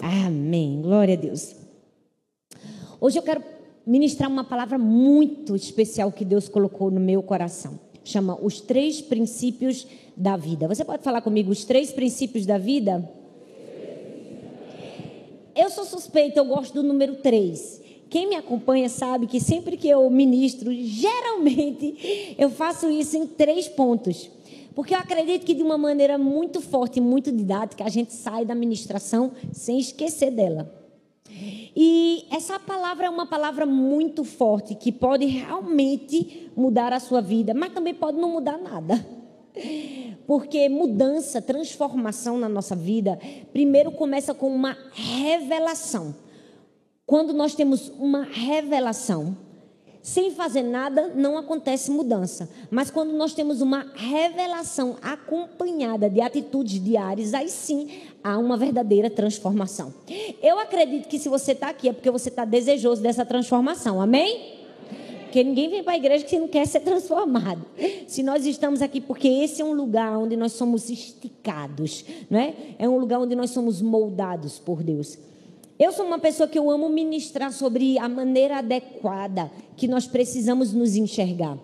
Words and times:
Amém. 0.00 0.80
Glória 0.80 1.14
a 1.14 1.16
Deus. 1.16 1.56
Hoje 3.00 3.18
eu 3.18 3.22
quero 3.22 3.42
ministrar 3.86 4.30
uma 4.30 4.44
palavra 4.44 4.78
muito 4.78 5.56
especial 5.56 6.12
que 6.12 6.24
Deus 6.24 6.48
colocou 6.48 6.90
no 6.90 7.00
meu 7.00 7.22
coração. 7.22 7.78
Chama 8.04 8.38
os 8.40 8.60
três 8.60 9.00
princípios 9.00 9.86
da 10.16 10.36
vida. 10.36 10.68
Você 10.68 10.84
pode 10.84 11.02
falar 11.02 11.20
comigo 11.20 11.50
os 11.50 11.64
três 11.64 11.90
princípios 11.90 12.46
da 12.46 12.58
vida? 12.58 13.10
Eu 15.54 15.68
sou 15.70 15.84
suspeita, 15.84 16.38
eu 16.38 16.44
gosto 16.44 16.74
do 16.74 16.82
número 16.82 17.16
três. 17.16 17.80
Quem 18.08 18.28
me 18.28 18.36
acompanha 18.36 18.88
sabe 18.88 19.26
que 19.26 19.40
sempre 19.40 19.76
que 19.76 19.88
eu 19.88 20.08
ministro, 20.10 20.72
geralmente 20.72 22.34
eu 22.38 22.50
faço 22.50 22.90
isso 22.90 23.16
em 23.16 23.26
três 23.26 23.68
pontos. 23.68 24.30
Porque 24.74 24.94
eu 24.94 24.98
acredito 24.98 25.44
que 25.44 25.54
de 25.54 25.62
uma 25.62 25.76
maneira 25.76 26.16
muito 26.16 26.60
forte 26.60 26.98
e 26.98 27.02
muito 27.02 27.32
didática, 27.32 27.84
a 27.84 27.88
gente 27.88 28.12
sai 28.12 28.44
da 28.44 28.54
ministração 28.54 29.32
sem 29.52 29.78
esquecer 29.78 30.30
dela. 30.30 30.80
E 31.76 32.26
essa 32.30 32.58
palavra 32.58 33.06
é 33.06 33.10
uma 33.10 33.26
palavra 33.26 33.64
muito 33.64 34.24
forte 34.24 34.74
que 34.74 34.90
pode 34.90 35.26
realmente 35.26 36.50
mudar 36.56 36.92
a 36.92 37.00
sua 37.00 37.20
vida, 37.20 37.54
mas 37.54 37.72
também 37.72 37.94
pode 37.94 38.18
não 38.18 38.30
mudar 38.30 38.58
nada. 38.58 39.06
Porque 40.26 40.68
mudança, 40.68 41.42
transformação 41.42 42.38
na 42.38 42.48
nossa 42.48 42.74
vida, 42.76 43.18
primeiro 43.52 43.90
começa 43.92 44.34
com 44.34 44.48
uma 44.48 44.76
revelação. 44.92 46.14
Quando 47.06 47.32
nós 47.32 47.54
temos 47.54 47.88
uma 47.98 48.22
revelação, 48.22 49.36
sem 50.02 50.30
fazer 50.30 50.62
nada, 50.62 51.12
não 51.14 51.36
acontece 51.36 51.90
mudança. 51.90 52.48
Mas 52.70 52.90
quando 52.90 53.12
nós 53.12 53.34
temos 53.34 53.60
uma 53.60 53.86
revelação 53.94 54.96
acompanhada 55.02 56.08
de 56.08 56.20
atitudes 56.20 56.82
diárias, 56.82 57.34
aí 57.34 57.48
sim 57.48 57.88
há 58.24 58.38
uma 58.38 58.56
verdadeira 58.56 59.10
transformação. 59.10 59.92
Eu 60.42 60.58
acredito 60.58 61.06
que 61.06 61.18
se 61.18 61.28
você 61.28 61.52
está 61.52 61.68
aqui 61.68 61.88
é 61.88 61.92
porque 61.92 62.10
você 62.10 62.30
está 62.30 62.44
desejoso 62.44 63.02
dessa 63.02 63.26
transformação. 63.26 64.00
Amém? 64.00 64.58
Porque 65.24 65.44
ninguém 65.44 65.68
vem 65.68 65.84
para 65.84 65.92
a 65.92 65.96
igreja 65.96 66.24
que 66.24 66.38
não 66.38 66.48
quer 66.48 66.66
ser 66.66 66.80
transformado. 66.80 67.64
Se 68.08 68.20
nós 68.20 68.44
estamos 68.46 68.82
aqui, 68.82 69.00
porque 69.00 69.28
esse 69.28 69.62
é 69.62 69.64
um 69.64 69.72
lugar 69.72 70.18
onde 70.18 70.36
nós 70.36 70.52
somos 70.52 70.90
esticados, 70.90 72.04
não 72.28 72.40
é? 72.40 72.54
É 72.78 72.88
um 72.88 72.98
lugar 72.98 73.20
onde 73.20 73.36
nós 73.36 73.50
somos 73.50 73.80
moldados 73.80 74.58
por 74.58 74.82
Deus. 74.82 75.16
Eu 75.80 75.92
sou 75.92 76.04
uma 76.04 76.18
pessoa 76.18 76.46
que 76.46 76.58
eu 76.58 76.70
amo 76.70 76.90
ministrar 76.90 77.50
sobre 77.50 77.98
a 77.98 78.06
maneira 78.06 78.58
adequada 78.58 79.50
que 79.78 79.88
nós 79.88 80.06
precisamos 80.06 80.74
nos 80.74 80.94
enxergar. 80.94 81.56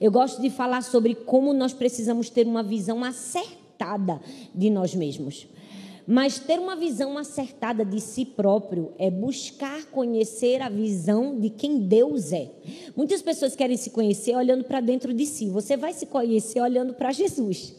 Eu 0.00 0.10
gosto 0.10 0.42
de 0.42 0.50
falar 0.50 0.82
sobre 0.82 1.14
como 1.14 1.54
nós 1.54 1.72
precisamos 1.72 2.28
ter 2.30 2.48
uma 2.48 2.64
visão 2.64 3.04
acertada 3.04 4.20
de 4.52 4.68
nós 4.70 4.92
mesmos. 4.92 5.46
Mas 6.06 6.38
ter 6.38 6.60
uma 6.60 6.76
visão 6.76 7.18
acertada 7.18 7.84
de 7.84 8.00
si 8.00 8.24
próprio 8.24 8.92
é 8.98 9.10
buscar 9.10 9.86
conhecer 9.86 10.62
a 10.62 10.68
visão 10.68 11.40
de 11.40 11.50
quem 11.50 11.78
Deus 11.78 12.32
é. 12.32 12.50
Muitas 12.94 13.20
pessoas 13.20 13.56
querem 13.56 13.76
se 13.76 13.90
conhecer 13.90 14.36
olhando 14.36 14.64
para 14.64 14.80
dentro 14.80 15.12
de 15.12 15.26
si. 15.26 15.48
Você 15.48 15.76
vai 15.76 15.92
se 15.92 16.06
conhecer 16.06 16.60
olhando 16.60 16.94
para 16.94 17.10
Jesus. 17.10 17.74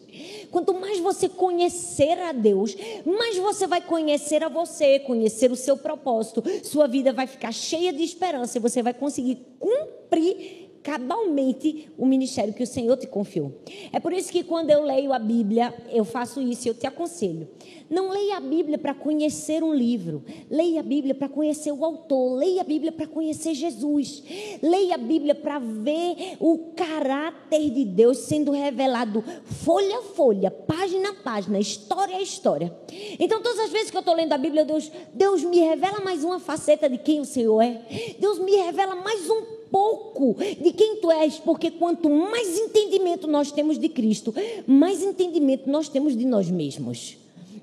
Quanto 0.52 0.74
mais 0.74 1.00
você 1.00 1.30
conhecer 1.30 2.20
a 2.20 2.32
Deus, 2.32 2.76
mais 3.06 3.38
você 3.38 3.68
vai 3.68 3.82
conhecer 3.82 4.44
a 4.44 4.50
você, 4.50 5.00
conhecer 5.00 5.52
o 5.52 5.56
seu 5.56 5.78
propósito. 5.78 6.44
Sua 6.64 6.88
vida 6.88 7.14
vai 7.14 7.28
ficar 7.28 7.54
cheia 7.54 7.94
de 7.94 8.04
esperança 8.04 8.58
e 8.58 8.62
você 8.62 8.82
vai 8.82 8.94
conseguir 8.94 9.38
cumprir 9.60 10.67
cabalmente 10.88 11.92
o 11.98 12.06
ministério 12.06 12.54
que 12.54 12.64
o 12.64 12.68
Senhor 12.68 12.96
te 12.96 13.06
confiou. 13.06 13.52
É 13.92 14.00
por 14.00 14.14
isso 14.14 14.32
que 14.32 14.42
quando 14.42 14.70
eu 14.70 14.86
leio 14.86 15.12
a 15.12 15.20
Bíblia, 15.20 15.76
eu 15.92 16.06
faço 16.06 16.42
isso 16.42 16.66
e 16.66 16.70
eu 16.70 16.74
te 16.74 16.88
aconselho. 16.88 17.46
Não 17.90 18.10
leia 18.10 18.38
a 18.38 18.40
Bíblia 18.40 18.78
para 18.78 18.94
conhecer 18.94 19.62
um 19.62 19.74
livro. 19.74 20.24
Leia 20.50 20.80
a 20.80 20.84
Bíblia 20.84 21.14
para 21.14 21.28
conhecer 21.28 21.74
o 21.74 21.84
autor. 21.84 22.38
Leia 22.38 22.62
a 22.62 22.64
Bíblia 22.64 22.94
para 22.94 23.06
conhecer 23.06 23.54
Jesus. 23.54 24.24
Leia 24.62 24.96
a 24.96 24.98
Bíblia 24.98 25.36
para 25.36 25.60
ver 25.60 26.38
o 26.40 26.72
caráter 26.74 27.70
de 27.70 27.84
Deus 27.84 28.20
sendo 28.20 28.52
revelado 28.52 29.22
folha 29.44 29.98
a 29.98 30.04
folha, 30.04 30.50
página 30.50 31.10
a 31.10 31.16
página, 31.16 31.60
história 31.60 32.16
a 32.16 32.22
história. 32.22 32.74
Então, 33.20 33.42
todas 33.42 33.60
as 33.60 33.72
vezes 33.72 33.92
que 33.92 33.98
eu 33.98 34.00
estou 34.00 34.16
lendo 34.16 34.32
a 34.32 34.38
Bíblia, 34.38 34.64
Deus, 34.64 34.90
Deus 35.14 35.44
me 35.44 35.60
revela 35.60 36.00
mais 36.00 36.24
uma 36.24 36.40
faceta 36.40 36.90
de 36.90 36.98
quem 36.98 37.20
o 37.20 37.26
Senhor 37.26 37.62
é. 37.62 37.82
Deus 38.18 38.40
me 38.40 38.56
revela 38.56 38.96
mais 38.96 39.30
um 39.30 39.57
pouco 39.72 40.36
de 40.40 40.72
quem 40.74 40.98
tu 40.98 41.12
és, 41.12 41.38
porque 41.40 41.72
quanto 41.72 42.10
mais 42.10 42.58
entendimento 42.58 43.28
nós 43.28 43.52
temos 43.52 43.78
de 43.78 43.90
Cristo, 43.90 44.34
mais 44.66 45.04
entendimento 45.04 45.70
nós 45.70 45.90
temos 45.90 46.16
de 46.16 46.26
nós 46.26 46.50
mesmos. 46.50 47.18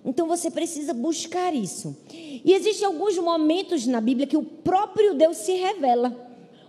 Então 0.04 0.28
você 0.28 0.50
precisa 0.50 0.92
buscar 0.92 1.54
isso. 1.54 1.96
E 2.12 2.52
existem 2.52 2.86
alguns 2.86 3.16
momentos 3.18 3.86
na 3.86 4.00
Bíblia 4.00 4.26
que 4.26 4.36
o 4.36 4.42
próprio 4.42 5.14
Deus 5.14 5.38
se 5.38 5.52
revela. 5.52 6.14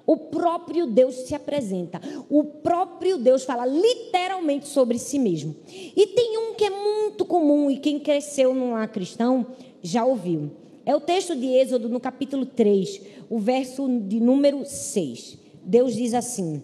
O 0.08 0.16
próprio 0.16 0.86
Deus 0.86 1.16
se 1.16 1.36
apresenta. 1.36 2.00
O 2.30 2.44
próprio 2.44 3.18
Deus 3.18 3.44
fala 3.44 3.66
literalmente 3.66 4.68
sobre 4.68 4.98
si 5.00 5.20
mesmo. 5.20 5.56
E 5.68 6.08
tem 6.08 6.38
um 6.38 6.54
que 6.54 6.64
é 6.64 6.70
muito 6.70 7.26
comum 7.26 7.70
e 7.70 7.78
quem 7.78 8.00
cresceu 8.00 8.54
num 8.54 8.74
lar 8.74 8.88
cristão 8.88 9.48
já 9.82 10.06
ouviu. 10.06 10.52
É 10.86 10.96
o 10.96 11.02
texto 11.02 11.36
de 11.36 11.48
Êxodo, 11.48 11.90
no 11.90 12.00
capítulo 12.00 12.46
3, 12.46 13.02
o 13.28 13.40
verso 13.40 13.88
de 14.02 14.20
número 14.20 14.64
6. 14.66 15.38
Deus 15.64 15.96
diz 15.96 16.14
assim: 16.14 16.62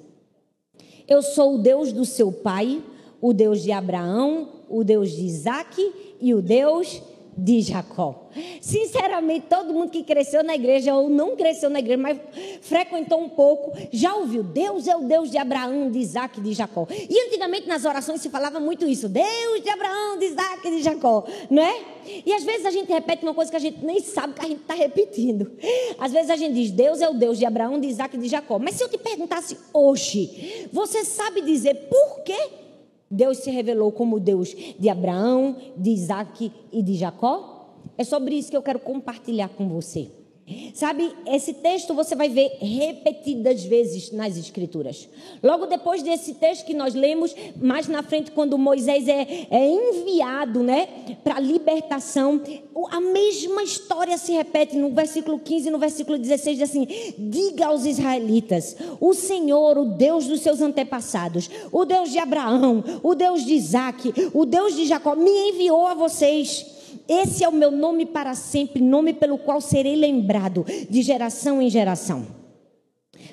Eu 1.08 1.24
sou 1.24 1.56
o 1.56 1.58
Deus 1.58 1.92
do 1.92 2.06
seu 2.06 2.32
pai, 2.32 2.84
o 3.20 3.34
Deus 3.34 3.64
de 3.64 3.72
Abraão, 3.72 4.50
o 4.70 4.84
Deus 4.84 5.12
de 5.12 5.26
Isaac 5.26 5.92
e 6.22 6.36
o 6.36 6.42
Deus 6.42 7.02
de 7.44 7.62
Jacó. 7.62 8.30
Sinceramente, 8.62 9.48
todo 9.50 9.74
mundo 9.74 9.90
que 9.90 10.04
cresceu 10.04 10.44
na 10.44 10.56
igreja 10.56 10.94
ou 10.94 11.10
não 11.10 11.36
cresceu 11.36 11.70
na 11.70 11.80
igreja, 11.80 12.02
mas 12.02 12.18
frequentou 12.62 13.20
um 13.20 13.28
pouco, 13.28 13.76
já 13.92 14.14
ouviu: 14.16 14.44
Deus 14.44 14.88
é 14.88 14.96
o 14.96 15.02
Deus 15.02 15.32
de 15.32 15.38
Abraão, 15.38 15.90
de 15.90 15.98
Isaac 15.98 16.40
e 16.40 16.44
de 16.44 16.54
Jacó. 16.54 16.88
E 16.90 17.28
antigamente 17.28 17.68
nas 17.68 17.84
orações 17.84 18.22
se 18.22 18.30
falava 18.30 18.60
muito 18.60 18.88
isso: 18.88 19.10
Deus 19.10 19.62
de 19.64 19.70
Abraão, 19.70 20.20
de 20.20 20.26
Isaac 20.26 20.68
e 20.68 20.72
de 20.72 20.84
Jacó, 20.84 21.26
não 21.50 21.64
é? 21.64 21.82
E 22.26 22.32
às 22.32 22.44
vezes 22.44 22.66
a 22.66 22.72
gente 22.72 22.92
repete 22.92 23.24
uma 23.24 23.34
coisa 23.34 23.50
que 23.50 23.58
a 23.58 23.60
gente 23.60 23.84
nem 23.84 24.00
sabe 24.00 24.34
que 24.34 24.46
a 24.46 24.48
gente 24.48 24.62
está 24.62 24.76
repetindo. 24.76 25.52
Às 25.98 26.12
vezes 26.12 26.30
a 26.30 26.36
gente 26.36 26.54
diz: 26.54 26.72
Deus 26.72 27.02
é 27.02 27.10
o 27.10 27.14
Deus 27.14 27.40
de 27.40 27.46
Abraão, 27.46 27.80
de 27.80 27.88
Isaac 27.88 28.16
e 28.16 28.20
de 28.20 28.28
Jacó. 28.28 28.60
Mas 28.60 28.76
se 28.76 28.84
eu 28.84 28.90
te 28.90 28.98
perguntasse 28.98 29.58
hoje, 29.74 30.70
você 30.72 31.04
sabe 31.04 31.42
dizer 31.42 31.74
por 31.90 32.22
quê? 32.24 32.61
Deus 33.12 33.40
se 33.40 33.52
revelou 33.52 33.92
como 33.92 34.20
Deus 34.20 34.56
de 34.80 34.90
Abraão, 34.90 35.58
de 35.76 35.90
Isaac 35.90 36.52
e 36.72 36.82
de 36.82 36.96
Jacó? 36.96 37.76
É 37.98 38.04
sobre 38.04 38.36
isso 38.36 38.50
que 38.50 38.58
eu 38.58 38.64
quero 38.64 38.80
compartilhar 38.80 39.50
com 39.50 39.68
você. 39.68 40.10
Sabe, 40.74 41.14
esse 41.28 41.54
texto 41.54 41.94
você 41.94 42.16
vai 42.16 42.28
ver 42.28 42.58
repetidas 42.60 43.64
vezes 43.64 44.12
nas 44.12 44.38
Escrituras. 44.38 45.08
Logo 45.42 45.66
depois 45.66 46.02
desse 46.02 46.34
texto 46.36 46.66
que 46.66 46.74
nós 46.74 46.94
lemos, 46.94 47.36
mais 47.56 47.88
na 47.88 48.02
frente, 48.04 48.32
quando 48.32 48.58
Moisés 48.58 49.08
é, 49.08 49.48
é 49.50 49.70
enviado 49.70 50.64
né, 50.64 50.88
para 51.24 51.36
a 51.36 51.40
libertação, 51.40 52.42
a 52.90 53.00
mesma 53.00 53.64
história 53.64 54.18
se 54.18 54.32
repete 54.32 54.76
no 54.76 54.90
versículo 54.90 55.40
15 55.40 55.68
e 55.68 55.72
no 55.72 55.78
versículo 55.78 56.18
16: 56.18 56.58
diz 56.58 56.70
assim: 56.70 56.88
Diga 57.18 57.68
aos 57.68 57.86
israelitas, 57.86 58.76
o 59.00 59.14
Senhor, 59.14 59.78
o 59.78 59.86
Deus 59.86 60.26
dos 60.26 60.42
seus 60.42 60.62
antepassados, 60.62 61.50
o 61.72 61.86
Deus 61.86 62.12
de 62.12 62.18
Abraão, 62.18 62.84
o 63.04 63.14
Deus 63.14 63.46
de 63.46 63.54
Isaac, 63.54 64.14
o 64.34 64.46
Deus 64.46 64.76
de 64.76 64.86
Jacó, 64.86 65.16
me 65.16 65.50
enviou 65.50 65.86
a 65.86 65.94
vocês. 65.94 66.81
Esse 67.08 67.44
é 67.44 67.50
o 67.50 67.54
meu 67.54 67.72
nome 67.72 68.06
para 68.06 68.34
sempre, 68.34 68.82
nome 68.82 69.14
pelo 69.14 69.38
qual 69.38 69.62
serei 69.62 69.96
lembrado 69.96 70.66
de 70.90 71.02
geração 71.02 71.62
em 71.62 71.70
geração. 71.70 72.42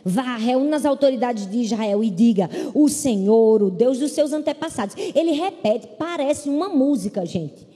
Vá, 0.05 0.37
reúna 0.37 0.77
as 0.77 0.85
autoridades 0.85 1.51
de 1.51 1.59
Israel 1.59 2.03
e 2.03 2.11
diga: 2.11 2.49
O 2.75 2.89
Senhor, 2.89 3.63
o 3.63 3.71
Deus 3.71 3.99
dos 3.99 4.13
seus 4.13 4.33
antepassados. 4.33 4.95
Ele 5.15 5.33
repete, 5.33 5.89
parece 5.99 6.49
uma 6.49 6.69
música, 6.69 7.25
gente. 7.25 7.67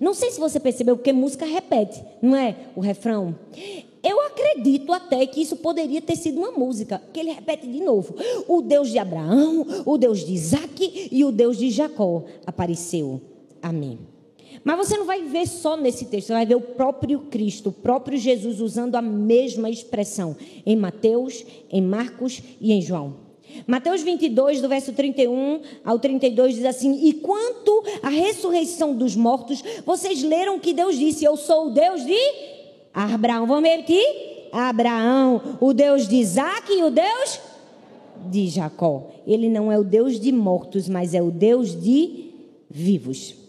Não 0.00 0.14
sei 0.14 0.30
se 0.30 0.40
você 0.40 0.58
percebeu, 0.58 0.96
porque 0.96 1.12
música 1.12 1.46
repete, 1.46 2.02
não 2.20 2.36
é? 2.36 2.56
O 2.74 2.80
refrão. 2.80 3.34
Eu 4.02 4.20
acredito 4.20 4.92
até 4.92 5.26
que 5.26 5.40
isso 5.40 5.56
poderia 5.56 6.00
ter 6.00 6.16
sido 6.16 6.38
uma 6.38 6.52
música, 6.52 7.02
que 7.12 7.18
ele 7.18 7.32
repete 7.32 7.66
de 7.66 7.80
novo. 7.80 8.14
O 8.46 8.62
Deus 8.62 8.90
de 8.90 8.98
Abraão, 8.98 9.66
o 9.84 9.98
Deus 9.98 10.24
de 10.24 10.32
Isaac 10.32 11.08
e 11.10 11.24
o 11.24 11.32
Deus 11.32 11.56
de 11.56 11.70
Jacó 11.70 12.24
apareceu. 12.46 13.20
Amém. 13.62 13.98
Mas 14.66 14.78
você 14.78 14.96
não 14.96 15.06
vai 15.06 15.22
ver 15.22 15.46
só 15.46 15.76
nesse 15.76 16.06
texto, 16.06 16.26
você 16.26 16.32
vai 16.32 16.44
ver 16.44 16.56
o 16.56 16.60
próprio 16.60 17.20
Cristo, 17.30 17.68
o 17.68 17.72
próprio 17.72 18.18
Jesus 18.18 18.60
usando 18.60 18.96
a 18.96 19.00
mesma 19.00 19.70
expressão 19.70 20.36
em 20.66 20.74
Mateus, 20.74 21.44
em 21.70 21.80
Marcos 21.80 22.42
e 22.60 22.72
em 22.72 22.82
João. 22.82 23.14
Mateus 23.64 24.02
22, 24.02 24.60
do 24.60 24.68
verso 24.68 24.92
31 24.92 25.60
ao 25.84 26.00
32, 26.00 26.56
diz 26.56 26.64
assim: 26.64 27.06
E 27.06 27.12
quanto 27.12 27.84
à 28.02 28.08
ressurreição 28.08 28.92
dos 28.92 29.14
mortos, 29.14 29.62
vocês 29.86 30.24
leram 30.24 30.58
que 30.58 30.72
Deus 30.72 30.98
disse: 30.98 31.24
Eu 31.24 31.36
sou 31.36 31.68
o 31.68 31.70
Deus 31.70 32.04
de 32.04 32.18
Abraão. 32.92 33.46
Vamos 33.46 33.70
repetir? 33.70 34.48
Abraão, 34.50 35.58
o 35.60 35.72
Deus 35.72 36.08
de 36.08 36.16
Isaac 36.16 36.72
e 36.72 36.82
o 36.82 36.90
Deus 36.90 37.38
de 38.28 38.48
Jacó. 38.48 39.12
Ele 39.24 39.48
não 39.48 39.70
é 39.70 39.78
o 39.78 39.84
Deus 39.84 40.18
de 40.18 40.32
mortos, 40.32 40.88
mas 40.88 41.14
é 41.14 41.22
o 41.22 41.30
Deus 41.30 41.80
de 41.80 42.32
vivos. 42.68 43.45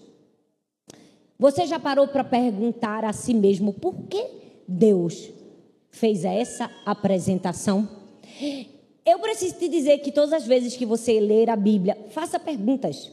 Você 1.40 1.68
já 1.68 1.80
parou 1.80 2.08
para 2.08 2.24
perguntar 2.24 3.06
a 3.06 3.14
si 3.14 3.34
mesmo 3.34 3.72
por 3.72 3.96
que 4.10 4.26
Deus 4.68 5.30
fez 5.92 6.26
essa 6.26 6.70
apresentação? 6.86 7.88
Eu 9.06 9.20
preciso 9.20 9.56
te 9.56 9.70
dizer 9.70 10.00
que 10.00 10.12
todas 10.12 10.34
as 10.34 10.46
vezes 10.46 10.76
que 10.76 10.86
você 10.86 11.20
ler 11.20 11.50
a 11.50 11.56
Bíblia, 11.56 11.98
faça 12.10 12.40
perguntas. 12.40 13.12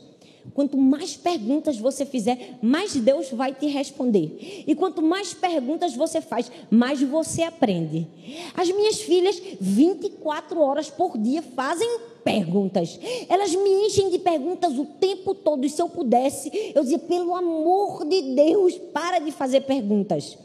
Quanto 0.52 0.76
mais 0.76 1.16
perguntas 1.16 1.78
você 1.78 2.04
fizer, 2.04 2.58
mais 2.60 2.94
Deus 2.94 3.30
vai 3.30 3.54
te 3.54 3.66
responder. 3.66 4.64
E 4.66 4.74
quanto 4.74 5.00
mais 5.00 5.32
perguntas 5.32 5.94
você 5.94 6.20
faz, 6.20 6.50
mais 6.70 7.00
você 7.02 7.42
aprende. 7.42 8.06
As 8.54 8.70
minhas 8.70 9.00
filhas, 9.00 9.40
24 9.60 10.60
horas 10.60 10.90
por 10.90 11.16
dia, 11.16 11.42
fazem 11.42 11.88
perguntas. 12.24 12.98
Elas 13.28 13.54
me 13.54 13.86
enchem 13.86 14.10
de 14.10 14.18
perguntas 14.18 14.76
o 14.78 14.86
tempo 14.86 15.34
todo. 15.34 15.64
E 15.64 15.70
se 15.70 15.80
eu 15.80 15.88
pudesse, 15.88 16.50
eu 16.74 16.82
dizia: 16.82 16.98
pelo 16.98 17.34
amor 17.34 18.04
de 18.06 18.22
Deus, 18.22 18.74
para 18.92 19.18
de 19.18 19.30
fazer 19.30 19.60
perguntas. 19.60 20.38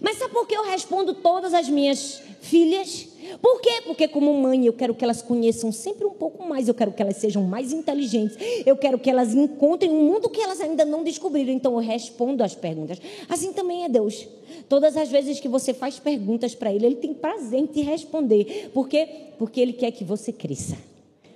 Mas 0.00 0.18
sabe 0.18 0.32
por 0.32 0.46
que 0.46 0.54
eu 0.54 0.64
respondo 0.64 1.14
todas 1.14 1.52
as 1.54 1.68
minhas 1.68 2.22
filhas? 2.40 3.08
Por 3.40 3.60
quê? 3.60 3.80
Porque, 3.86 4.06
como 4.06 4.34
mãe, 4.34 4.66
eu 4.66 4.72
quero 4.74 4.94
que 4.94 5.02
elas 5.02 5.22
conheçam 5.22 5.72
sempre 5.72 6.04
um 6.04 6.12
pouco 6.12 6.46
mais, 6.46 6.68
eu 6.68 6.74
quero 6.74 6.92
que 6.92 7.00
elas 7.00 7.16
sejam 7.16 7.42
mais 7.42 7.72
inteligentes, 7.72 8.36
eu 8.66 8.76
quero 8.76 8.98
que 8.98 9.08
elas 9.08 9.34
encontrem 9.34 9.90
um 9.90 10.04
mundo 10.04 10.28
que 10.28 10.40
elas 10.40 10.60
ainda 10.60 10.84
não 10.84 11.02
descobriram. 11.02 11.50
Então, 11.50 11.72
eu 11.72 11.78
respondo 11.78 12.44
as 12.44 12.54
perguntas. 12.54 13.00
Assim 13.28 13.52
também 13.52 13.84
é 13.84 13.88
Deus. 13.88 14.28
Todas 14.68 14.96
as 14.96 15.08
vezes 15.08 15.40
que 15.40 15.48
você 15.48 15.72
faz 15.72 15.98
perguntas 15.98 16.54
para 16.54 16.72
Ele, 16.72 16.84
Ele 16.86 16.96
tem 16.96 17.14
prazer 17.14 17.60
em 17.60 17.66
te 17.66 17.80
responder. 17.80 18.70
Por 18.74 18.88
quê? 18.88 19.08
Porque 19.38 19.60
Ele 19.60 19.72
quer 19.72 19.90
que 19.90 20.04
você 20.04 20.30
cresça. 20.30 20.76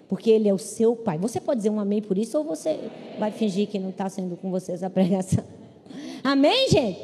Porque 0.08 0.30
Ele 0.30 0.48
é 0.48 0.54
o 0.54 0.58
seu 0.58 0.96
Pai. 0.96 1.18
Você 1.18 1.40
pode 1.40 1.58
dizer 1.58 1.70
um 1.70 1.78
amém 1.78 2.00
por 2.00 2.16
isso 2.16 2.38
ou 2.38 2.44
você 2.44 2.78
vai 3.18 3.30
fingir 3.30 3.68
que 3.68 3.78
não 3.78 3.90
está 3.90 4.08
sendo 4.08 4.36
com 4.36 4.50
você 4.50 4.72
essa 4.72 4.88
pregação? 4.90 5.44
Amém, 6.24 6.68
gente? 6.70 7.00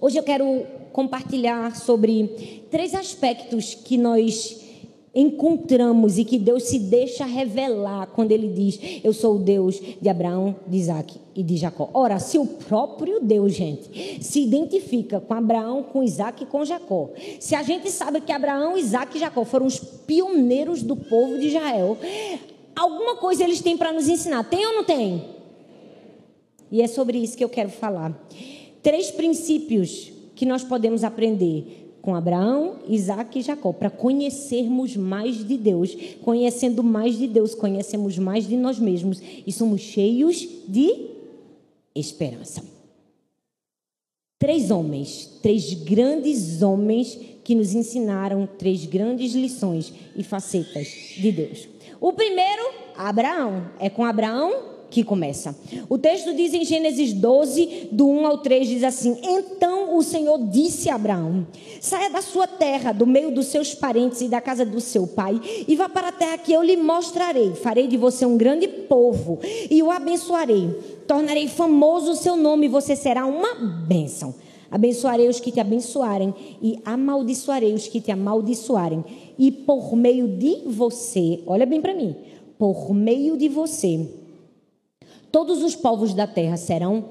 Hoje 0.00 0.18
eu 0.18 0.22
quero 0.22 0.66
compartilhar 0.92 1.76
sobre 1.76 2.62
três 2.70 2.94
aspectos 2.94 3.74
que 3.74 3.96
nós 3.96 4.64
encontramos 5.14 6.18
e 6.18 6.24
que 6.24 6.38
Deus 6.38 6.64
se 6.64 6.78
deixa 6.78 7.24
revelar 7.24 8.08
quando 8.08 8.32
ele 8.32 8.48
diz: 8.48 8.78
Eu 9.04 9.12
sou 9.12 9.36
o 9.36 9.38
Deus 9.38 9.80
de 10.00 10.08
Abraão, 10.08 10.56
de 10.66 10.76
Isaac 10.76 11.20
e 11.34 11.42
de 11.42 11.56
Jacó. 11.56 11.88
Ora, 11.94 12.18
se 12.18 12.38
o 12.38 12.46
próprio 12.46 13.20
Deus, 13.20 13.54
gente, 13.54 14.22
se 14.22 14.40
identifica 14.40 15.20
com 15.20 15.34
Abraão, 15.34 15.82
com 15.82 16.02
Isaac 16.02 16.42
e 16.42 16.46
com 16.46 16.64
Jacó, 16.64 17.10
se 17.38 17.54
a 17.54 17.62
gente 17.62 17.90
sabe 17.90 18.20
que 18.20 18.32
Abraão, 18.32 18.76
Isaac 18.76 19.16
e 19.16 19.20
Jacó 19.20 19.44
foram 19.44 19.66
os 19.66 19.78
pioneiros 20.06 20.82
do 20.82 20.96
povo 20.96 21.38
de 21.38 21.48
Israel, 21.48 21.98
alguma 22.74 23.16
coisa 23.16 23.44
eles 23.44 23.60
têm 23.60 23.76
para 23.76 23.92
nos 23.92 24.08
ensinar. 24.08 24.44
Tem 24.44 24.66
ou 24.66 24.74
não 24.74 24.84
tem? 24.84 25.24
E 26.70 26.82
é 26.82 26.86
sobre 26.86 27.18
isso 27.18 27.36
que 27.36 27.44
eu 27.44 27.48
quero 27.48 27.70
falar. 27.70 28.12
Três 28.82 29.10
princípios 29.10 30.12
que 30.34 30.44
nós 30.44 30.64
podemos 30.64 31.04
aprender 31.04 31.84
com 32.02 32.14
Abraão, 32.14 32.80
Isaac 32.86 33.38
e 33.38 33.42
Jacó, 33.42 33.72
para 33.72 33.88
conhecermos 33.88 34.94
mais 34.94 35.46
de 35.46 35.56
Deus. 35.56 35.96
Conhecendo 36.22 36.82
mais 36.82 37.16
de 37.16 37.26
Deus, 37.26 37.54
conhecemos 37.54 38.18
mais 38.18 38.46
de 38.46 38.56
nós 38.56 38.78
mesmos 38.78 39.22
e 39.46 39.50
somos 39.50 39.80
cheios 39.80 40.46
de 40.68 41.10
esperança. 41.94 42.62
Três 44.38 44.70
homens, 44.70 45.38
três 45.40 45.72
grandes 45.72 46.60
homens 46.60 47.18
que 47.44 47.54
nos 47.54 47.74
ensinaram 47.74 48.48
três 48.58 48.86
grandes 48.86 49.34
lições 49.34 49.92
e 50.16 50.24
facetas 50.24 50.88
de 51.16 51.30
Deus. 51.30 51.68
O 52.00 52.12
primeiro, 52.12 52.62
Abraão. 52.96 53.70
É 53.78 53.88
com 53.90 54.04
Abraão 54.04 54.74
que 54.94 55.02
começa. 55.02 55.56
O 55.88 55.98
texto 55.98 56.32
diz 56.34 56.54
em 56.54 56.64
Gênesis 56.64 57.12
12, 57.12 57.88
do 57.90 58.08
1 58.08 58.26
ao 58.26 58.38
3, 58.38 58.68
diz 58.68 58.84
assim: 58.84 59.18
Então 59.24 59.96
o 59.96 60.02
Senhor 60.02 60.38
disse 60.48 60.88
a 60.88 60.94
Abraão: 60.94 61.46
Saia 61.80 62.08
da 62.10 62.22
sua 62.22 62.46
terra, 62.46 62.92
do 62.92 63.04
meio 63.04 63.32
dos 63.32 63.46
seus 63.46 63.74
parentes 63.74 64.20
e 64.20 64.28
da 64.28 64.40
casa 64.40 64.64
do 64.64 64.80
seu 64.80 65.06
pai, 65.06 65.40
e 65.66 65.74
vá 65.74 65.88
para 65.88 66.08
a 66.08 66.12
terra 66.12 66.38
que 66.38 66.52
eu 66.52 66.62
lhe 66.62 66.76
mostrarei. 66.76 67.54
Farei 67.54 67.88
de 67.88 67.96
você 67.96 68.24
um 68.24 68.36
grande 68.36 68.68
povo 68.68 69.40
e 69.68 69.82
o 69.82 69.90
abençoarei. 69.90 70.70
Tornarei 71.08 71.48
famoso 71.48 72.12
o 72.12 72.16
seu 72.16 72.36
nome 72.36 72.66
e 72.66 72.70
você 72.70 72.94
será 72.94 73.26
uma 73.26 73.54
bênção. 73.54 74.32
Abençoarei 74.74 75.28
os 75.28 75.38
que 75.38 75.52
te 75.52 75.60
abençoarem 75.60 76.34
e 76.60 76.80
amaldiçoarei 76.84 77.72
os 77.74 77.86
que 77.86 78.00
te 78.00 78.10
amaldiçoarem. 78.10 79.04
E 79.38 79.52
por 79.52 79.94
meio 79.94 80.26
de 80.26 80.62
você, 80.66 81.44
olha 81.46 81.64
bem 81.64 81.80
para 81.80 81.94
mim, 81.94 82.16
por 82.58 82.92
meio 82.92 83.36
de 83.36 83.48
você, 83.48 84.04
todos 85.30 85.62
os 85.62 85.76
povos 85.76 86.12
da 86.12 86.26
terra 86.26 86.56
serão 86.56 87.04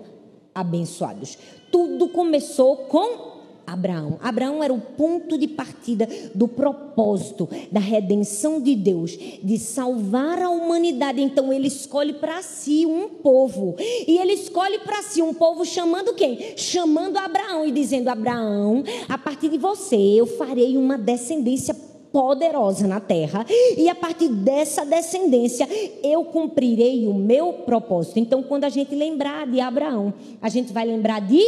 abençoados. 0.53 1.37
Tudo 1.71 2.09
começou 2.09 2.75
com 2.75 3.32
Abraão. 3.65 4.19
Abraão 4.21 4.63
era 4.63 4.73
o 4.73 4.79
ponto 4.79 5.37
de 5.37 5.47
partida 5.47 6.07
do 6.35 6.47
propósito 6.47 7.49
da 7.71 7.79
redenção 7.79 8.61
de 8.61 8.75
Deus, 8.75 9.17
de 9.41 9.57
salvar 9.57 10.41
a 10.41 10.49
humanidade. 10.49 11.21
Então 11.21 11.51
ele 11.51 11.67
escolhe 11.67 12.13
para 12.13 12.41
si 12.41 12.85
um 12.85 13.09
povo. 13.09 13.75
E 13.79 14.17
ele 14.17 14.33
escolhe 14.33 14.79
para 14.79 15.01
si 15.01 15.21
um 15.21 15.33
povo 15.33 15.65
chamando 15.65 16.13
quem? 16.13 16.57
Chamando 16.57 17.17
Abraão 17.17 17.65
e 17.65 17.71
dizendo: 17.71 18.09
Abraão, 18.09 18.83
a 19.07 19.17
partir 19.17 19.49
de 19.49 19.57
você 19.57 19.95
eu 19.95 20.25
farei 20.25 20.77
uma 20.77 20.97
descendência 20.97 21.75
poderosa 22.13 22.87
na 22.87 22.99
terra, 22.99 23.43
e 23.75 23.89
a 23.89 23.95
partir 23.95 24.29
dessa 24.29 24.85
descendência 24.85 25.67
eu 26.03 26.23
cumprirei 26.25 27.07
o 27.07 27.13
meu 27.15 27.53
propósito. 27.53 28.19
Então, 28.19 28.43
quando 28.43 28.65
a 28.65 28.69
gente 28.69 28.93
lembrar 28.93 29.47
de 29.47 29.59
Abraão, 29.59 30.13
a 30.39 30.47
gente 30.47 30.71
vai 30.71 30.85
lembrar 30.85 31.21
de 31.21 31.41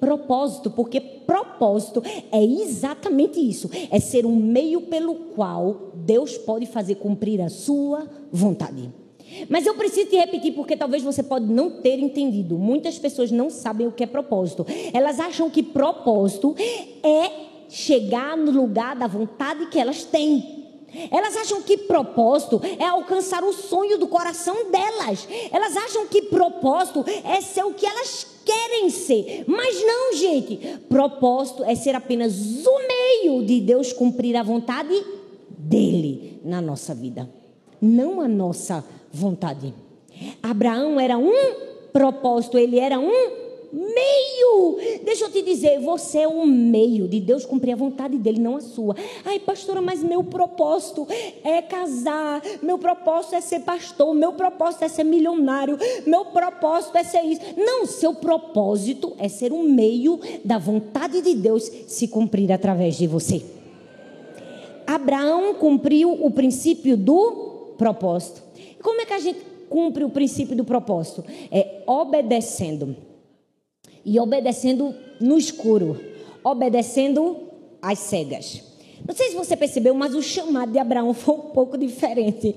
propósito, 0.00 0.70
porque 0.70 1.00
propósito 1.00 2.02
é 2.32 2.42
exatamente 2.42 3.38
isso, 3.38 3.70
é 3.90 4.00
ser 4.00 4.26
um 4.26 4.34
meio 4.34 4.82
pelo 4.82 5.14
qual 5.14 5.92
Deus 5.94 6.36
pode 6.38 6.66
fazer 6.66 6.96
cumprir 6.96 7.40
a 7.40 7.48
sua 7.48 8.08
vontade. 8.32 8.90
Mas 9.48 9.64
eu 9.64 9.74
preciso 9.74 10.10
te 10.10 10.16
repetir 10.16 10.52
porque 10.54 10.76
talvez 10.76 11.02
você 11.02 11.22
pode 11.22 11.46
não 11.46 11.80
ter 11.80 12.00
entendido. 12.00 12.58
Muitas 12.58 12.98
pessoas 12.98 13.30
não 13.30 13.48
sabem 13.48 13.86
o 13.86 13.92
que 13.92 14.02
é 14.02 14.06
propósito. 14.06 14.66
Elas 14.92 15.20
acham 15.20 15.48
que 15.48 15.62
propósito 15.62 16.56
é 17.02 17.30
chegar 17.68 18.36
no 18.36 18.50
lugar 18.50 18.96
da 18.96 19.06
vontade 19.06 19.66
que 19.66 19.78
elas 19.78 20.04
têm. 20.04 20.59
Elas 21.10 21.36
acham 21.36 21.62
que 21.62 21.76
propósito 21.76 22.60
é 22.78 22.86
alcançar 22.86 23.44
o 23.44 23.52
sonho 23.52 23.98
do 23.98 24.08
coração 24.08 24.70
delas. 24.70 25.26
Elas 25.52 25.76
acham 25.76 26.06
que 26.06 26.22
propósito 26.22 27.04
é 27.24 27.40
ser 27.40 27.64
o 27.64 27.74
que 27.74 27.86
elas 27.86 28.26
querem 28.44 28.90
ser. 28.90 29.44
Mas 29.46 29.84
não, 29.84 30.16
gente. 30.16 30.56
Propósito 30.88 31.64
é 31.64 31.74
ser 31.74 31.94
apenas 31.94 32.66
o 32.66 32.78
meio 32.86 33.44
de 33.44 33.60
Deus 33.60 33.92
cumprir 33.92 34.36
a 34.36 34.42
vontade 34.42 35.04
dele 35.48 36.40
na 36.44 36.60
nossa 36.60 36.94
vida, 36.94 37.28
não 37.80 38.20
a 38.20 38.28
nossa 38.28 38.84
vontade. 39.12 39.74
Abraão 40.42 40.98
era 40.98 41.16
um 41.16 41.54
propósito, 41.92 42.58
ele 42.58 42.78
era 42.78 42.98
um 42.98 43.39
meio. 43.72 44.78
Deixa 45.04 45.24
eu 45.24 45.30
te 45.30 45.42
dizer, 45.42 45.80
você 45.80 46.20
é 46.20 46.28
um 46.28 46.44
meio 46.44 47.06
de 47.06 47.20
Deus 47.20 47.44
cumprir 47.44 47.72
a 47.72 47.76
vontade 47.76 48.18
dele, 48.18 48.40
não 48.40 48.56
a 48.56 48.60
sua. 48.60 48.96
Ai, 49.24 49.38
pastora, 49.38 49.80
mas 49.80 50.02
meu 50.02 50.24
propósito 50.24 51.06
é 51.44 51.62
casar, 51.62 52.42
meu 52.62 52.78
propósito 52.78 53.34
é 53.34 53.40
ser 53.40 53.60
pastor, 53.60 54.14
meu 54.14 54.32
propósito 54.32 54.84
é 54.84 54.88
ser 54.88 55.04
milionário, 55.04 55.78
meu 56.06 56.26
propósito 56.26 56.96
é 56.96 57.04
ser 57.04 57.22
isso. 57.22 57.40
Não, 57.56 57.86
seu 57.86 58.14
propósito 58.14 59.14
é 59.18 59.28
ser 59.28 59.52
um 59.52 59.62
meio 59.62 60.20
da 60.44 60.58
vontade 60.58 61.22
de 61.22 61.34
Deus 61.34 61.70
se 61.86 62.08
cumprir 62.08 62.52
através 62.52 62.96
de 62.96 63.06
você. 63.06 63.42
Abraão 64.86 65.54
cumpriu 65.54 66.12
o 66.12 66.30
princípio 66.32 66.96
do 66.96 67.74
propósito. 67.78 68.42
Como 68.82 69.00
é 69.00 69.06
que 69.06 69.12
a 69.12 69.20
gente 69.20 69.38
cumpre 69.68 70.02
o 70.02 70.10
princípio 70.10 70.56
do 70.56 70.64
propósito? 70.64 71.24
É 71.50 71.82
obedecendo 71.86 72.96
e 74.04 74.18
obedecendo 74.18 74.94
no 75.20 75.36
escuro, 75.36 76.00
obedecendo 76.42 77.36
às 77.80 77.98
cegas. 77.98 78.62
Não 79.06 79.14
sei 79.14 79.30
se 79.30 79.34
você 79.34 79.56
percebeu, 79.56 79.94
mas 79.94 80.14
o 80.14 80.22
chamado 80.22 80.72
de 80.72 80.78
Abraão 80.78 81.12
foi 81.14 81.34
um 81.34 81.38
pouco 81.38 81.76
diferente 81.76 82.54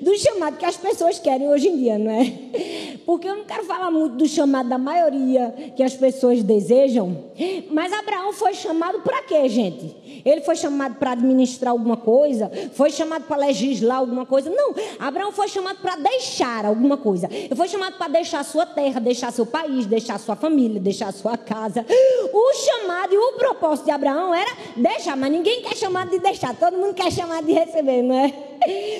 do 0.00 0.16
chamado 0.18 0.56
que 0.56 0.64
as 0.64 0.76
pessoas 0.76 1.18
querem 1.18 1.48
hoje 1.48 1.68
em 1.68 1.76
dia, 1.76 1.98
não 1.98 2.10
é? 2.10 2.32
Porque 3.06 3.28
eu 3.28 3.36
não 3.36 3.44
quero 3.44 3.64
falar 3.64 3.90
muito 3.90 4.16
do 4.16 4.26
chamado 4.26 4.68
da 4.68 4.78
maioria 4.78 5.72
que 5.76 5.82
as 5.82 5.94
pessoas 5.94 6.42
desejam, 6.42 7.24
mas 7.70 7.92
Abraão 7.92 8.32
foi 8.32 8.54
chamado 8.54 9.00
para 9.00 9.22
quê, 9.22 9.48
gente? 9.48 9.94
Ele 10.24 10.40
foi 10.40 10.56
chamado 10.56 10.96
para 10.96 11.12
administrar 11.12 11.72
alguma 11.72 11.96
coisa? 11.96 12.50
Foi 12.72 12.90
chamado 12.90 13.24
para 13.24 13.36
legislar 13.36 13.98
alguma 13.98 14.26
coisa? 14.26 14.50
Não. 14.50 14.74
Abraão 14.98 15.32
foi 15.32 15.48
chamado 15.48 15.78
para 15.80 15.96
deixar 15.96 16.64
alguma 16.64 16.96
coisa. 16.96 17.28
Ele 17.30 17.54
foi 17.54 17.68
chamado 17.68 17.96
para 17.96 18.08
deixar 18.08 18.40
a 18.40 18.44
sua 18.44 18.66
terra, 18.66 19.00
deixar 19.00 19.32
seu 19.32 19.46
país, 19.46 19.86
deixar 19.86 20.18
sua 20.18 20.36
família, 20.36 20.80
deixar 20.80 21.12
sua 21.12 21.36
casa. 21.36 21.84
O 22.32 22.54
chamado 22.54 23.14
e 23.14 23.18
o 23.18 23.32
propósito 23.32 23.86
de 23.86 23.90
Abraão 23.90 24.34
era 24.34 24.50
deixar, 24.76 25.16
mas 25.16 25.30
ninguém 25.30 25.62
quer 25.62 25.76
chamado 25.76 26.10
de 26.10 26.18
deixar, 26.18 26.54
todo 26.56 26.76
mundo 26.76 26.94
quer 26.94 27.10
chamado 27.12 27.46
de 27.46 27.52
receber, 27.52 28.02
não 28.02 28.16
é? 28.16 28.32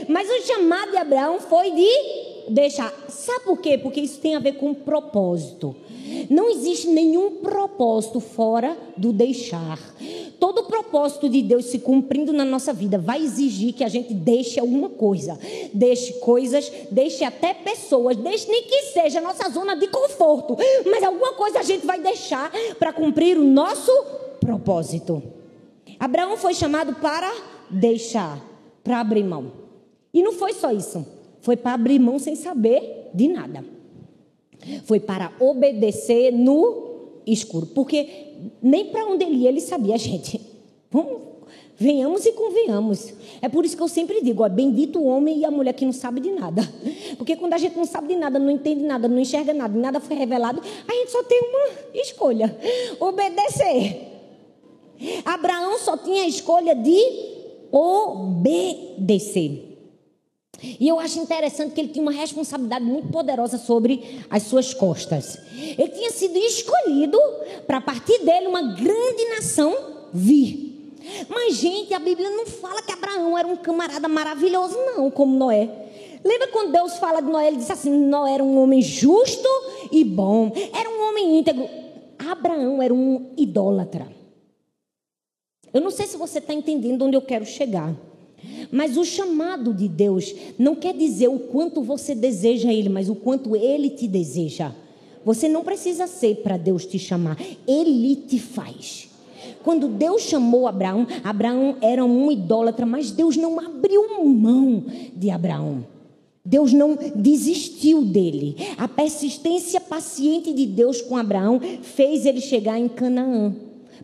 Mas 0.09 0.28
o 0.28 0.47
chamado 0.47 0.90
de 0.90 0.97
Abraão 0.97 1.40
foi 1.40 1.71
de 1.71 2.44
deixar. 2.49 2.92
Sabe 3.09 3.44
por 3.44 3.59
quê? 3.59 3.78
Porque 3.78 4.00
isso 4.00 4.21
tem 4.21 4.37
a 4.37 4.38
ver 4.38 4.52
com 4.52 4.75
propósito. 4.75 5.75
Não 6.28 6.50
existe 6.50 6.88
nenhum 6.88 7.37
propósito 7.37 8.20
fora 8.20 8.76
do 8.96 9.12
deixar. 9.12 9.78
Todo 10.38 10.64
propósito 10.64 11.28
de 11.28 11.42
Deus 11.42 11.66
se 11.66 11.78
cumprindo 11.78 12.32
na 12.32 12.44
nossa 12.44 12.73
vida 12.73 12.99
vai 12.99 13.23
exigir 13.23 13.73
que 13.73 13.84
a 13.84 13.88
gente 13.88 14.12
deixe 14.12 14.61
alguma 14.61 14.90
coisa. 14.90 15.38
Deixe 15.73 16.14
coisas, 16.14 16.70
deixe 16.90 17.25
até 17.25 17.54
pessoas, 17.54 18.16
deixe 18.16 18.50
nem 18.50 18.62
que 18.64 18.82
seja 18.92 19.20
nossa 19.20 19.49
zona 19.49 19.75
de 19.75 19.88
conforto. 19.88 20.56
Mas 20.84 21.02
alguma 21.02 21.32
coisa 21.32 21.61
a 21.61 21.62
gente 21.62 21.87
vai 21.87 22.00
deixar 22.00 22.50
para 22.78 22.92
cumprir 22.92 23.38
o 23.38 23.44
nosso 23.44 23.90
propósito. 24.40 25.23
Abraão 25.99 26.37
foi 26.37 26.54
chamado 26.54 26.94
para 26.96 27.32
deixar, 27.70 28.38
para 28.82 29.00
abrir 29.00 29.25
mão. 29.25 29.52
E 30.12 30.23
não 30.23 30.32
foi 30.32 30.52
só 30.52 30.70
isso. 30.70 31.06
Foi 31.40 31.56
para 31.56 31.75
abrir 31.75 31.99
mão 31.99 32.18
sem 32.18 32.37
saber 32.37 33.11
de 33.14 33.28
nada. 33.28 33.74
Foi 34.85 35.00
para 35.00 35.33
obedecer 35.40 36.33
no 36.33 36.94
escuro. 37.26 37.66
Porque 37.66 38.09
nem 38.62 38.87
para 38.87 39.06
onde 39.06 39.25
ele 39.25 39.37
ia 39.37 39.49
ele 39.49 39.61
sabia, 39.61 39.97
gente. 39.99 40.40
Vamos, 40.90 41.23
venhamos 41.76 42.25
e 42.25 42.33
convenhamos. 42.33 43.12
É 43.42 43.49
por 43.49 43.64
isso 43.64 43.76
que 43.76 43.83
eu 43.83 43.88
sempre 43.88 44.23
digo: 44.23 44.42
ó, 44.42 44.49
bendito 44.49 44.99
o 44.99 45.06
homem 45.06 45.38
e 45.38 45.44
a 45.44 45.50
mulher 45.50 45.73
que 45.73 45.85
não 45.85 45.92
sabe 45.92 46.21
de 46.21 46.30
nada. 46.30 46.62
Porque 47.18 47.37
quando 47.37 47.54
a 47.54 47.59
gente 47.59 47.76
não 47.76 47.85
sabe 47.85 48.09
de 48.09 48.16
nada, 48.16 48.38
não 48.38 48.50
entende 48.50 48.83
nada, 48.83 49.09
não 49.09 49.18
enxerga 49.18 49.52
nada, 49.52 49.78
nada 49.78 50.00
foi 50.00 50.16
revelado, 50.16 50.61
a 50.61 50.92
gente 50.92 51.11
só 51.11 51.23
tem 51.25 51.40
uma 51.40 52.00
escolha: 52.00 52.56
obedecer. 53.00 54.12
Abraão 55.25 55.76
só 55.78 55.97
tinha 55.97 56.23
a 56.23 56.28
escolha 56.28 56.75
de 56.75 56.99
obedecer. 57.73 59.74
E 60.80 60.88
eu 60.88 60.99
acho 60.99 61.18
interessante 61.18 61.73
que 61.75 61.80
ele 61.80 61.88
tinha 61.88 62.02
uma 62.02 62.12
responsabilidade 62.12 62.85
muito 62.85 63.09
poderosa 63.09 63.59
sobre 63.59 64.21
as 64.30 64.44
suas 64.44 64.75
costas. 64.75 65.38
Ele 65.54 65.88
tinha 65.88 66.11
sido 66.11 66.37
escolhido 66.37 67.18
para 67.66 67.78
a 67.78 67.80
partir 67.80 68.18
dele 68.25 68.47
uma 68.47 68.62
grande 68.62 69.25
nação 69.37 69.75
vir. 70.12 70.94
Mas, 71.28 71.56
gente, 71.56 71.92
a 71.92 71.99
Bíblia 71.99 72.30
não 72.30 72.47
fala 72.47 72.83
que 72.83 72.92
Abraão 72.92 73.37
era 73.37 73.47
um 73.47 73.56
camarada 73.56 74.09
maravilhoso, 74.09 74.76
não, 74.76 75.11
como 75.11 75.37
Noé. 75.37 75.68
Lembra 76.25 76.49
quando 76.49 76.73
Deus 76.73 76.97
fala 76.97 77.21
de 77.21 77.30
Noé? 77.30 77.49
Ele 77.49 77.59
disse 77.59 77.73
assim: 77.73 77.90
Noé 77.90 78.35
era 78.35 78.42
um 78.42 78.59
homem 78.59 78.80
justo 78.80 79.49
e 79.92 80.02
bom, 80.02 80.50
era 80.73 80.88
um 80.88 81.09
homem 81.09 81.38
íntegro. 81.38 81.68
Abraão 82.18 82.83
era 82.83 82.94
um 82.94 83.33
idólatra. 83.37 84.09
Eu 85.73 85.80
não 85.80 85.90
sei 85.90 86.06
se 86.06 86.16
você 86.16 86.38
está 86.38 86.54
entendendo 86.54 87.04
onde 87.04 87.16
eu 87.16 87.23
quero 87.23 87.44
chegar. 87.44 87.92
Mas 88.75 88.97
o 88.97 89.04
chamado 89.04 89.73
de 89.73 89.87
Deus 89.87 90.35
não 90.59 90.75
quer 90.75 90.93
dizer 90.95 91.28
o 91.28 91.38
quanto 91.38 91.81
você 91.81 92.12
deseja 92.12 92.73
Ele, 92.73 92.88
mas 92.88 93.09
o 93.09 93.14
quanto 93.14 93.54
Ele 93.54 93.88
te 93.88 94.09
deseja. 94.09 94.73
Você 95.25 95.49
não 95.49 95.62
precisa 95.62 96.09
ser 96.09 96.38
para 96.38 96.57
Deus 96.57 96.85
te 96.85 96.99
chamar, 96.99 97.38
Ele 97.69 98.16
te 98.16 98.40
faz. 98.40 99.09
Quando 99.62 99.87
Deus 99.87 100.23
chamou 100.23 100.66
Abraão, 100.66 101.07
Abraão 101.23 101.76
era 101.81 102.04
um 102.04 102.33
idólatra, 102.33 102.85
mas 102.85 103.12
Deus 103.12 103.37
não 103.37 103.61
abriu 103.61 104.25
mão 104.25 104.85
de 105.14 105.31
Abraão. 105.31 105.87
Deus 106.45 106.73
não 106.73 106.99
desistiu 107.14 108.04
dele. 108.04 108.57
A 108.76 108.88
persistência 108.88 109.81
paciente 109.81 110.52
de 110.52 110.66
Deus 110.66 111.00
com 111.00 111.16
Abraão 111.16 111.61
fez 111.81 112.26
ele 112.26 112.40
chegar 112.40 112.76
em 112.76 112.88
Canaã. 112.88 113.54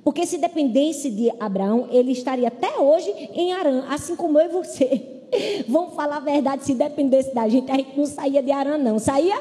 Porque 0.02 0.26
se 0.26 0.38
dependesse 0.38 1.10
de 1.10 1.30
Abraão, 1.38 1.88
ele 1.90 2.12
estaria 2.12 2.48
até 2.48 2.78
hoje 2.78 3.10
em 3.34 3.52
Arã, 3.52 3.84
assim 3.88 4.16
como 4.16 4.38
eu 4.38 4.46
e 4.46 4.52
você. 4.52 5.20
Vamos 5.68 5.94
falar 5.94 6.16
a 6.16 6.20
verdade, 6.20 6.64
se 6.64 6.74
dependesse 6.74 7.34
da 7.34 7.48
gente, 7.48 7.70
a 7.70 7.76
gente 7.76 7.96
não 7.96 8.06
saía 8.06 8.42
de 8.42 8.50
Arã, 8.50 8.78
não. 8.78 8.98
Saía? 8.98 9.38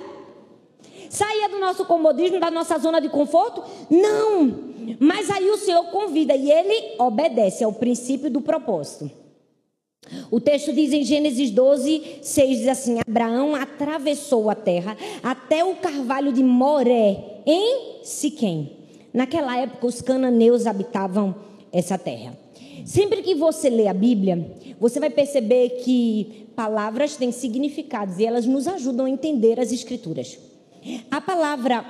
Saía 1.09 1.49
do 1.49 1.59
nosso 1.59 1.85
comodismo, 1.85 2.39
da 2.39 2.51
nossa 2.51 2.77
zona 2.77 2.99
de 2.99 3.09
conforto? 3.09 3.63
Não. 3.89 4.69
Mas 4.99 5.29
aí 5.29 5.49
o 5.49 5.57
Senhor 5.57 5.85
convida 5.85 6.35
e 6.35 6.51
ele 6.51 6.95
obedece 6.99 7.63
ao 7.63 7.73
princípio 7.73 8.29
do 8.29 8.41
propósito. 8.41 9.09
O 10.31 10.39
texto 10.39 10.73
diz 10.73 10.91
em 10.93 11.03
Gênesis 11.03 11.51
12, 11.51 12.19
6, 12.21 12.57
diz 12.59 12.67
assim: 12.67 12.99
Abraão 12.99 13.55
atravessou 13.55 14.49
a 14.49 14.55
terra 14.55 14.97
até 15.21 15.63
o 15.63 15.75
carvalho 15.75 16.31
de 16.31 16.43
Moré, 16.43 17.41
em 17.45 17.99
Siquém. 18.03 18.78
Naquela 19.13 19.57
época, 19.57 19.87
os 19.87 20.01
cananeus 20.01 20.65
habitavam 20.65 21.35
essa 21.71 21.97
terra. 21.97 22.37
Sempre 22.85 23.21
que 23.21 23.35
você 23.35 23.69
lê 23.69 23.87
a 23.87 23.93
Bíblia, 23.93 24.55
você 24.79 24.99
vai 24.99 25.09
perceber 25.09 25.81
que 25.83 26.47
palavras 26.55 27.15
têm 27.15 27.31
significados 27.31 28.19
e 28.19 28.25
elas 28.25 28.45
nos 28.45 28.67
ajudam 28.67 29.05
a 29.05 29.09
entender 29.09 29.59
as 29.59 29.71
Escrituras. 29.71 30.37
A 31.11 31.19
palavra 31.19 31.85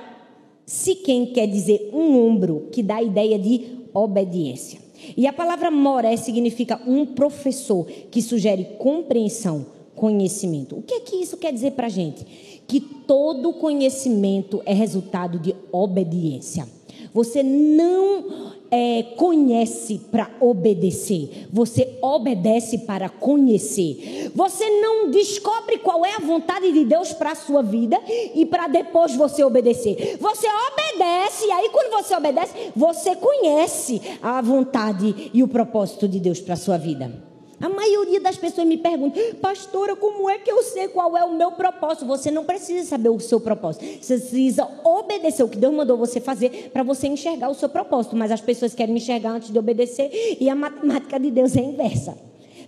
Siquém 0.70 1.26
quer 1.26 1.48
dizer 1.48 1.90
um 1.92 2.16
ombro, 2.16 2.68
que 2.70 2.80
dá 2.80 2.98
a 2.98 3.02
ideia 3.02 3.36
de 3.36 3.78
obediência. 3.92 4.78
E 5.16 5.26
a 5.26 5.32
palavra 5.32 5.68
moré 5.68 6.16
significa 6.16 6.80
um 6.86 7.04
professor, 7.04 7.86
que 8.08 8.22
sugere 8.22 8.76
compreensão, 8.78 9.66
conhecimento. 9.96 10.78
O 10.78 10.82
que 10.82 10.94
é 10.94 11.00
que 11.00 11.16
isso 11.16 11.36
quer 11.36 11.52
dizer 11.52 11.72
para 11.72 11.88
a 11.88 11.90
gente? 11.90 12.24
Que 12.68 12.78
todo 12.78 13.52
conhecimento 13.54 14.62
é 14.64 14.72
resultado 14.72 15.40
de 15.40 15.56
obediência. 15.72 16.68
Você 17.12 17.42
não 17.42 18.52
é, 18.70 19.02
conhece 19.16 20.00
para 20.10 20.30
obedecer, 20.40 21.48
você 21.52 21.98
obedece 22.00 22.78
para 22.78 23.08
conhecer. 23.08 24.30
Você 24.34 24.68
não 24.80 25.10
descobre 25.10 25.78
qual 25.78 26.04
é 26.04 26.14
a 26.14 26.20
vontade 26.20 26.70
de 26.72 26.84
Deus 26.84 27.12
para 27.12 27.32
a 27.32 27.36
sua 27.36 27.62
vida 27.62 28.00
e 28.34 28.46
para 28.46 28.68
depois 28.68 29.14
você 29.16 29.42
obedecer. 29.42 30.18
Você 30.20 30.46
obedece, 30.46 31.46
e 31.46 31.50
aí 31.50 31.68
quando 31.70 31.90
você 31.90 32.14
obedece, 32.14 32.54
você 32.76 33.16
conhece 33.16 34.00
a 34.22 34.40
vontade 34.40 35.30
e 35.34 35.42
o 35.42 35.48
propósito 35.48 36.06
de 36.06 36.20
Deus 36.20 36.40
para 36.40 36.54
a 36.54 36.58
sua 36.58 36.78
vida. 36.78 37.29
A 37.60 37.68
maioria 37.68 38.18
das 38.18 38.38
pessoas 38.38 38.66
me 38.66 38.78
pergunta, 38.78 39.20
pastora, 39.40 39.94
como 39.94 40.30
é 40.30 40.38
que 40.38 40.50
eu 40.50 40.62
sei 40.62 40.88
qual 40.88 41.14
é 41.14 41.22
o 41.24 41.34
meu 41.34 41.52
propósito? 41.52 42.06
Você 42.06 42.30
não 42.30 42.42
precisa 42.42 42.88
saber 42.88 43.10
o 43.10 43.20
seu 43.20 43.38
propósito. 43.38 43.84
Você 44.00 44.16
precisa 44.16 44.66
obedecer 44.82 45.42
o 45.42 45.48
que 45.48 45.58
Deus 45.58 45.74
mandou 45.74 45.98
você 45.98 46.20
fazer 46.20 46.70
para 46.72 46.82
você 46.82 47.06
enxergar 47.06 47.50
o 47.50 47.54
seu 47.54 47.68
propósito. 47.68 48.16
Mas 48.16 48.32
as 48.32 48.40
pessoas 48.40 48.74
querem 48.74 48.96
enxergar 48.96 49.32
antes 49.32 49.50
de 49.50 49.58
obedecer 49.58 50.38
e 50.40 50.48
a 50.48 50.54
matemática 50.54 51.20
de 51.20 51.30
Deus 51.30 51.54
é 51.54 51.60
inversa. 51.60 52.16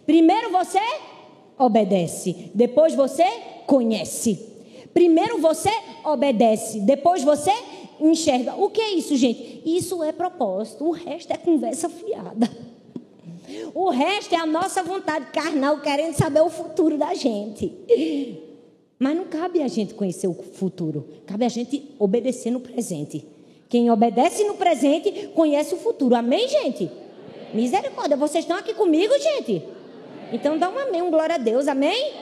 Primeiro 0.05 0.53
você 0.53 0.81
obedece, 1.59 2.51
depois 2.55 2.95
você 2.95 3.25
conhece. 3.67 4.47
Primeiro 4.93 5.39
você 5.39 5.71
obedece, 6.05 6.81
depois 6.81 7.25
você 7.25 7.53
enxerga. 7.99 8.57
O 8.57 8.69
que 8.69 8.81
é 8.83 8.91
isso, 8.91 9.17
gente? 9.17 9.63
Isso 9.65 10.03
é 10.03 10.13
propósito, 10.13 10.85
o 10.85 10.91
resto 10.91 11.33
é 11.33 11.37
conversa 11.39 11.89
fiada. 11.89 12.51
O 13.75 13.91
resto 13.91 14.35
é 14.35 14.39
a 14.39 14.47
nossa 14.47 14.83
vontade 14.83 15.27
carnal 15.33 15.81
querendo 15.81 16.15
saber 16.15 16.41
o 16.41 16.51
futuro 16.51 16.99
da 16.99 17.15
gente. 17.15 17.73
Mas 18.99 19.17
não 19.17 19.25
cabe 19.25 19.63
a 19.63 19.69
gente 19.69 19.95
conhecer 19.95 20.29
o 20.29 20.35
futuro, 20.35 21.09
cabe 21.27 21.45
a 21.45 21.49
gente 21.49 21.95
obedecer 21.99 22.51
no 22.51 22.61
presente. 22.61 23.27
Quem 23.69 23.91
obedece 23.91 24.45
no 24.45 24.55
presente 24.55 25.29
conhece 25.35 25.75
o 25.75 25.79
futuro. 25.79 26.15
Amém, 26.15 26.49
gente? 26.49 26.91
Misericórdia, 27.55 28.17
vocês 28.17 28.45
estão 28.45 28.57
aqui 28.57 28.75
comigo, 28.75 29.13
gente? 29.19 29.63
Então 30.33 30.59
dá 30.59 30.71
um 30.71 30.79
amém, 30.79 31.03
um 31.03 31.11
glória 31.11 31.35
a 31.35 31.39
Deus, 31.39 31.69
amém? 31.69 32.13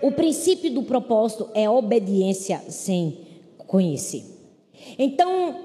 O 0.00 0.12
princípio 0.12 0.70
do 0.70 0.82
propósito 0.82 1.48
é 1.54 1.68
obediência 1.68 2.62
sem 2.68 3.18
conhecer. 3.58 4.24
Então, 4.98 5.56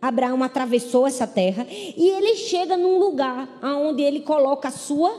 Abraão 0.00 0.42
atravessou 0.42 1.06
essa 1.06 1.26
terra 1.26 1.66
e 1.70 2.08
ele 2.08 2.34
chega 2.36 2.76
num 2.76 2.98
lugar 2.98 3.60
onde 3.62 4.02
ele 4.02 4.20
coloca 4.20 4.68
a 4.68 4.72
sua 4.72 5.12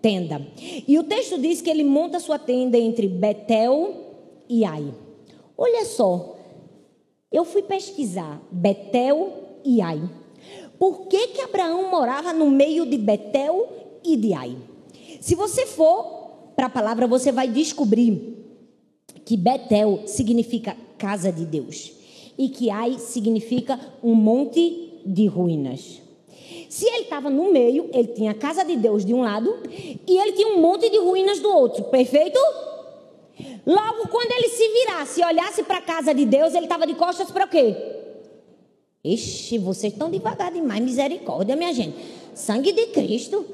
tenda. 0.00 0.46
E 0.86 0.98
o 0.98 1.04
texto 1.04 1.38
diz 1.38 1.60
que 1.60 1.68
ele 1.68 1.82
monta 1.82 2.18
a 2.18 2.20
sua 2.20 2.38
tenda 2.38 2.78
entre 2.78 3.08
Betel 3.08 3.94
e 4.48 4.64
Ai. 4.64 4.94
Olha 5.58 5.84
só, 5.84 6.36
eu 7.30 7.44
fui 7.44 7.62
pesquisar 7.62 8.40
Betel 8.50 9.32
e 9.64 9.80
Ai. 9.80 10.00
Por 10.78 11.06
que, 11.08 11.28
que 11.28 11.42
Abraão 11.42 11.90
morava 11.90 12.32
no 12.32 12.48
meio 12.50 12.86
de 12.86 12.96
Betel 12.96 13.68
e 14.04 14.16
de 14.16 14.32
Ai? 14.32 14.56
Se 15.20 15.34
você 15.34 15.66
for 15.66 16.04
para 16.54 16.66
a 16.66 16.70
palavra, 16.70 17.06
você 17.06 17.32
vai 17.32 17.48
descobrir 17.48 18.38
que 19.24 19.36
Betel 19.36 20.02
significa 20.06 20.76
casa 20.96 21.32
de 21.32 21.44
Deus 21.44 21.99
e 22.40 22.48
que 22.48 22.70
Ai 22.70 22.98
significa 22.98 23.78
um 24.02 24.14
monte 24.14 25.02
de 25.04 25.26
ruínas. 25.26 26.00
Se 26.70 26.86
ele 26.86 27.02
estava 27.02 27.28
no 27.28 27.52
meio, 27.52 27.90
ele 27.92 28.08
tinha 28.08 28.30
a 28.30 28.34
casa 28.34 28.64
de 28.64 28.76
Deus 28.76 29.04
de 29.04 29.12
um 29.12 29.20
lado 29.20 29.54
e 29.68 30.18
ele 30.18 30.32
tinha 30.32 30.48
um 30.48 30.58
monte 30.58 30.88
de 30.88 30.96
ruínas 30.96 31.38
do 31.38 31.50
outro, 31.50 31.84
perfeito? 31.84 32.38
Logo, 33.66 34.08
quando 34.08 34.32
ele 34.32 34.48
se 34.48 34.66
virasse 34.68 35.20
e 35.20 35.24
olhasse 35.24 35.62
para 35.64 35.78
a 35.78 35.82
casa 35.82 36.14
de 36.14 36.24
Deus, 36.24 36.54
ele 36.54 36.64
estava 36.64 36.86
de 36.86 36.94
costas 36.94 37.30
para 37.30 37.44
o 37.44 37.48
quê? 37.48 37.76
Ixi, 39.04 39.58
vocês 39.58 39.92
estão 39.92 40.10
devagar 40.10 40.50
demais, 40.50 40.82
misericórdia, 40.82 41.54
minha 41.54 41.74
gente. 41.74 41.94
Sangue 42.34 42.72
de 42.72 42.86
Cristo. 42.86 43.44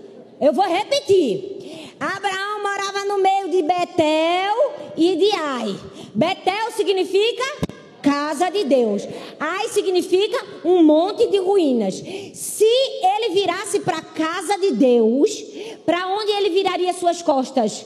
Eu 0.41 0.53
vou 0.53 0.65
repetir. 0.65 1.97
Abraão 1.99 2.63
morava 2.63 3.05
no 3.07 3.19
meio 3.21 3.49
de 3.49 3.63
Betel 3.63 4.75
e 4.97 5.17
de 5.17 5.37
Ai. 5.37 5.77
Betel 6.15 6.71
significa 6.71 7.66
casa 8.07 8.49
de 8.51 8.63
Deus. 8.63 9.03
Ai 9.41 9.69
significa 9.71 10.39
um 10.65 10.85
monte 10.85 11.27
de 11.29 11.39
ruínas. 11.39 11.97
Se 12.35 12.65
ele 12.65 13.35
virasse 13.35 13.81
para 13.81 13.99
a 13.99 14.03
casa 14.03 14.57
de 14.59 14.71
Deus, 14.71 15.45
para 15.85 16.07
onde 16.07 16.31
ele 16.31 16.51
viraria 16.51 16.93
suas 16.93 17.21
costas? 17.21 17.85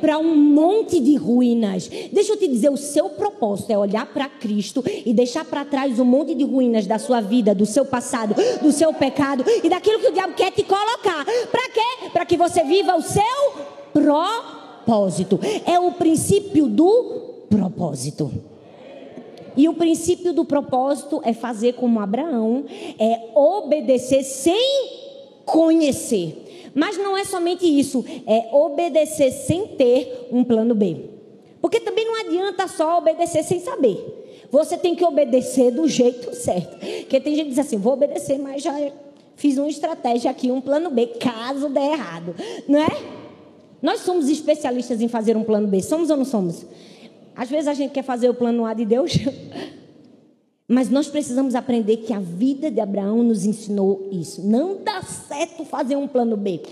Para 0.00 0.18
um 0.18 0.36
monte 0.36 1.00
de 1.00 1.16
ruínas. 1.16 1.88
Deixa 2.12 2.34
eu 2.34 2.36
te 2.36 2.46
dizer, 2.46 2.70
o 2.70 2.76
seu 2.76 3.08
propósito 3.10 3.72
é 3.72 3.78
olhar 3.78 4.06
para 4.06 4.28
Cristo 4.28 4.84
e 4.86 5.12
deixar 5.12 5.44
para 5.44 5.64
trás 5.64 5.98
um 5.98 6.04
monte 6.04 6.32
de 6.32 6.44
ruínas 6.44 6.86
da 6.86 6.98
sua 7.00 7.20
vida, 7.20 7.54
do 7.54 7.66
seu 7.66 7.84
passado, 7.84 8.36
do 8.62 8.70
seu 8.70 8.92
pecado 8.92 9.44
e 9.64 9.68
daquilo 9.68 9.98
que 9.98 10.08
o 10.08 10.12
diabo 10.12 10.34
quer 10.34 10.52
te 10.52 10.62
colocar. 10.62 11.24
Para 11.50 11.68
quê? 11.70 12.10
Para 12.12 12.24
que 12.24 12.36
você 12.36 12.62
viva 12.62 12.94
o 12.94 13.02
seu 13.02 13.52
propósito. 13.92 15.40
É 15.66 15.80
o 15.80 15.90
princípio 15.90 16.66
do 16.66 17.46
propósito. 17.48 18.53
E 19.56 19.68
o 19.68 19.74
princípio 19.74 20.32
do 20.32 20.44
propósito 20.44 21.20
é 21.24 21.32
fazer 21.32 21.74
como 21.74 22.00
Abraão, 22.00 22.64
é 22.98 23.30
obedecer 23.34 24.22
sem 24.24 25.04
conhecer. 25.44 26.72
Mas 26.74 26.98
não 26.98 27.16
é 27.16 27.24
somente 27.24 27.64
isso, 27.64 28.04
é 28.26 28.48
obedecer 28.52 29.30
sem 29.30 29.68
ter 29.68 30.28
um 30.32 30.42
plano 30.42 30.74
B. 30.74 30.96
Porque 31.60 31.80
também 31.80 32.04
não 32.04 32.20
adianta 32.20 32.66
só 32.66 32.98
obedecer 32.98 33.44
sem 33.44 33.60
saber. 33.60 34.22
Você 34.50 34.76
tem 34.76 34.94
que 34.94 35.04
obedecer 35.04 35.70
do 35.70 35.88
jeito 35.88 36.34
certo. 36.34 36.76
Porque 36.78 37.20
tem 37.20 37.34
gente 37.34 37.44
que 37.44 37.50
diz 37.50 37.58
assim: 37.58 37.76
vou 37.76 37.94
obedecer, 37.94 38.38
mas 38.38 38.62
já 38.62 38.74
fiz 39.36 39.56
uma 39.56 39.68
estratégia 39.68 40.30
aqui, 40.30 40.50
um 40.50 40.60
plano 40.60 40.90
B, 40.90 41.06
caso 41.06 41.68
der 41.68 41.92
errado. 41.92 42.34
Não 42.68 42.80
é? 42.80 42.88
Nós 43.80 44.00
somos 44.00 44.28
especialistas 44.28 45.00
em 45.00 45.08
fazer 45.08 45.36
um 45.36 45.44
plano 45.44 45.66
B, 45.66 45.82
somos 45.82 46.10
ou 46.10 46.16
não 46.16 46.24
somos? 46.24 46.64
Às 47.36 47.50
vezes 47.50 47.68
a 47.68 47.74
gente 47.74 47.92
quer 47.92 48.02
fazer 48.02 48.28
o 48.28 48.34
plano 48.34 48.64
A 48.64 48.74
de 48.74 48.84
Deus, 48.84 49.12
mas 50.68 50.88
nós 50.90 51.08
precisamos 51.08 51.54
aprender 51.54 51.98
que 51.98 52.12
a 52.12 52.20
vida 52.20 52.70
de 52.70 52.80
Abraão 52.80 53.22
nos 53.22 53.44
ensinou 53.44 54.08
isso. 54.12 54.46
Não 54.46 54.82
dá 54.82 55.02
certo 55.02 55.64
fazer 55.64 55.96
um 55.96 56.06
plano 56.06 56.36
B. 56.36 56.62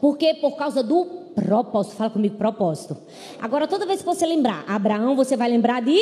Porque 0.00 0.34
por 0.34 0.56
causa 0.56 0.82
do 0.82 1.04
propósito, 1.34 1.96
fala 1.96 2.10
comigo, 2.10 2.36
propósito. 2.36 2.96
Agora, 3.40 3.66
toda 3.66 3.86
vez 3.86 4.00
que 4.00 4.06
você 4.06 4.24
lembrar 4.24 4.64
Abraão, 4.68 5.16
você 5.16 5.36
vai 5.36 5.48
lembrar 5.48 5.82
de 5.82 5.98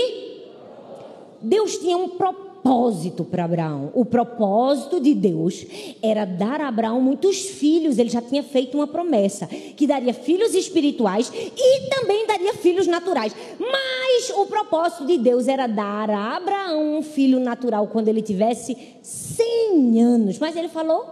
Deus 1.40 1.78
tinha 1.78 1.96
um 1.96 2.10
propósito 2.10 2.51
propósito 2.62 3.24
para 3.24 3.44
Abraão. 3.44 3.90
O 3.92 4.04
propósito 4.04 5.00
de 5.00 5.14
Deus 5.14 5.66
era 6.00 6.24
dar 6.24 6.60
a 6.60 6.68
Abraão 6.68 7.00
muitos 7.00 7.40
filhos. 7.40 7.98
Ele 7.98 8.08
já 8.08 8.22
tinha 8.22 8.42
feito 8.42 8.76
uma 8.78 8.86
promessa 8.86 9.46
que 9.46 9.86
daria 9.86 10.14
filhos 10.14 10.54
espirituais 10.54 11.30
e 11.34 11.90
também 11.90 12.26
daria 12.26 12.54
filhos 12.54 12.86
naturais. 12.86 13.34
Mas 13.58 14.30
o 14.30 14.46
propósito 14.46 15.06
de 15.06 15.18
Deus 15.18 15.48
era 15.48 15.66
dar 15.66 16.08
a 16.08 16.36
Abraão 16.36 16.98
um 16.98 17.02
filho 17.02 17.40
natural 17.40 17.88
quando 17.88 18.08
ele 18.08 18.22
tivesse 18.22 18.76
100 19.02 20.00
anos. 20.00 20.38
Mas 20.38 20.56
ele 20.56 20.68
falou? 20.68 21.04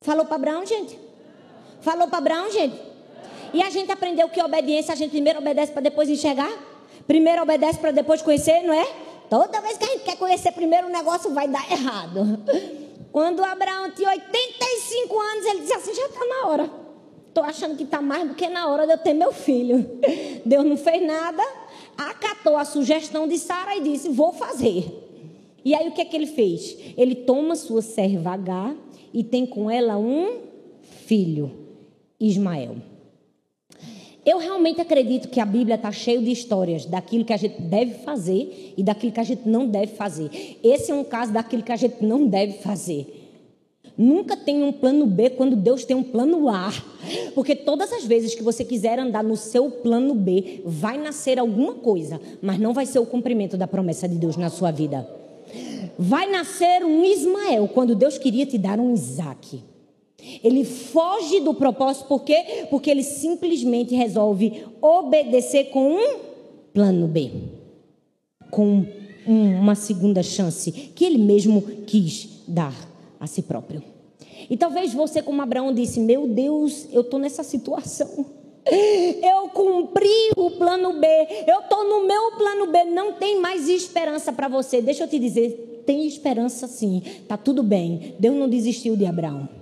Falou 0.00 0.24
para 0.24 0.36
Abraão, 0.36 0.64
gente? 0.64 0.96
Falou 1.80 2.06
para 2.06 2.18
Abraão, 2.18 2.52
gente? 2.52 2.76
E 3.52 3.62
a 3.62 3.70
gente 3.70 3.90
aprendeu 3.90 4.28
que 4.28 4.40
obediência 4.40 4.92
a 4.92 4.96
gente 4.96 5.10
primeiro 5.10 5.40
obedece 5.40 5.72
para 5.72 5.82
depois 5.82 6.08
enxergar? 6.08 6.50
Primeiro 7.06 7.42
obedece 7.42 7.78
para 7.78 7.90
depois 7.90 8.22
conhecer, 8.22 8.62
não 8.62 8.74
é? 8.74 8.86
Toda 9.28 9.60
vez 9.60 9.76
que 9.76 9.84
a 9.84 9.88
gente 9.88 10.04
quer 10.04 10.16
conhecer 10.16 10.52
primeiro 10.52 10.86
o 10.86 10.90
negócio 10.90 11.32
vai 11.32 11.48
dar 11.48 11.70
errado. 11.70 12.40
Quando 13.12 13.42
Abraão 13.42 13.90
tinha 13.90 14.10
85 14.10 15.20
anos, 15.20 15.46
ele 15.46 15.60
disse 15.60 15.74
assim: 15.74 15.94
já 15.94 16.06
está 16.06 16.24
na 16.26 16.46
hora. 16.46 16.70
Estou 17.28 17.44
achando 17.44 17.76
que 17.76 17.84
está 17.84 18.00
mais 18.00 18.28
do 18.28 18.34
que 18.34 18.48
na 18.48 18.68
hora 18.68 18.86
de 18.86 18.92
eu 18.92 18.98
ter 18.98 19.14
meu 19.14 19.32
filho. 19.32 19.88
Deus 20.44 20.64
não 20.64 20.76
fez 20.76 21.06
nada, 21.06 21.42
acatou 21.96 22.56
a 22.56 22.64
sugestão 22.64 23.28
de 23.28 23.38
Sara 23.38 23.76
e 23.76 23.82
disse: 23.82 24.08
vou 24.08 24.32
fazer. 24.32 25.04
E 25.64 25.74
aí 25.74 25.88
o 25.88 25.92
que 25.92 26.00
é 26.00 26.04
que 26.04 26.16
ele 26.16 26.26
fez? 26.26 26.76
Ele 26.96 27.14
toma 27.14 27.54
sua 27.54 27.82
serva 27.82 28.30
H 28.30 28.74
e 29.12 29.22
tem 29.22 29.44
com 29.44 29.70
ela 29.70 29.98
um 29.98 30.40
filho, 31.06 31.50
Ismael. 32.18 32.76
Eu 34.28 34.36
realmente 34.36 34.78
acredito 34.78 35.28
que 35.28 35.40
a 35.40 35.46
Bíblia 35.46 35.76
está 35.76 35.90
cheia 35.90 36.20
de 36.20 36.30
histórias 36.30 36.84
daquilo 36.84 37.24
que 37.24 37.32
a 37.32 37.36
gente 37.38 37.62
deve 37.62 37.94
fazer 38.04 38.74
e 38.76 38.82
daquilo 38.82 39.10
que 39.10 39.20
a 39.20 39.24
gente 39.24 39.48
não 39.48 39.66
deve 39.66 39.94
fazer. 39.94 40.58
Esse 40.62 40.92
é 40.92 40.94
um 40.94 41.02
caso 41.02 41.32
daquilo 41.32 41.62
que 41.62 41.72
a 41.72 41.76
gente 41.76 42.04
não 42.04 42.26
deve 42.26 42.58
fazer. 42.58 43.06
Nunca 43.96 44.36
tem 44.36 44.62
um 44.62 44.70
plano 44.70 45.06
B 45.06 45.30
quando 45.30 45.56
Deus 45.56 45.86
tem 45.86 45.96
um 45.96 46.02
plano 46.02 46.46
A. 46.50 46.70
Porque 47.34 47.56
todas 47.56 47.90
as 47.90 48.04
vezes 48.04 48.34
que 48.34 48.42
você 48.42 48.66
quiser 48.66 48.98
andar 48.98 49.24
no 49.24 49.34
seu 49.34 49.70
plano 49.70 50.14
B, 50.14 50.60
vai 50.62 50.98
nascer 50.98 51.38
alguma 51.38 51.76
coisa, 51.76 52.20
mas 52.42 52.58
não 52.58 52.74
vai 52.74 52.84
ser 52.84 52.98
o 52.98 53.06
cumprimento 53.06 53.56
da 53.56 53.66
promessa 53.66 54.06
de 54.06 54.16
Deus 54.16 54.36
na 54.36 54.50
sua 54.50 54.70
vida. 54.70 55.08
Vai 55.98 56.30
nascer 56.30 56.84
um 56.84 57.02
Ismael 57.02 57.66
quando 57.68 57.94
Deus 57.94 58.18
queria 58.18 58.44
te 58.44 58.58
dar 58.58 58.78
um 58.78 58.92
Isaac. 58.92 59.64
Ele 60.42 60.64
foge 60.64 61.40
do 61.40 61.54
propósito, 61.54 62.06
por 62.06 62.22
quê? 62.22 62.66
Porque 62.70 62.90
ele 62.90 63.02
simplesmente 63.02 63.94
resolve 63.94 64.64
obedecer 64.82 65.70
com 65.70 65.92
um 65.92 66.18
plano 66.72 67.06
B, 67.06 67.30
com 68.50 68.84
uma 69.26 69.74
segunda 69.74 70.22
chance 70.22 70.72
que 70.72 71.04
ele 71.04 71.18
mesmo 71.18 71.62
quis 71.86 72.42
dar 72.48 72.74
a 73.20 73.26
si 73.26 73.42
próprio. 73.42 73.82
E 74.50 74.56
talvez 74.56 74.92
você, 74.94 75.22
como 75.22 75.42
Abraão, 75.42 75.72
disse: 75.72 76.00
Meu 76.00 76.26
Deus, 76.26 76.86
eu 76.92 77.02
estou 77.02 77.18
nessa 77.18 77.42
situação. 77.42 78.26
Eu 78.70 79.48
cumpri 79.48 80.30
o 80.36 80.50
plano 80.52 81.00
B. 81.00 81.06
Eu 81.46 81.60
estou 81.60 81.88
no 81.88 82.06
meu 82.06 82.32
plano 82.32 82.66
B. 82.66 82.84
Não 82.84 83.14
tem 83.14 83.40
mais 83.40 83.68
esperança 83.68 84.32
para 84.32 84.46
você. 84.46 84.82
Deixa 84.82 85.04
eu 85.04 85.08
te 85.08 85.18
dizer: 85.18 85.82
tem 85.86 86.06
esperança 86.06 86.66
sim. 86.66 87.02
Tá 87.26 87.36
tudo 87.36 87.62
bem. 87.62 88.14
Deus 88.18 88.36
não 88.36 88.48
desistiu 88.48 88.94
de 88.94 89.06
Abraão. 89.06 89.57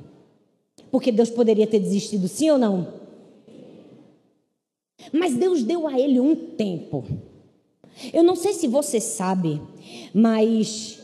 Porque 0.91 1.11
Deus 1.13 1.31
poderia 1.31 1.67
ter 1.67 1.81
desistido, 1.81 2.29
sim 2.29 2.51
ou 2.51 2.59
não? 2.59 2.89
Mas 5.13 5.35
Deus 5.35 5.63
deu 5.63 5.87
a 5.87 5.99
ele 5.99 6.21
um 6.21 6.35
tempo. 6.35 7.05
Eu 8.13 8.23
não 8.23 8.37
sei 8.37 8.53
se 8.53 8.67
você 8.67 9.01
sabe, 9.01 9.61
mas 10.13 10.99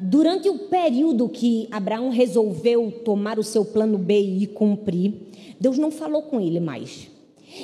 durante 0.00 0.48
o 0.48 0.58
período 0.58 1.28
que 1.28 1.68
Abraão 1.70 2.10
resolveu 2.10 2.90
tomar 3.04 3.38
o 3.38 3.44
seu 3.44 3.64
plano 3.64 3.96
B 3.96 4.20
e 4.20 4.46
cumprir, 4.46 5.14
Deus 5.60 5.78
não 5.78 5.90
falou 5.90 6.22
com 6.22 6.40
ele 6.40 6.58
mais. 6.58 7.11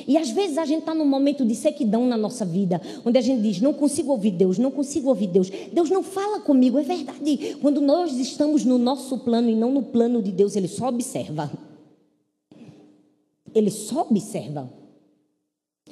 E 0.06 0.16
às 0.16 0.30
vezes 0.30 0.58
a 0.58 0.64
gente 0.64 0.80
está 0.80 0.94
num 0.94 1.06
momento 1.06 1.44
de 1.44 1.54
sequidão 1.54 2.06
na 2.06 2.16
nossa 2.16 2.44
vida, 2.44 2.80
onde 3.04 3.18
a 3.18 3.20
gente 3.20 3.42
diz: 3.42 3.60
não 3.60 3.72
consigo 3.72 4.12
ouvir 4.12 4.32
Deus, 4.32 4.58
não 4.58 4.70
consigo 4.70 5.08
ouvir 5.08 5.28
Deus. 5.28 5.50
Deus 5.72 5.90
não 5.90 6.02
fala 6.02 6.40
comigo, 6.40 6.78
é 6.78 6.82
verdade. 6.82 7.56
Quando 7.60 7.80
nós 7.80 8.16
estamos 8.18 8.64
no 8.64 8.78
nosso 8.78 9.18
plano 9.18 9.48
e 9.48 9.54
não 9.54 9.72
no 9.72 9.82
plano 9.82 10.22
de 10.22 10.32
Deus, 10.32 10.56
Ele 10.56 10.68
só 10.68 10.88
observa. 10.88 11.50
Ele 13.54 13.70
só 13.70 14.02
observa. 14.02 14.70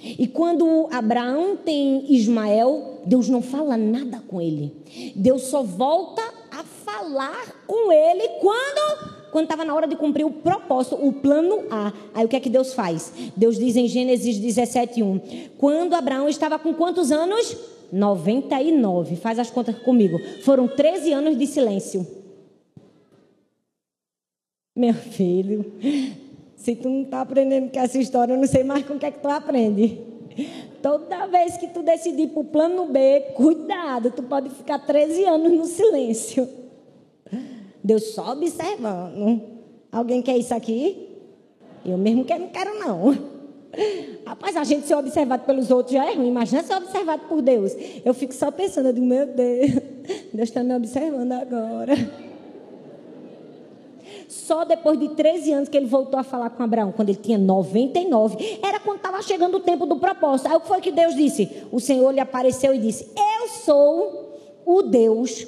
E 0.03 0.27
quando 0.27 0.89
Abraão 0.91 1.57
tem 1.57 2.13
Ismael, 2.13 3.01
Deus 3.07 3.29
não 3.29 3.41
fala 3.41 3.77
nada 3.77 4.23
com 4.29 4.41
ele. 4.41 4.73
Deus 5.15 5.45
só 5.45 5.63
volta 5.63 6.23
a 6.51 6.63
falar 6.63 7.65
com 7.67 7.91
ele 7.91 8.29
quando 8.41 9.16
quando 9.37 9.45
estava 9.45 9.67
na 9.67 9.75
hora 9.75 9.87
de 9.87 9.95
cumprir 9.97 10.25
o 10.25 10.31
propósito, 10.31 10.97
o 10.97 11.13
plano 11.13 11.67
A. 11.71 11.93
Aí 12.15 12.25
o 12.25 12.29
que 12.29 12.37
é 12.37 12.41
que 12.41 12.49
Deus 12.49 12.73
faz? 12.73 13.13
Deus 13.37 13.59
diz 13.59 13.77
em 13.77 13.87
Gênesis 13.87 14.39
17, 14.39 15.03
1. 15.03 15.21
Quando 15.59 15.93
Abraão 15.93 16.27
estava 16.27 16.59
com 16.59 16.73
quantos 16.73 17.13
anos? 17.13 17.55
99. 17.93 19.15
Faz 19.17 19.39
as 19.39 19.51
contas 19.51 19.77
comigo. 19.81 20.19
Foram 20.43 20.67
13 20.67 21.13
anos 21.13 21.39
de 21.39 21.47
silêncio. 21.47 22.07
Meu 24.75 24.95
filho, 24.95 25.71
se 26.57 26.75
tu 26.75 26.89
não 26.89 27.03
está 27.03 27.21
aprendendo 27.21 27.71
com 27.71 27.79
essa 27.79 27.99
história, 27.99 28.33
eu 28.33 28.39
não 28.39 28.47
sei 28.47 28.65
mais 28.65 28.87
com 28.87 28.95
o 28.95 28.99
que 28.99 29.05
é 29.05 29.11
que 29.11 29.21
tu 29.21 29.29
aprende. 29.29 30.01
Toda 30.81 31.27
vez 31.27 31.59
que 31.59 31.67
tu 31.67 31.83
decidir 31.83 32.29
para 32.29 32.41
o 32.41 32.45
plano 32.45 32.87
B, 32.87 33.21
cuidado, 33.35 34.11
tu 34.11 34.23
pode 34.23 34.49
ficar 34.49 34.79
13 34.79 35.25
anos 35.27 35.53
no 35.53 35.67
silêncio. 35.67 36.66
Deus 37.87 38.15
só 38.15 38.33
observando. 38.33 39.41
Alguém 39.93 40.21
quer 40.21 40.37
isso 40.37 40.53
aqui? 40.53 41.09
Eu 41.85 41.97
mesmo 41.97 42.25
que 42.25 42.37
não 42.37 42.49
quero, 42.49 42.77
não. 42.81 43.17
Rapaz, 44.27 44.57
a 44.57 44.65
gente 44.65 44.89
ser 44.89 44.97
observado 44.97 45.45
pelos 45.45 45.71
outros 45.71 45.95
já 45.95 46.11
é 46.11 46.15
ruim. 46.15 46.27
Imagina 46.27 46.65
ser 46.65 46.75
observado 46.75 47.29
por 47.29 47.41
Deus. 47.41 47.73
Eu 48.05 48.13
fico 48.13 48.35
só 48.35 48.51
pensando, 48.51 48.89
eu 48.89 48.93
digo, 48.93 49.07
meu 49.07 49.25
Deus, 49.25 49.71
Deus 50.35 50.49
está 50.49 50.65
me 50.65 50.75
observando 50.75 51.31
agora. 51.31 51.95
Só 54.29 54.65
depois 54.65 54.99
de 54.99 55.11
13 55.11 55.53
anos 55.53 55.69
que 55.69 55.77
ele 55.77 55.87
voltou 55.87 56.19
a 56.19 56.25
falar 56.25 56.51
com 56.51 56.65
Abraão, 56.65 56.91
quando 56.91 57.11
ele 57.11 57.19
tinha 57.19 57.39
99, 57.39 58.59
era 58.65 58.81
quando 58.81 58.97
estava 58.97 59.23
chegando 59.23 59.59
o 59.59 59.61
tempo 59.61 59.87
do 59.87 59.95
propósito. 59.95 60.49
Aí 60.49 60.57
o 60.57 60.61
que 60.61 60.67
foi 60.67 60.81
que 60.81 60.91
Deus 60.91 61.15
disse? 61.15 61.63
O 61.71 61.79
Senhor 61.79 62.11
lhe 62.11 62.19
apareceu 62.19 62.75
e 62.75 62.79
disse: 62.79 63.07
Eu 63.17 63.47
sou 63.49 64.27
o 64.67 64.83
Deus 64.83 65.47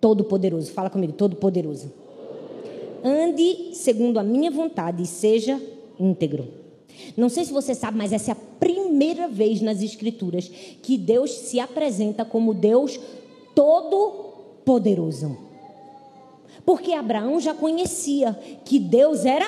Todo-Poderoso. 0.00 0.72
Fala 0.72 0.90
comigo, 0.90 1.12
Todo-Poderoso. 1.12 1.92
Ande 3.04 3.74
segundo 3.74 4.18
a 4.18 4.22
minha 4.22 4.50
vontade 4.50 5.02
e 5.02 5.06
seja 5.06 5.60
íntegro. 5.98 6.48
Não 7.16 7.28
sei 7.28 7.44
se 7.44 7.52
você 7.52 7.74
sabe, 7.74 7.98
mas 7.98 8.12
essa 8.12 8.30
é 8.30 8.32
a 8.32 8.36
primeira 8.58 9.28
vez 9.28 9.60
nas 9.60 9.82
Escrituras 9.82 10.48
que 10.82 10.96
Deus 10.96 11.30
se 11.30 11.60
apresenta 11.60 12.24
como 12.24 12.54
Deus 12.54 12.98
todo-poderoso. 13.54 15.36
Porque 16.64 16.92
Abraão 16.92 17.38
já 17.40 17.54
conhecia 17.54 18.32
que 18.64 18.78
Deus 18.78 19.24
era 19.24 19.46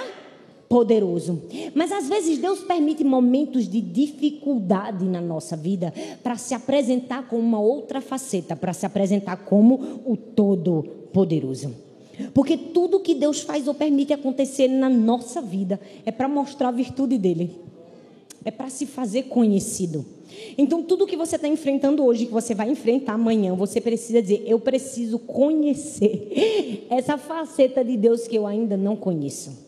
poderoso. 0.69 1.43
Mas 1.75 1.91
às 1.91 2.09
vezes 2.09 2.39
Deus 2.39 2.61
permite 2.61 3.03
momentos 3.03 3.69
de 3.69 3.81
dificuldade 3.81 5.05
na 5.05 5.21
nossa 5.21 5.57
vida 5.57 5.93
para 6.23 6.37
se 6.37 6.55
apresentar 6.55 7.27
com 7.27 7.39
uma 7.39 7.59
outra 7.59 8.01
faceta, 8.01 8.55
para 8.55 8.73
se 8.73 8.85
apresentar 8.85 9.37
como 9.37 10.03
o 10.05 10.17
todo-poderoso. 10.17 11.75
Porque 12.35 12.57
tudo 12.57 13.01
que 13.01 13.15
Deus 13.15 13.41
faz 13.41 13.69
ou 13.69 13.75
permite 13.75 14.13
acontecer 14.13 14.69
na 14.69 14.89
nossa 14.89 15.41
vida 15.41 15.81
é 16.05 16.11
para 16.11 16.29
mostrar 16.29 16.69
a 16.69 16.73
virtude 16.73 17.17
dele. 17.17 17.51
É 18.45 18.51
para 18.51 18.69
se 18.69 18.87
fazer 18.87 19.25
conhecido. 19.25 20.05
Então, 20.57 20.83
tudo 20.83 21.07
que 21.07 21.17
você 21.17 21.37
está 21.37 21.49
enfrentando 21.49 22.05
hoje, 22.05 22.27
que 22.27 22.33
você 22.33 22.55
vai 22.55 22.71
enfrentar 22.71 23.15
amanhã, 23.15 23.55
você 23.55 23.81
precisa 23.81 24.23
dizer: 24.23 24.45
Eu 24.47 24.61
preciso 24.61 25.19
conhecer 25.19 26.87
essa 26.91 27.17
faceta 27.19 27.85
de 27.85 27.97
Deus 27.97 28.27
que 28.27 28.37
eu 28.37 28.47
ainda 28.47 28.77
não 28.77 28.95
conheço. 28.95 29.68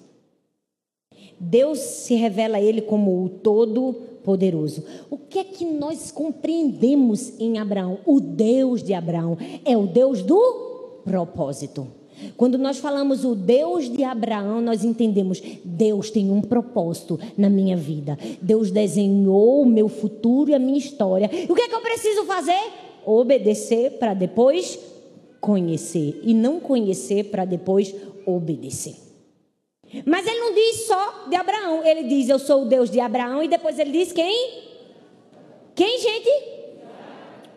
Deus 1.40 1.78
se 1.78 2.14
revela 2.14 2.58
a 2.58 2.62
ele 2.62 2.82
como 2.82 3.24
o 3.24 3.28
Todo-Poderoso. 3.30 4.84
O 5.08 5.16
que 5.16 5.38
é 5.38 5.44
que 5.44 5.64
nós 5.64 6.12
compreendemos 6.12 7.40
em 7.40 7.58
Abraão? 7.58 7.98
O 8.04 8.20
Deus 8.20 8.82
de 8.82 8.92
Abraão 8.92 9.38
é 9.64 9.74
o 9.74 9.86
Deus 9.86 10.22
do 10.22 11.00
propósito. 11.02 11.86
Quando 12.36 12.58
nós 12.58 12.78
falamos 12.78 13.24
o 13.24 13.34
Deus 13.34 13.90
de 13.90 14.04
Abraão, 14.04 14.60
nós 14.60 14.84
entendemos 14.84 15.42
Deus 15.64 16.10
tem 16.10 16.30
um 16.30 16.42
propósito 16.42 17.18
na 17.38 17.48
minha 17.48 17.76
vida. 17.76 18.18
Deus 18.42 18.70
desenhou 18.70 19.62
o 19.62 19.66
meu 19.66 19.88
futuro 19.88 20.50
e 20.50 20.54
a 20.54 20.58
minha 20.58 20.78
história. 20.78 21.30
E 21.32 21.50
o 21.50 21.54
que 21.54 21.62
é 21.62 21.68
que 21.68 21.74
eu 21.74 21.80
preciso 21.80 22.24
fazer? 22.24 22.60
Obedecer 23.06 23.92
para 23.92 24.12
depois 24.12 24.78
conhecer 25.40 26.20
e 26.22 26.34
não 26.34 26.60
conhecer 26.60 27.30
para 27.30 27.46
depois 27.46 27.94
obedecer. 28.26 29.09
Mas 30.06 30.26
ele 30.26 30.38
não 30.38 30.54
diz 30.54 30.86
só 30.86 31.26
de 31.28 31.36
Abraão, 31.36 31.84
ele 31.84 32.04
diz 32.04 32.28
eu 32.28 32.38
sou 32.38 32.62
o 32.62 32.64
Deus 32.64 32.90
de 32.90 33.00
Abraão 33.00 33.42
e 33.42 33.48
depois 33.48 33.78
ele 33.78 33.90
diz 33.90 34.12
quem? 34.12 34.62
Quem, 35.74 35.98
gente? 35.98 36.30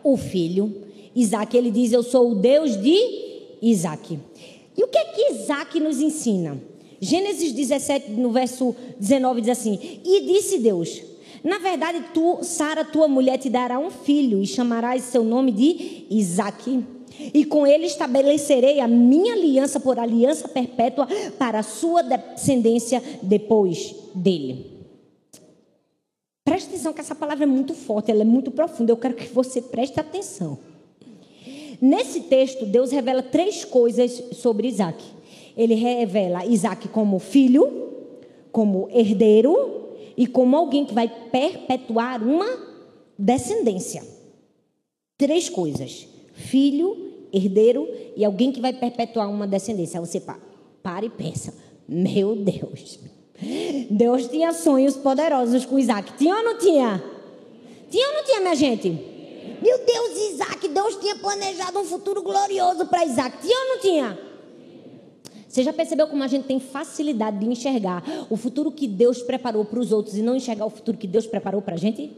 O 0.02 0.16
filho. 0.16 0.82
Isaac, 1.14 1.56
ele 1.56 1.70
diz 1.70 1.92
eu 1.92 2.02
sou 2.02 2.32
o 2.32 2.34
Deus 2.34 2.76
de 2.76 2.96
Isaac. 3.62 4.18
E 4.76 4.82
o 4.82 4.88
que 4.88 4.98
é 4.98 5.04
que 5.04 5.32
Isaac 5.32 5.78
nos 5.78 6.00
ensina? 6.00 6.60
Gênesis 7.00 7.52
17, 7.52 8.10
no 8.12 8.30
verso 8.30 8.74
19, 8.98 9.42
diz 9.42 9.50
assim: 9.50 10.00
E 10.04 10.22
disse 10.22 10.58
Deus: 10.58 11.02
Na 11.44 11.58
verdade, 11.58 12.02
tu, 12.12 12.38
Sara, 12.42 12.84
tua 12.84 13.06
mulher, 13.06 13.38
te 13.38 13.48
dará 13.48 13.78
um 13.78 13.90
filho, 13.90 14.42
e 14.42 14.46
chamarás 14.46 15.04
seu 15.04 15.22
nome 15.22 15.52
de 15.52 16.06
Isaac. 16.10 16.82
E 17.18 17.44
com 17.44 17.66
ele 17.66 17.86
estabelecerei 17.86 18.80
a 18.80 18.88
minha 18.88 19.34
aliança 19.34 19.78
por 19.78 19.98
aliança 19.98 20.48
perpétua 20.48 21.06
para 21.38 21.60
a 21.60 21.62
sua 21.62 22.02
descendência 22.02 23.02
depois 23.22 23.94
dele. 24.14 24.74
Preste 26.44 26.68
atenção 26.68 26.92
que 26.92 27.00
essa 27.00 27.14
palavra 27.14 27.44
é 27.44 27.46
muito 27.46 27.72
forte, 27.74 28.10
ela 28.10 28.22
é 28.22 28.24
muito 28.24 28.50
profunda. 28.50 28.92
Eu 28.92 28.96
quero 28.96 29.14
que 29.14 29.26
você 29.28 29.62
preste 29.62 29.98
atenção. 29.98 30.58
Nesse 31.80 32.20
texto, 32.22 32.66
Deus 32.66 32.90
revela 32.90 33.22
três 33.22 33.64
coisas 33.64 34.22
sobre 34.32 34.68
Isaac. 34.68 35.02
Ele 35.56 35.74
revela 35.74 36.44
Isaac 36.44 36.88
como 36.88 37.18
filho, 37.18 37.92
como 38.52 38.88
herdeiro 38.90 39.84
e 40.16 40.26
como 40.26 40.56
alguém 40.56 40.84
que 40.84 40.94
vai 40.94 41.08
perpetuar 41.30 42.22
uma 42.22 42.46
descendência. 43.18 44.02
Três 45.16 45.48
coisas: 45.48 46.06
filho, 46.34 47.03
herdeiro 47.34 47.88
e 48.16 48.24
alguém 48.24 48.52
que 48.52 48.60
vai 48.60 48.72
perpetuar 48.72 49.30
uma 49.30 49.46
descendência. 49.46 49.98
Aí 49.98 50.06
você 50.06 50.22
para 50.82 51.04
e 51.04 51.10
pensa: 51.10 51.54
meu 51.88 52.36
Deus, 52.36 52.98
Deus 53.90 54.28
tinha 54.28 54.52
sonhos 54.52 54.96
poderosos 54.96 55.64
com 55.64 55.78
Isaac. 55.78 56.16
Tinha 56.16 56.36
ou 56.36 56.44
não 56.44 56.58
tinha? 56.58 57.02
Tinha 57.90 58.08
ou 58.08 58.14
não 58.14 58.24
tinha, 58.24 58.40
minha 58.40 58.54
gente? 58.54 58.88
Meu 59.62 59.78
Deus, 59.78 60.32
Isaac, 60.32 60.68
Deus 60.68 60.96
tinha 60.96 61.16
planejado 61.16 61.78
um 61.78 61.84
futuro 61.84 62.22
glorioso 62.22 62.86
para 62.86 63.04
Isaac. 63.04 63.38
Tinha 63.40 63.58
ou 63.58 63.68
não 63.74 63.80
tinha? 63.80 64.18
Você 65.48 65.62
já 65.62 65.72
percebeu 65.72 66.08
como 66.08 66.22
a 66.22 66.26
gente 66.26 66.46
tem 66.46 66.58
facilidade 66.58 67.38
de 67.38 67.46
enxergar 67.46 68.02
o 68.28 68.36
futuro 68.36 68.72
que 68.72 68.88
Deus 68.88 69.22
preparou 69.22 69.64
para 69.64 69.78
os 69.78 69.92
outros 69.92 70.16
e 70.16 70.22
não 70.22 70.34
enxergar 70.34 70.66
o 70.66 70.70
futuro 70.70 70.98
que 70.98 71.06
Deus 71.06 71.26
preparou 71.26 71.62
para 71.62 71.74
a 71.74 71.78
gente? 71.78 72.10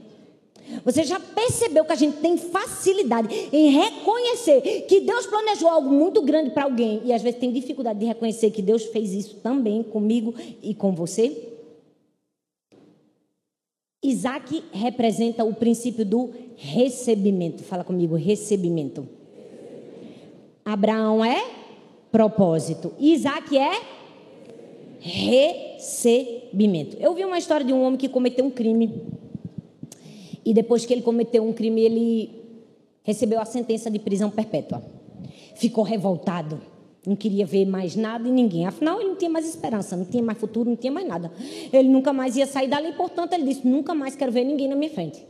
Você 0.84 1.04
já 1.04 1.18
percebeu 1.18 1.84
que 1.84 1.92
a 1.92 1.96
gente 1.96 2.18
tem 2.18 2.36
facilidade 2.36 3.28
em 3.52 3.70
reconhecer 3.70 4.86
que 4.88 5.00
Deus 5.00 5.26
planejou 5.26 5.68
algo 5.68 5.90
muito 5.90 6.22
grande 6.22 6.50
para 6.50 6.64
alguém 6.64 7.02
e 7.04 7.12
às 7.12 7.22
vezes 7.22 7.40
tem 7.40 7.52
dificuldade 7.52 7.98
de 7.98 8.06
reconhecer 8.06 8.50
que 8.50 8.62
Deus 8.62 8.84
fez 8.86 9.12
isso 9.12 9.36
também 9.36 9.82
comigo 9.82 10.34
e 10.62 10.74
com 10.74 10.92
você? 10.92 11.54
Isaac 14.02 14.62
representa 14.72 15.44
o 15.44 15.54
princípio 15.54 16.04
do 16.04 16.30
recebimento. 16.56 17.64
Fala 17.64 17.82
comigo, 17.82 18.14
recebimento. 18.14 19.08
Abraão 20.64 21.24
é 21.24 21.42
propósito. 22.12 22.92
Isaac 22.98 23.56
é 23.56 23.80
recebimento. 25.00 26.96
Eu 26.98 27.14
vi 27.14 27.24
uma 27.24 27.38
história 27.38 27.64
de 27.64 27.72
um 27.72 27.82
homem 27.82 27.96
que 27.96 28.08
cometeu 28.08 28.44
um 28.44 28.50
crime. 28.50 29.02
E 30.46 30.54
depois 30.54 30.86
que 30.86 30.94
ele 30.94 31.02
cometeu 31.02 31.46
um 31.46 31.52
crime, 31.52 31.82
ele 31.82 32.30
recebeu 33.02 33.40
a 33.40 33.44
sentença 33.44 33.90
de 33.90 33.98
prisão 33.98 34.30
perpétua. 34.30 34.82
Ficou 35.56 35.84
revoltado 35.84 36.58
não 37.06 37.14
queria 37.14 37.46
ver 37.46 37.64
mais 37.64 37.94
nada 37.94 38.28
e 38.28 38.32
ninguém. 38.32 38.66
Afinal, 38.66 39.00
ele 39.00 39.10
não 39.10 39.16
tinha 39.16 39.30
mais 39.30 39.48
esperança, 39.48 39.96
não 39.96 40.04
tinha 40.04 40.22
mais 40.22 40.36
futuro, 40.38 40.68
não 40.68 40.76
tinha 40.76 40.92
mais 40.92 41.06
nada. 41.06 41.30
Ele 41.72 41.88
nunca 41.88 42.12
mais 42.12 42.36
ia 42.36 42.46
sair 42.46 42.66
dali, 42.66 42.92
portanto, 42.94 43.32
ele 43.32 43.44
disse: 43.44 43.66
nunca 43.66 43.94
mais 43.94 44.16
quero 44.16 44.32
ver 44.32 44.44
ninguém 44.44 44.66
na 44.66 44.74
minha 44.74 44.90
frente. 44.90 45.24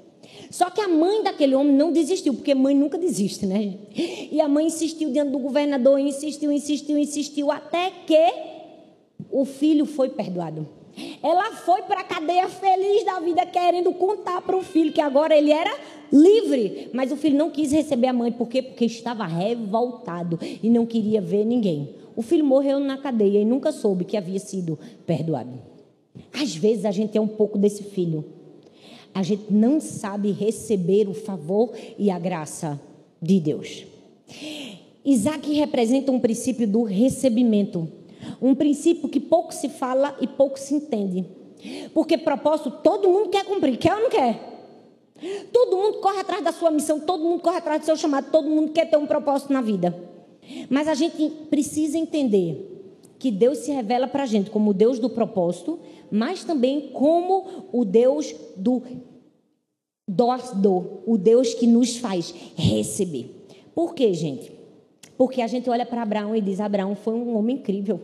Só 0.51 0.71
que 0.71 0.81
a 0.81 0.89
mãe 0.89 1.23
daquele 1.23 1.55
homem 1.55 1.75
não 1.75 1.93
desistiu, 1.93 2.33
porque 2.33 2.55
mãe 2.55 2.75
nunca 2.75 2.97
desiste, 2.97 3.45
né? 3.45 3.75
E 3.95 4.41
a 4.41 4.49
mãe 4.49 4.67
insistiu 4.67 5.11
diante 5.11 5.31
do 5.31 5.39
governador, 5.39 6.01
insistiu, 6.01 6.51
insistiu, 6.51 6.97
insistiu, 6.99 7.51
até 7.51 7.91
que 8.07 8.33
o 9.31 9.45
filho 9.45 9.85
foi 9.85 10.09
perdoado. 10.09 10.67
Ela 11.23 11.53
foi 11.53 11.83
para 11.83 12.01
a 12.01 12.05
cadeia 12.05 12.49
feliz 12.49 13.05
da 13.05 13.21
vida, 13.21 13.45
querendo 13.45 13.93
contar 13.93 14.41
para 14.41 14.57
o 14.57 14.63
filho 14.63 14.93
que 14.93 15.01
agora 15.01 15.37
ele 15.37 15.53
era 15.53 15.77
livre. 16.11 16.89
Mas 16.93 17.13
o 17.13 17.17
filho 17.17 17.37
não 17.37 17.51
quis 17.51 17.71
receber 17.73 18.07
a 18.07 18.13
mãe. 18.13 18.33
Por 18.33 18.49
quê? 18.49 18.63
Porque 18.63 18.85
estava 18.87 19.27
revoltado 19.27 20.39
e 20.63 20.71
não 20.71 20.87
queria 20.87 21.21
ver 21.21 21.45
ninguém. 21.45 21.95
O 22.15 22.23
filho 22.23 22.45
morreu 22.45 22.81
na 22.81 22.97
cadeia 22.97 23.41
e 23.41 23.45
nunca 23.45 23.73
soube 23.73 24.05
que 24.05 24.17
havia 24.17 24.39
sido 24.39 24.79
perdoado. 25.07 25.53
Às 26.33 26.55
vezes 26.57 26.87
a 26.87 26.91
gente 26.91 27.19
é 27.19 27.21
um 27.21 27.29
pouco 27.29 27.59
desse 27.59 27.83
filho. 27.83 28.25
A 29.13 29.23
gente 29.23 29.53
não 29.53 29.81
sabe 29.81 30.31
receber 30.31 31.09
o 31.09 31.15
favor 31.15 31.73
e 31.99 32.11
a 32.11 32.19
graça 32.19 32.81
de 33.21 33.41
Deus. 33.41 33.87
Isaac 35.05 35.53
representa 35.53 36.11
um 36.11 36.19
princípio 36.19 36.67
do 36.67 36.83
recebimento. 36.83 37.89
Um 38.41 38.55
princípio 38.55 39.09
que 39.09 39.21
pouco 39.21 39.53
se 39.53 39.69
fala 39.69 40.17
e 40.21 40.27
pouco 40.27 40.59
se 40.59 40.75
entende. 40.75 41.27
Porque 41.95 42.19
propósito 42.19 42.71
todo 42.83 43.09
mundo 43.09 43.31
quer 43.31 43.45
cumprir, 43.45 43.77
quer 43.77 43.95
ou 43.95 44.03
não 44.03 44.11
quer? 44.11 44.57
Todo 45.53 45.77
mundo 45.77 45.99
corre 46.01 46.21
atrás 46.21 46.45
da 46.45 46.53
sua 46.53 46.71
missão, 46.71 47.01
todo 47.01 47.25
mundo 47.25 47.41
corre 47.41 47.57
atrás 47.57 47.81
do 47.81 47.87
seu 47.87 47.97
chamado, 47.97 48.31
todo 48.31 48.49
mundo 48.49 48.73
quer 48.73 48.89
ter 48.89 48.97
um 48.97 49.07
propósito 49.07 49.53
na 49.53 49.63
vida. 49.63 49.97
Mas 50.69 50.87
a 50.87 50.95
gente 50.95 51.29
precisa 51.49 51.97
entender 51.99 52.77
que 53.19 53.31
Deus 53.31 53.59
se 53.59 53.73
revela 53.73 54.07
para 54.07 54.25
a 54.25 54.27
gente 54.27 54.51
como 54.51 54.71
o 54.71 54.75
Deus 54.75 54.99
do 54.99 55.09
propósito, 55.09 55.79
mas 56.11 56.45
também 56.45 56.91
como 56.93 57.69
o 57.73 57.85
Deus 57.85 58.35
do 58.57 58.83
do, 60.09 61.01
o 61.05 61.19
Deus 61.19 61.55
que 61.55 61.67
nos 61.67 61.97
faz 61.97 62.33
receber. 62.55 63.49
Por 63.75 63.95
quê, 63.95 64.15
gente? 64.15 64.53
Porque 65.17 65.41
a 65.41 65.47
gente 65.47 65.69
olha 65.71 65.87
para 65.87 66.03
Abraão 66.03 66.35
e 66.35 66.41
diz: 66.41 66.61
Abraão 66.61 66.95
foi 66.95 67.15
um 67.15 67.37
homem 67.37 67.57
incrível. 67.57 68.01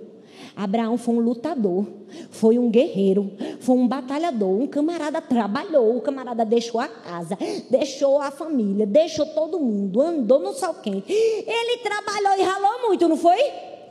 Abraão 0.57 0.99
foi 0.99 1.15
um 1.15 1.21
lutador, 1.21 1.87
foi 2.31 2.59
um 2.59 2.71
guerreiro, 2.71 3.33
foi 3.61 3.77
um 3.77 3.87
batalhador, 3.87 4.51
um 4.51 4.67
camarada 4.67 5.21
trabalhou, 5.21 5.97
o 5.97 6.01
camarada 6.01 6.45
deixou 6.45 6.81
a 6.81 6.89
casa, 6.89 7.39
deixou 7.71 8.21
a 8.21 8.31
família, 8.31 8.87
deixou 8.87 9.27
todo 9.27 9.61
mundo, 9.61 10.01
andou 10.01 10.41
no 10.41 10.53
sol 10.53 10.75
quente. 10.75 11.11
Ele 11.11 11.79
trabalhou 11.79 12.39
e 12.39 12.43
ralou 12.43 12.89
muito, 12.89 13.09
não 13.09 13.17
foi? 13.17 13.39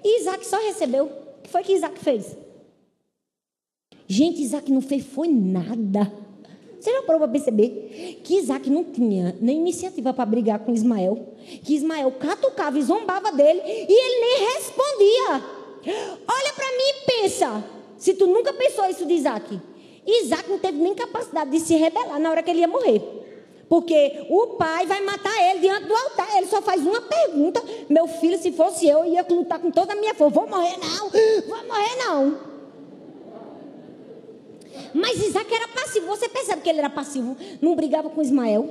E 0.03 0.19
Isaac 0.21 0.45
só 0.45 0.57
recebeu. 0.57 1.05
O 1.05 1.41
que 1.43 1.49
foi 1.49 1.63
que 1.63 1.73
Isaac 1.73 1.99
fez? 1.99 2.37
Gente, 4.07 4.41
Isaac 4.41 4.71
não 4.71 4.81
fez 4.81 5.05
foi 5.05 5.27
nada. 5.27 6.11
Você 6.81 6.91
já 6.91 7.03
parou 7.03 7.19
para 7.19 7.27
perceber 7.27 8.19
que 8.23 8.37
Isaac 8.37 8.67
não 8.67 8.83
tinha 8.83 9.37
nem 9.39 9.57
iniciativa 9.57 10.11
para 10.11 10.25
brigar 10.25 10.57
com 10.57 10.73
Ismael? 10.73 11.35
Que 11.63 11.75
Ismael 11.75 12.11
catucava 12.13 12.79
e 12.79 12.81
zombava 12.81 13.31
dele 13.31 13.61
e 13.63 13.93
ele 13.93 14.19
nem 14.19 14.55
respondia. 14.55 15.61
Olha 16.27 16.53
para 16.55 16.65
mim 16.65 16.89
e 16.89 17.05
pensa. 17.05 17.63
Se 17.99 18.15
tu 18.15 18.25
nunca 18.25 18.51
pensou 18.51 18.85
isso 18.89 19.05
de 19.05 19.13
Isaac. 19.13 19.61
Isaac 20.07 20.49
não 20.49 20.57
teve 20.57 20.79
nem 20.79 20.95
capacidade 20.95 21.51
de 21.51 21.59
se 21.59 21.75
rebelar 21.75 22.19
na 22.19 22.31
hora 22.31 22.41
que 22.41 22.49
ele 22.49 22.61
ia 22.61 22.67
morrer. 22.67 22.99
Porque 23.69 24.25
o 24.27 24.47
pai 24.57 24.87
vai 24.87 25.01
matar 25.01 25.51
ele 25.51 25.59
diante 25.59 25.85
do 25.85 25.93
altar. 25.93 26.35
Ele 26.35 26.47
só 26.47 26.63
faz 26.63 26.81
uma 26.81 26.99
pergunta. 26.99 27.63
Meu 27.89 28.07
filho, 28.07 28.39
se 28.39 28.51
fosse 28.53 28.87
eu, 28.87 29.05
ia 29.05 29.23
lutar 29.29 29.59
com 29.59 29.69
toda 29.69 29.93
a 29.93 29.95
minha 29.95 30.15
força. 30.15 30.33
Vou 30.33 30.49
morrer 30.49 30.77
não, 30.79 31.09
vou 31.47 31.67
morrer 31.67 31.95
não. 32.03 32.50
Mas 34.93 35.21
Isaac 35.25 35.53
era 35.53 35.67
passivo. 35.67 36.07
Você 36.07 36.27
percebe 36.29 36.61
que 36.61 36.69
ele 36.69 36.79
era 36.79 36.89
passivo? 36.89 37.35
Não 37.61 37.75
brigava 37.75 38.09
com 38.09 38.21
Ismael. 38.21 38.69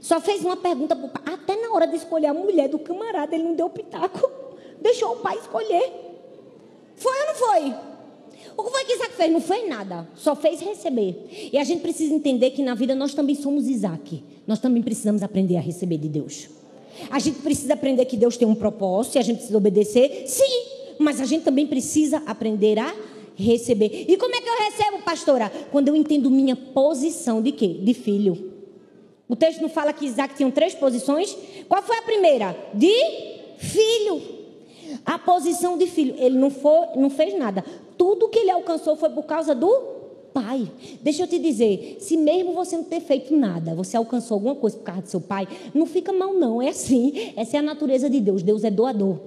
Só 0.00 0.20
fez 0.20 0.44
uma 0.44 0.56
pergunta 0.56 0.94
para 0.94 1.06
o 1.06 1.08
pai. 1.08 1.34
Até 1.34 1.56
na 1.56 1.72
hora 1.74 1.86
de 1.86 1.96
escolher 1.96 2.26
a 2.26 2.34
mulher 2.34 2.68
do 2.68 2.78
camarada, 2.78 3.34
ele 3.34 3.44
não 3.44 3.54
deu 3.54 3.68
pitaco. 3.68 4.30
Deixou 4.80 5.12
o 5.12 5.16
pai 5.16 5.36
escolher. 5.38 5.92
Foi 6.96 7.12
ou 7.20 7.26
não 7.26 7.34
foi? 7.34 7.74
O 8.56 8.64
que 8.64 8.70
foi 8.70 8.84
que 8.84 8.92
Isaac 8.94 9.12
fez? 9.14 9.32
Não 9.32 9.40
fez 9.40 9.68
nada, 9.68 10.08
só 10.16 10.34
fez 10.34 10.60
receber. 10.60 11.50
E 11.52 11.58
a 11.58 11.64
gente 11.64 11.80
precisa 11.80 12.12
entender 12.12 12.50
que 12.50 12.62
na 12.62 12.74
vida 12.74 12.94
nós 12.94 13.14
também 13.14 13.34
somos 13.34 13.68
Isaac. 13.68 14.22
Nós 14.46 14.58
também 14.58 14.82
precisamos 14.82 15.22
aprender 15.22 15.56
a 15.56 15.60
receber 15.60 15.98
de 15.98 16.08
Deus. 16.08 16.48
A 17.10 17.18
gente 17.18 17.38
precisa 17.38 17.74
aprender 17.74 18.04
que 18.06 18.16
Deus 18.16 18.36
tem 18.36 18.48
um 18.48 18.54
propósito 18.54 19.16
e 19.16 19.18
a 19.18 19.22
gente 19.22 19.36
precisa 19.36 19.56
obedecer, 19.56 20.24
sim, 20.26 20.64
mas 20.98 21.20
a 21.20 21.24
gente 21.24 21.44
também 21.44 21.66
precisa 21.66 22.20
aprender 22.26 22.78
a 22.78 22.92
receber. 23.42 24.06
E 24.08 24.16
como 24.16 24.34
é 24.34 24.40
que 24.40 24.48
eu 24.48 24.58
recebo, 24.58 25.02
pastora? 25.02 25.50
Quando 25.70 25.88
eu 25.88 25.96
entendo 25.96 26.30
minha 26.30 26.56
posição 26.56 27.40
de 27.40 27.52
quê? 27.52 27.68
De 27.68 27.94
filho. 27.94 28.52
O 29.28 29.36
texto 29.36 29.60
não 29.60 29.68
fala 29.68 29.92
que 29.92 30.06
Isaac 30.06 30.34
tinha 30.36 30.50
três 30.50 30.74
posições? 30.74 31.36
Qual 31.68 31.82
foi 31.82 31.98
a 31.98 32.02
primeira? 32.02 32.56
De 32.74 32.92
filho. 33.58 34.22
A 35.04 35.18
posição 35.18 35.76
de 35.76 35.86
filho. 35.86 36.14
Ele 36.18 36.38
não, 36.38 36.50
foi, 36.50 36.86
não 36.96 37.10
fez 37.10 37.38
nada 37.38 37.64
tudo 37.98 38.28
que 38.28 38.38
ele 38.38 38.50
alcançou 38.50 38.96
foi 38.96 39.10
por 39.10 39.24
causa 39.24 39.54
do 39.54 39.98
pai. 40.32 40.70
Deixa 41.02 41.24
eu 41.24 41.26
te 41.26 41.38
dizer, 41.38 41.96
se 41.98 42.16
mesmo 42.16 42.54
você 42.54 42.76
não 42.76 42.84
ter 42.84 43.00
feito 43.00 43.36
nada, 43.36 43.74
você 43.74 43.96
alcançou 43.96 44.36
alguma 44.36 44.54
coisa 44.54 44.76
por 44.78 44.84
causa 44.84 45.02
do 45.02 45.08
seu 45.08 45.20
pai, 45.20 45.48
não 45.74 45.84
fica 45.84 46.12
mal 46.12 46.32
não, 46.32 46.62
é 46.62 46.68
assim. 46.68 47.32
Essa 47.36 47.56
é 47.56 47.60
a 47.60 47.62
natureza 47.62 48.08
de 48.08 48.20
Deus. 48.20 48.42
Deus 48.42 48.62
é 48.62 48.70
doador. 48.70 49.18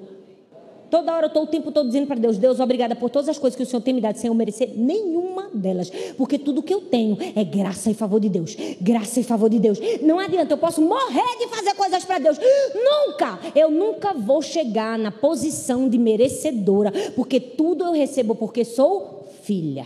Toda 0.91 1.13
hora 1.13 1.23
eu 1.23 1.27
estou 1.29 1.43
o 1.43 1.47
tempo 1.47 1.71
todo 1.71 1.87
dizendo 1.87 2.05
para 2.05 2.19
Deus: 2.19 2.37
Deus, 2.37 2.59
obrigada 2.59 2.93
por 2.97 3.09
todas 3.09 3.29
as 3.29 3.39
coisas 3.39 3.55
que 3.55 3.63
o 3.63 3.65
Senhor 3.65 3.81
tem 3.81 3.93
me 3.93 4.01
dado 4.01 4.17
sem 4.17 4.27
eu 4.27 4.33
merecer 4.33 4.73
nenhuma 4.75 5.49
delas. 5.53 5.89
Porque 6.17 6.37
tudo 6.37 6.61
que 6.61 6.73
eu 6.73 6.81
tenho 6.81 7.17
é 7.33 7.45
graça 7.45 7.89
e 7.89 7.93
favor 7.93 8.19
de 8.19 8.27
Deus. 8.27 8.57
Graça 8.81 9.21
e 9.21 9.23
favor 9.23 9.49
de 9.49 9.57
Deus. 9.57 9.79
Não 10.01 10.19
adianta, 10.19 10.53
eu 10.53 10.57
posso 10.57 10.81
morrer 10.81 11.37
de 11.39 11.47
fazer 11.47 11.73
coisas 11.75 12.03
para 12.03 12.19
Deus. 12.19 12.37
Nunca, 12.75 13.39
eu 13.55 13.71
nunca 13.71 14.13
vou 14.13 14.41
chegar 14.41 14.99
na 14.99 15.11
posição 15.11 15.87
de 15.87 15.97
merecedora. 15.97 16.91
Porque 17.15 17.39
tudo 17.39 17.85
eu 17.85 17.93
recebo 17.93 18.35
porque 18.35 18.65
sou 18.65 19.25
filha. 19.43 19.85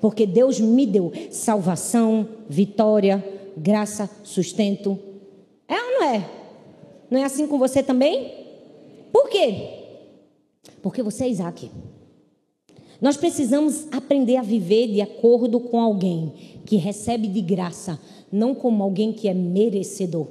Porque 0.00 0.26
Deus 0.26 0.58
me 0.58 0.86
deu 0.86 1.12
salvação, 1.30 2.26
vitória, 2.48 3.24
graça, 3.56 4.10
sustento. 4.24 4.98
É 5.68 5.74
ou 5.74 5.90
não 5.92 6.02
é? 6.02 6.30
Não 7.08 7.20
é 7.20 7.24
assim 7.24 7.46
com 7.46 7.58
você 7.58 7.80
também? 7.80 8.32
Por 9.12 9.28
quê? 9.28 9.79
Porque 10.82 11.02
você 11.02 11.24
é 11.24 11.28
Isaac. 11.28 11.70
Nós 13.00 13.16
precisamos 13.16 13.86
aprender 13.90 14.36
a 14.36 14.42
viver 14.42 14.88
de 14.88 15.00
acordo 15.00 15.58
com 15.58 15.80
alguém 15.80 16.32
que 16.66 16.76
recebe 16.76 17.28
de 17.28 17.40
graça, 17.40 17.98
não 18.30 18.54
como 18.54 18.82
alguém 18.82 19.12
que 19.12 19.26
é 19.26 19.34
merecedor. 19.34 20.26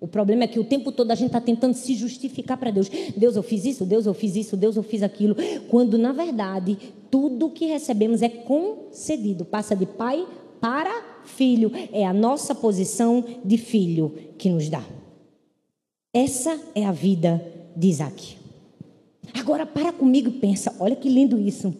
O 0.00 0.08
problema 0.08 0.44
é 0.44 0.46
que 0.48 0.58
o 0.58 0.64
tempo 0.64 0.90
todo 0.90 1.10
a 1.10 1.14
gente 1.14 1.28
está 1.28 1.40
tentando 1.40 1.74
se 1.74 1.94
justificar 1.94 2.56
para 2.56 2.70
Deus. 2.70 2.88
Deus, 3.16 3.36
eu 3.36 3.42
fiz 3.42 3.64
isso, 3.64 3.84
Deus, 3.84 4.06
eu 4.06 4.14
fiz 4.14 4.34
isso, 4.34 4.56
Deus, 4.56 4.76
eu 4.76 4.82
fiz 4.82 5.02
aquilo. 5.02 5.36
Quando, 5.68 5.96
na 5.96 6.12
verdade, 6.12 6.76
tudo 7.08 7.50
que 7.50 7.66
recebemos 7.66 8.20
é 8.20 8.28
concedido. 8.28 9.44
Passa 9.44 9.76
de 9.76 9.86
pai 9.86 10.26
para 10.60 10.90
filho. 11.24 11.70
É 11.92 12.04
a 12.04 12.12
nossa 12.12 12.52
posição 12.52 13.24
de 13.44 13.56
filho 13.56 14.12
que 14.38 14.50
nos 14.50 14.68
dá. 14.68 14.84
Essa 16.12 16.60
é 16.74 16.84
a 16.84 16.92
vida 16.92 17.40
de 17.76 17.88
Isaac. 17.88 18.41
Agora 19.38 19.64
para 19.64 19.92
comigo 19.92 20.28
e 20.28 20.32
pensa, 20.32 20.74
olha 20.78 20.96
que 20.96 21.08
lindo 21.08 21.38
isso. 21.38 21.74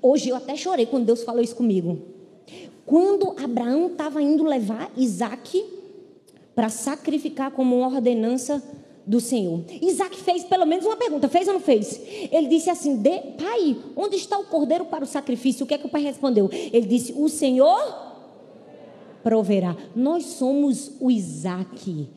Hoje 0.00 0.28
eu 0.28 0.36
até 0.36 0.56
chorei 0.56 0.86
quando 0.86 1.06
Deus 1.06 1.22
falou 1.22 1.42
isso 1.42 1.56
comigo. 1.56 1.98
Quando 2.84 3.34
Abraão 3.42 3.88
estava 3.88 4.22
indo 4.22 4.44
levar 4.44 4.90
Isaac 4.96 5.64
para 6.54 6.68
sacrificar 6.68 7.50
como 7.50 7.76
uma 7.76 7.88
ordenança 7.88 8.62
do 9.06 9.20
Senhor. 9.20 9.64
Isaac 9.80 10.16
fez 10.16 10.44
pelo 10.44 10.66
menos 10.66 10.84
uma 10.84 10.96
pergunta, 10.96 11.28
fez 11.28 11.46
ou 11.46 11.54
não 11.54 11.60
fez? 11.60 12.00
Ele 12.32 12.48
disse 12.48 12.68
assim: 12.68 13.00
Pai, 13.38 13.76
onde 13.94 14.16
está 14.16 14.38
o 14.38 14.44
cordeiro 14.44 14.84
para 14.86 15.04
o 15.04 15.06
sacrifício? 15.06 15.64
O 15.64 15.66
que 15.66 15.74
é 15.74 15.78
que 15.78 15.86
o 15.86 15.90
pai 15.90 16.02
respondeu? 16.02 16.48
Ele 16.52 16.86
disse: 16.86 17.14
O 17.16 17.28
Senhor 17.28 18.06
proverá. 19.22 19.76
Nós 19.94 20.24
somos 20.24 20.92
o 21.00 21.10
Isaac 21.10 22.08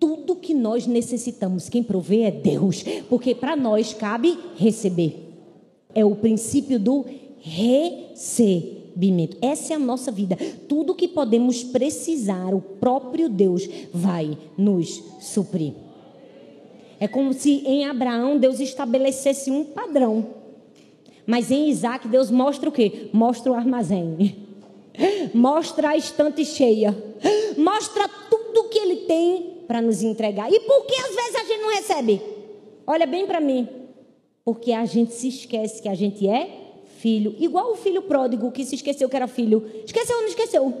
tudo 0.00 0.36
que 0.36 0.54
nós 0.54 0.86
necessitamos, 0.86 1.68
quem 1.68 1.82
provê 1.82 2.22
é 2.22 2.30
Deus, 2.30 2.84
porque 3.08 3.34
para 3.34 3.56
nós 3.56 3.92
cabe 3.92 4.38
receber. 4.56 5.24
É 5.94 6.04
o 6.04 6.14
princípio 6.14 6.78
do 6.78 7.04
recebimento. 7.40 9.36
Essa 9.40 9.72
é 9.72 9.76
a 9.76 9.80
nossa 9.80 10.12
vida. 10.12 10.36
Tudo 10.68 10.94
que 10.94 11.08
podemos 11.08 11.64
precisar, 11.64 12.54
o 12.54 12.60
próprio 12.60 13.28
Deus 13.28 13.68
vai 13.92 14.36
nos 14.56 15.02
suprir. 15.20 15.72
É 17.00 17.06
como 17.06 17.32
se 17.32 17.62
em 17.66 17.86
Abraão 17.86 18.38
Deus 18.38 18.60
estabelecesse 18.60 19.50
um 19.50 19.64
padrão. 19.64 20.26
Mas 21.26 21.50
em 21.50 21.68
Isaac 21.68 22.08
Deus 22.08 22.30
mostra 22.30 22.68
o 22.68 22.72
quê? 22.72 23.08
Mostra 23.12 23.52
o 23.52 23.54
armazém. 23.54 24.36
Mostra 25.32 25.90
a 25.90 25.96
estante 25.96 26.44
cheia. 26.44 26.96
Mostra 27.56 28.08
tudo 28.30 28.68
que 28.68 28.78
ele 28.78 28.96
tem 28.96 29.57
para 29.68 29.82
nos 29.82 30.02
entregar. 30.02 30.50
E 30.50 30.58
por 30.60 30.86
que 30.86 30.94
às 30.94 31.14
vezes 31.14 31.34
a 31.36 31.44
gente 31.44 31.60
não 31.60 31.74
recebe? 31.74 32.22
Olha 32.86 33.06
bem 33.06 33.26
para 33.26 33.38
mim. 33.38 33.68
Porque 34.42 34.72
a 34.72 34.86
gente 34.86 35.12
se 35.12 35.28
esquece 35.28 35.82
que 35.82 35.90
a 35.90 35.94
gente 35.94 36.26
é 36.26 36.72
filho. 36.96 37.36
Igual 37.38 37.72
o 37.72 37.76
filho 37.76 38.00
pródigo 38.00 38.50
que 38.50 38.64
se 38.64 38.76
esqueceu 38.76 39.10
que 39.10 39.14
era 39.14 39.28
filho. 39.28 39.62
Esqueceu 39.84 40.16
ou 40.16 40.22
não 40.22 40.28
esqueceu? 40.28 40.74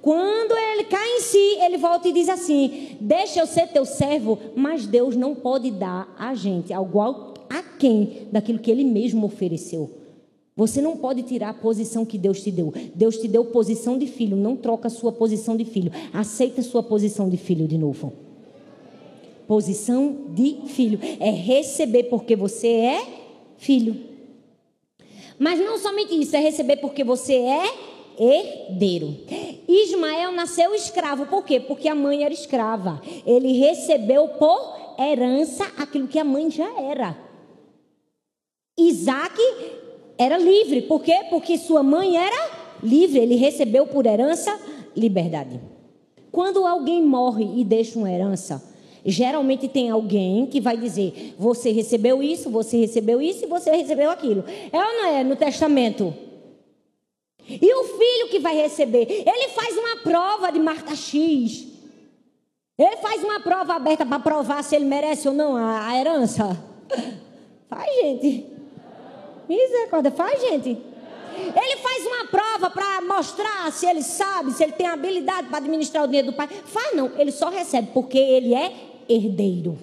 Quando 0.00 0.56
ele 0.56 0.84
cai 0.84 1.16
em 1.16 1.20
si, 1.20 1.58
ele 1.60 1.76
volta 1.76 2.08
e 2.08 2.12
diz 2.12 2.28
assim: 2.30 2.96
Deixa 3.00 3.40
eu 3.40 3.46
ser 3.46 3.68
teu 3.68 3.84
servo, 3.84 4.38
mas 4.56 4.86
Deus 4.86 5.14
não 5.14 5.34
pode 5.34 5.70
dar 5.70 6.14
a 6.18 6.34
gente 6.34 6.72
algo 6.72 7.34
a 7.50 7.62
quem 7.78 8.28
daquilo 8.32 8.58
que 8.58 8.70
ele 8.70 8.84
mesmo 8.84 9.26
ofereceu. 9.26 9.99
Você 10.56 10.82
não 10.82 10.96
pode 10.96 11.22
tirar 11.22 11.50
a 11.50 11.54
posição 11.54 12.04
que 12.04 12.18
Deus 12.18 12.42
te 12.42 12.50
deu. 12.50 12.72
Deus 12.94 13.16
te 13.16 13.28
deu 13.28 13.44
posição 13.46 13.96
de 13.96 14.06
filho, 14.06 14.36
não 14.36 14.56
troca 14.56 14.88
a 14.88 14.90
sua 14.90 15.12
posição 15.12 15.56
de 15.56 15.64
filho. 15.64 15.92
Aceita 16.12 16.60
a 16.60 16.64
sua 16.64 16.82
posição 16.82 17.28
de 17.28 17.36
filho 17.36 17.66
de 17.66 17.78
novo. 17.78 18.12
Posição 19.46 20.26
de 20.28 20.58
filho 20.66 20.98
é 21.18 21.30
receber 21.30 22.04
porque 22.04 22.36
você 22.36 22.68
é 22.68 23.06
filho. 23.56 23.96
Mas 25.38 25.58
não 25.58 25.78
somente 25.78 26.14
isso, 26.14 26.36
é 26.36 26.40
receber 26.40 26.76
porque 26.76 27.02
você 27.02 27.34
é 27.34 27.64
herdeiro. 28.18 29.16
Ismael 29.66 30.32
nasceu 30.32 30.74
escravo, 30.74 31.26
por 31.26 31.44
quê? 31.44 31.58
Porque 31.58 31.88
a 31.88 31.94
mãe 31.94 32.22
era 32.22 32.34
escrava. 32.34 33.00
Ele 33.24 33.52
recebeu 33.52 34.28
por 34.28 34.94
herança 34.98 35.64
aquilo 35.78 36.06
que 36.06 36.18
a 36.18 36.24
mãe 36.24 36.50
já 36.50 36.70
era. 36.82 37.16
Isaac 38.78 39.34
era 40.20 40.36
livre. 40.36 40.82
Por 40.82 41.02
quê? 41.02 41.24
Porque 41.30 41.56
sua 41.56 41.82
mãe 41.82 42.18
era 42.18 42.50
livre. 42.82 43.18
Ele 43.18 43.36
recebeu 43.36 43.86
por 43.86 44.04
herança 44.04 44.54
liberdade. 44.94 45.58
Quando 46.30 46.66
alguém 46.66 47.02
morre 47.02 47.58
e 47.58 47.64
deixa 47.64 47.98
uma 47.98 48.12
herança, 48.12 48.62
geralmente 49.02 49.66
tem 49.66 49.88
alguém 49.88 50.44
que 50.44 50.60
vai 50.60 50.76
dizer: 50.76 51.34
você 51.38 51.70
recebeu 51.70 52.22
isso, 52.22 52.50
você 52.50 52.76
recebeu 52.76 53.22
isso 53.22 53.44
e 53.44 53.48
você 53.48 53.70
recebeu 53.70 54.10
aquilo. 54.10 54.44
É 54.70 54.78
ou 54.78 54.92
não 54.92 55.06
é 55.06 55.24
no 55.24 55.36
testamento? 55.36 56.12
E 57.48 57.74
o 57.74 57.84
filho 57.84 58.28
que 58.28 58.38
vai 58.38 58.54
receber, 58.54 59.06
ele 59.10 59.48
faz 59.48 59.74
uma 59.74 59.96
prova 60.02 60.52
de 60.52 60.58
marca 60.60 60.94
X. 60.94 61.66
Ele 62.78 62.96
faz 62.98 63.24
uma 63.24 63.40
prova 63.40 63.74
aberta 63.74 64.04
para 64.04 64.18
provar 64.18 64.62
se 64.62 64.76
ele 64.76 64.84
merece 64.84 65.26
ou 65.26 65.34
não 65.34 65.56
a, 65.56 65.88
a 65.88 65.98
herança. 65.98 66.62
Faz, 67.68 67.94
gente. 67.96 68.59
Misericórdia, 69.50 70.12
faz, 70.12 70.40
gente. 70.40 70.68
Ele 70.68 71.76
faz 71.78 72.06
uma 72.06 72.26
prova 72.26 72.70
para 72.70 73.00
mostrar 73.00 73.72
se 73.72 73.84
ele 73.84 74.00
sabe, 74.00 74.52
se 74.52 74.62
ele 74.62 74.70
tem 74.70 74.86
habilidade 74.86 75.48
para 75.48 75.56
administrar 75.58 76.04
o 76.04 76.06
dinheiro 76.06 76.30
do 76.30 76.36
pai. 76.36 76.46
Faz 76.46 76.94
não, 76.94 77.10
ele 77.18 77.32
só 77.32 77.48
recebe 77.48 77.88
porque 77.92 78.16
ele 78.16 78.54
é 78.54 78.72
herdeiro. 79.08 79.76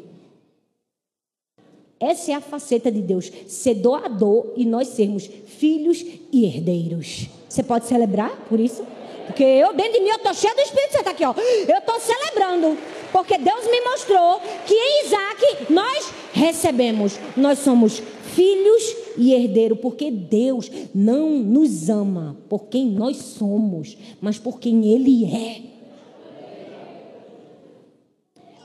Essa 2.00 2.32
é 2.32 2.36
a 2.36 2.40
faceta 2.40 2.90
de 2.90 3.02
Deus, 3.02 3.30
ser 3.48 3.74
doador 3.74 4.54
e 4.56 4.64
nós 4.64 4.88
sermos 4.90 5.26
filhos 5.26 6.02
e 6.32 6.46
herdeiros. 6.46 7.28
Você 7.50 7.62
pode 7.62 7.88
celebrar 7.88 8.32
por 8.48 8.62
isso? 8.62 8.86
Porque 9.26 9.44
eu, 9.44 9.74
dentro 9.74 9.94
de 9.94 10.00
mim, 10.00 10.10
eu 10.10 10.16
estou 10.16 10.34
cheio 10.34 10.56
do 10.56 10.62
Espírito 10.62 10.94
Santo 10.94 11.10
aqui, 11.10 11.26
ó. 11.26 11.34
Eu 11.68 11.80
estou 11.80 12.00
celebrando. 12.00 12.78
Porque 13.12 13.38
Deus 13.38 13.66
me 13.66 13.82
mostrou 13.82 14.42
que 14.66 14.74
em 14.74 15.06
Isaac 15.06 15.74
nós 15.74 16.14
recebemos. 16.34 17.20
Nós 17.36 17.60
somos 17.60 18.02
filhos 18.38 18.96
e 19.18 19.34
herdeiro, 19.34 19.76
porque 19.76 20.12
Deus 20.12 20.70
não 20.94 21.40
nos 21.40 21.90
ama 21.90 22.38
por 22.48 22.66
quem 22.66 22.86
nós 22.86 23.18
somos, 23.18 23.98
mas 24.22 24.38
por 24.38 24.60
quem 24.60 24.86
Ele 24.86 25.26
é. 25.26 25.62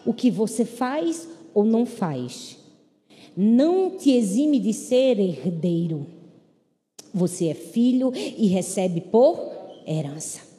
O 0.05 0.13
que 0.13 0.31
você 0.31 0.67
faz 0.67 1.27
ou 1.55 1.65
não 1.65 1.87
faz 1.87 2.59
não 3.35 3.97
te 3.97 4.11
exime 4.11 4.61
de 4.61 4.75
ser 4.75 5.19
herdeiro. 5.19 6.07
Você 7.15 7.49
é 7.49 7.55
filho 7.55 8.13
e 8.15 8.49
recebe 8.49 9.01
por 9.01 9.39
herança. 9.87 10.52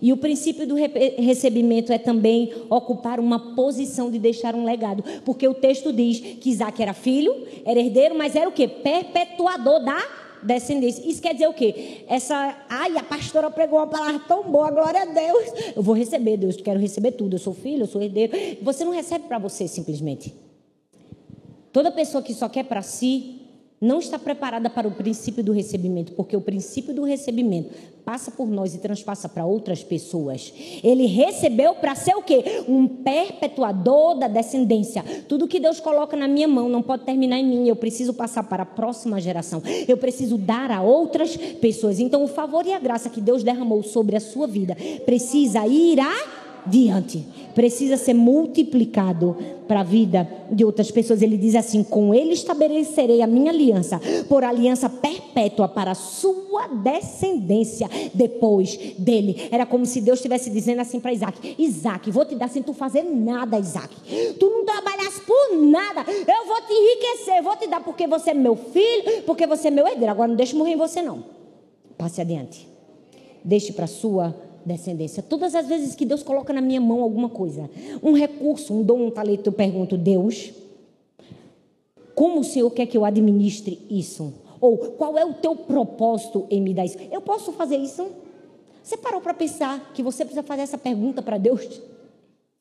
E 0.00 0.12
o 0.12 0.16
princípio 0.16 0.66
do 0.66 0.74
recebimento 0.74 1.92
é 1.92 1.98
também 1.98 2.52
ocupar 2.68 3.20
uma 3.20 3.54
posição 3.54 4.10
de 4.10 4.18
deixar 4.18 4.54
um 4.54 4.64
legado. 4.64 5.04
Porque 5.24 5.46
o 5.46 5.54
texto 5.54 5.92
diz 5.92 6.20
que 6.20 6.50
Isaac 6.50 6.82
era 6.82 6.94
filho, 6.94 7.46
era 7.64 7.78
herdeiro, 7.78 8.14
mas 8.16 8.34
era 8.34 8.48
o 8.48 8.52
quê? 8.52 8.66
Perpetuador 8.66 9.84
da 9.84 10.02
descendência. 10.42 11.06
Isso 11.06 11.20
quer 11.20 11.34
dizer 11.34 11.48
o 11.48 11.52
quê? 11.52 12.04
Essa, 12.08 12.56
ai, 12.68 12.96
a 12.96 13.02
pastora 13.02 13.50
pregou 13.50 13.78
uma 13.78 13.86
palavra 13.86 14.20
tão 14.26 14.44
boa, 14.44 14.70
glória 14.70 15.02
a 15.02 15.04
Deus. 15.04 15.74
Eu 15.76 15.82
vou 15.82 15.94
receber, 15.94 16.36
Deus, 16.36 16.56
eu 16.56 16.64
quero 16.64 16.80
receber 16.80 17.12
tudo. 17.12 17.34
Eu 17.34 17.38
sou 17.38 17.52
filho, 17.52 17.82
eu 17.82 17.86
sou 17.86 18.02
herdeiro. 18.02 18.32
Você 18.62 18.84
não 18.84 18.92
recebe 18.92 19.26
para 19.26 19.38
você 19.38 19.68
simplesmente. 19.68 20.34
Toda 21.72 21.90
pessoa 21.90 22.22
que 22.22 22.34
só 22.34 22.48
quer 22.48 22.64
para 22.64 22.82
si 22.82 23.39
não 23.80 23.98
está 23.98 24.18
preparada 24.18 24.68
para 24.68 24.86
o 24.86 24.90
princípio 24.90 25.42
do 25.42 25.52
recebimento, 25.52 26.12
porque 26.12 26.36
o 26.36 26.40
princípio 26.40 26.92
do 26.92 27.02
recebimento 27.02 27.70
passa 28.04 28.30
por 28.30 28.46
nós 28.46 28.74
e 28.74 28.78
transpassa 28.78 29.28
para 29.28 29.46
outras 29.46 29.82
pessoas. 29.82 30.52
Ele 30.84 31.06
recebeu 31.06 31.74
para 31.76 31.94
ser 31.94 32.14
o 32.14 32.22
quê? 32.22 32.62
Um 32.68 32.86
perpetuador 32.86 34.18
da 34.18 34.28
descendência. 34.28 35.02
Tudo 35.26 35.48
que 35.48 35.58
Deus 35.58 35.80
coloca 35.80 36.16
na 36.16 36.28
minha 36.28 36.48
mão 36.48 36.68
não 36.68 36.82
pode 36.82 37.04
terminar 37.04 37.38
em 37.38 37.46
mim, 37.46 37.68
eu 37.68 37.76
preciso 37.76 38.12
passar 38.12 38.42
para 38.42 38.64
a 38.64 38.66
próxima 38.66 39.20
geração. 39.20 39.62
Eu 39.88 39.96
preciso 39.96 40.36
dar 40.36 40.70
a 40.70 40.82
outras 40.82 41.36
pessoas. 41.36 41.98
Então, 42.00 42.22
o 42.22 42.28
favor 42.28 42.66
e 42.66 42.72
a 42.72 42.78
graça 42.78 43.08
que 43.08 43.20
Deus 43.20 43.42
derramou 43.42 43.82
sobre 43.82 44.16
a 44.16 44.20
sua 44.20 44.46
vida 44.46 44.76
precisa 45.06 45.66
ir 45.66 46.00
a 46.00 46.40
diante. 46.66 47.24
Precisa 47.54 47.96
ser 47.96 48.14
multiplicado 48.14 49.36
para 49.66 49.80
a 49.80 49.84
vida 49.84 50.28
de 50.50 50.64
outras 50.64 50.90
pessoas. 50.90 51.22
Ele 51.22 51.36
diz 51.36 51.54
assim: 51.54 51.84
Com 51.84 52.12
ele 52.12 52.32
estabelecerei 52.32 53.22
a 53.22 53.26
minha 53.26 53.52
aliança, 53.52 54.00
por 54.28 54.42
aliança 54.42 54.88
perpétua 54.88 55.68
para 55.68 55.92
a 55.92 55.94
sua 55.94 56.66
descendência 56.68 57.88
depois 58.12 58.76
dele. 58.98 59.48
Era 59.50 59.64
como 59.64 59.86
se 59.86 60.00
Deus 60.00 60.18
estivesse 60.18 60.50
dizendo 60.50 60.80
assim 60.80 60.98
para 60.98 61.12
Isaac: 61.12 61.56
Isaac, 61.58 62.10
vou 62.10 62.24
te 62.24 62.34
dar 62.34 62.48
sem 62.48 62.62
tu 62.62 62.72
fazer 62.72 63.04
nada, 63.04 63.58
Isaac. 63.58 63.94
Tu 64.38 64.50
não 64.50 64.64
trabalhas 64.64 65.18
por 65.20 65.56
nada. 65.56 66.04
Eu 66.10 66.46
vou 66.46 66.60
te 66.62 66.72
enriquecer, 66.72 67.42
vou 67.42 67.56
te 67.56 67.68
dar 67.68 67.80
porque 67.84 68.06
você 68.06 68.30
é 68.30 68.34
meu 68.34 68.56
filho, 68.56 69.22
porque 69.24 69.46
você 69.46 69.68
é 69.68 69.70
meu 69.70 69.86
herdeiro. 69.86 70.10
Agora 70.10 70.28
não 70.28 70.36
deixe 70.36 70.56
morrer 70.56 70.72
em 70.72 70.76
você, 70.76 71.00
não. 71.00 71.24
Passe 71.96 72.20
adiante. 72.20 72.68
Deixe 73.44 73.72
para 73.72 73.86
sua 73.86 74.34
descendência. 74.76 75.22
Todas 75.22 75.54
as 75.54 75.66
vezes 75.66 75.94
que 75.94 76.04
Deus 76.04 76.22
coloca 76.22 76.52
na 76.52 76.60
minha 76.60 76.80
mão 76.80 77.02
alguma 77.02 77.28
coisa, 77.28 77.70
um 78.02 78.12
recurso, 78.12 78.72
um 78.74 78.82
dom, 78.82 79.06
um 79.06 79.10
talento, 79.10 79.46
eu 79.46 79.52
pergunto, 79.52 79.96
Deus, 79.96 80.52
como 82.14 82.40
o 82.40 82.44
Senhor 82.44 82.70
quer 82.70 82.86
que 82.86 82.96
eu 82.96 83.04
administre 83.04 83.80
isso? 83.90 84.32
Ou 84.60 84.76
qual 84.76 85.16
é 85.16 85.24
o 85.24 85.34
teu 85.34 85.56
propósito 85.56 86.46
em 86.50 86.60
me 86.60 86.74
dar 86.74 86.84
isso? 86.84 86.98
Eu 87.10 87.20
posso 87.20 87.52
fazer 87.52 87.76
isso? 87.76 88.06
Você 88.82 88.96
parou 88.96 89.20
para 89.20 89.32
pensar 89.32 89.92
que 89.94 90.02
você 90.02 90.24
precisa 90.24 90.42
fazer 90.42 90.62
essa 90.62 90.76
pergunta 90.76 91.22
para 91.22 91.38
Deus? 91.38 91.80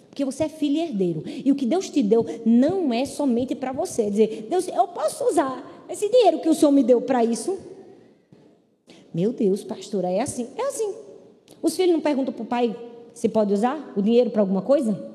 Porque 0.10 0.24
você 0.26 0.46
é 0.46 0.50
filho 0.50 0.78
e 0.78 0.80
herdeiro. 0.80 1.24
E 1.26 1.52
o 1.52 1.56
que 1.56 1.66
Deus 1.66 1.90
te 1.90 2.02
deu 2.02 2.26
não 2.46 2.94
é 2.94 3.06
somente 3.06 3.56
para 3.56 3.72
você. 3.72 4.10
Dizer, 4.10 4.48
Deus, 4.50 4.68
eu 4.68 4.88
posso 4.88 5.24
usar 5.26 5.86
esse 5.90 6.10
dinheiro 6.10 6.40
que 6.40 6.50
o 6.50 6.56
Senhor 6.56 6.72
me 6.72 6.84
deu 6.84 7.02
para 7.02 7.24
isso? 7.24 7.58
Meu 9.14 9.34
Deus, 9.34 9.64
pastora, 9.64 10.10
é 10.10 10.22
assim? 10.22 10.48
É 10.56 10.62
assim. 10.64 10.94
Os 11.62 11.76
filhos 11.76 11.94
não 11.94 12.02
perguntam 12.02 12.34
para 12.34 12.44
o 12.44 12.46
pai 12.46 12.76
se 13.14 13.28
pode 13.28 13.54
usar 13.54 13.94
o 13.96 14.02
dinheiro 14.02 14.30
para 14.30 14.42
alguma 14.42 14.62
coisa? 14.62 15.10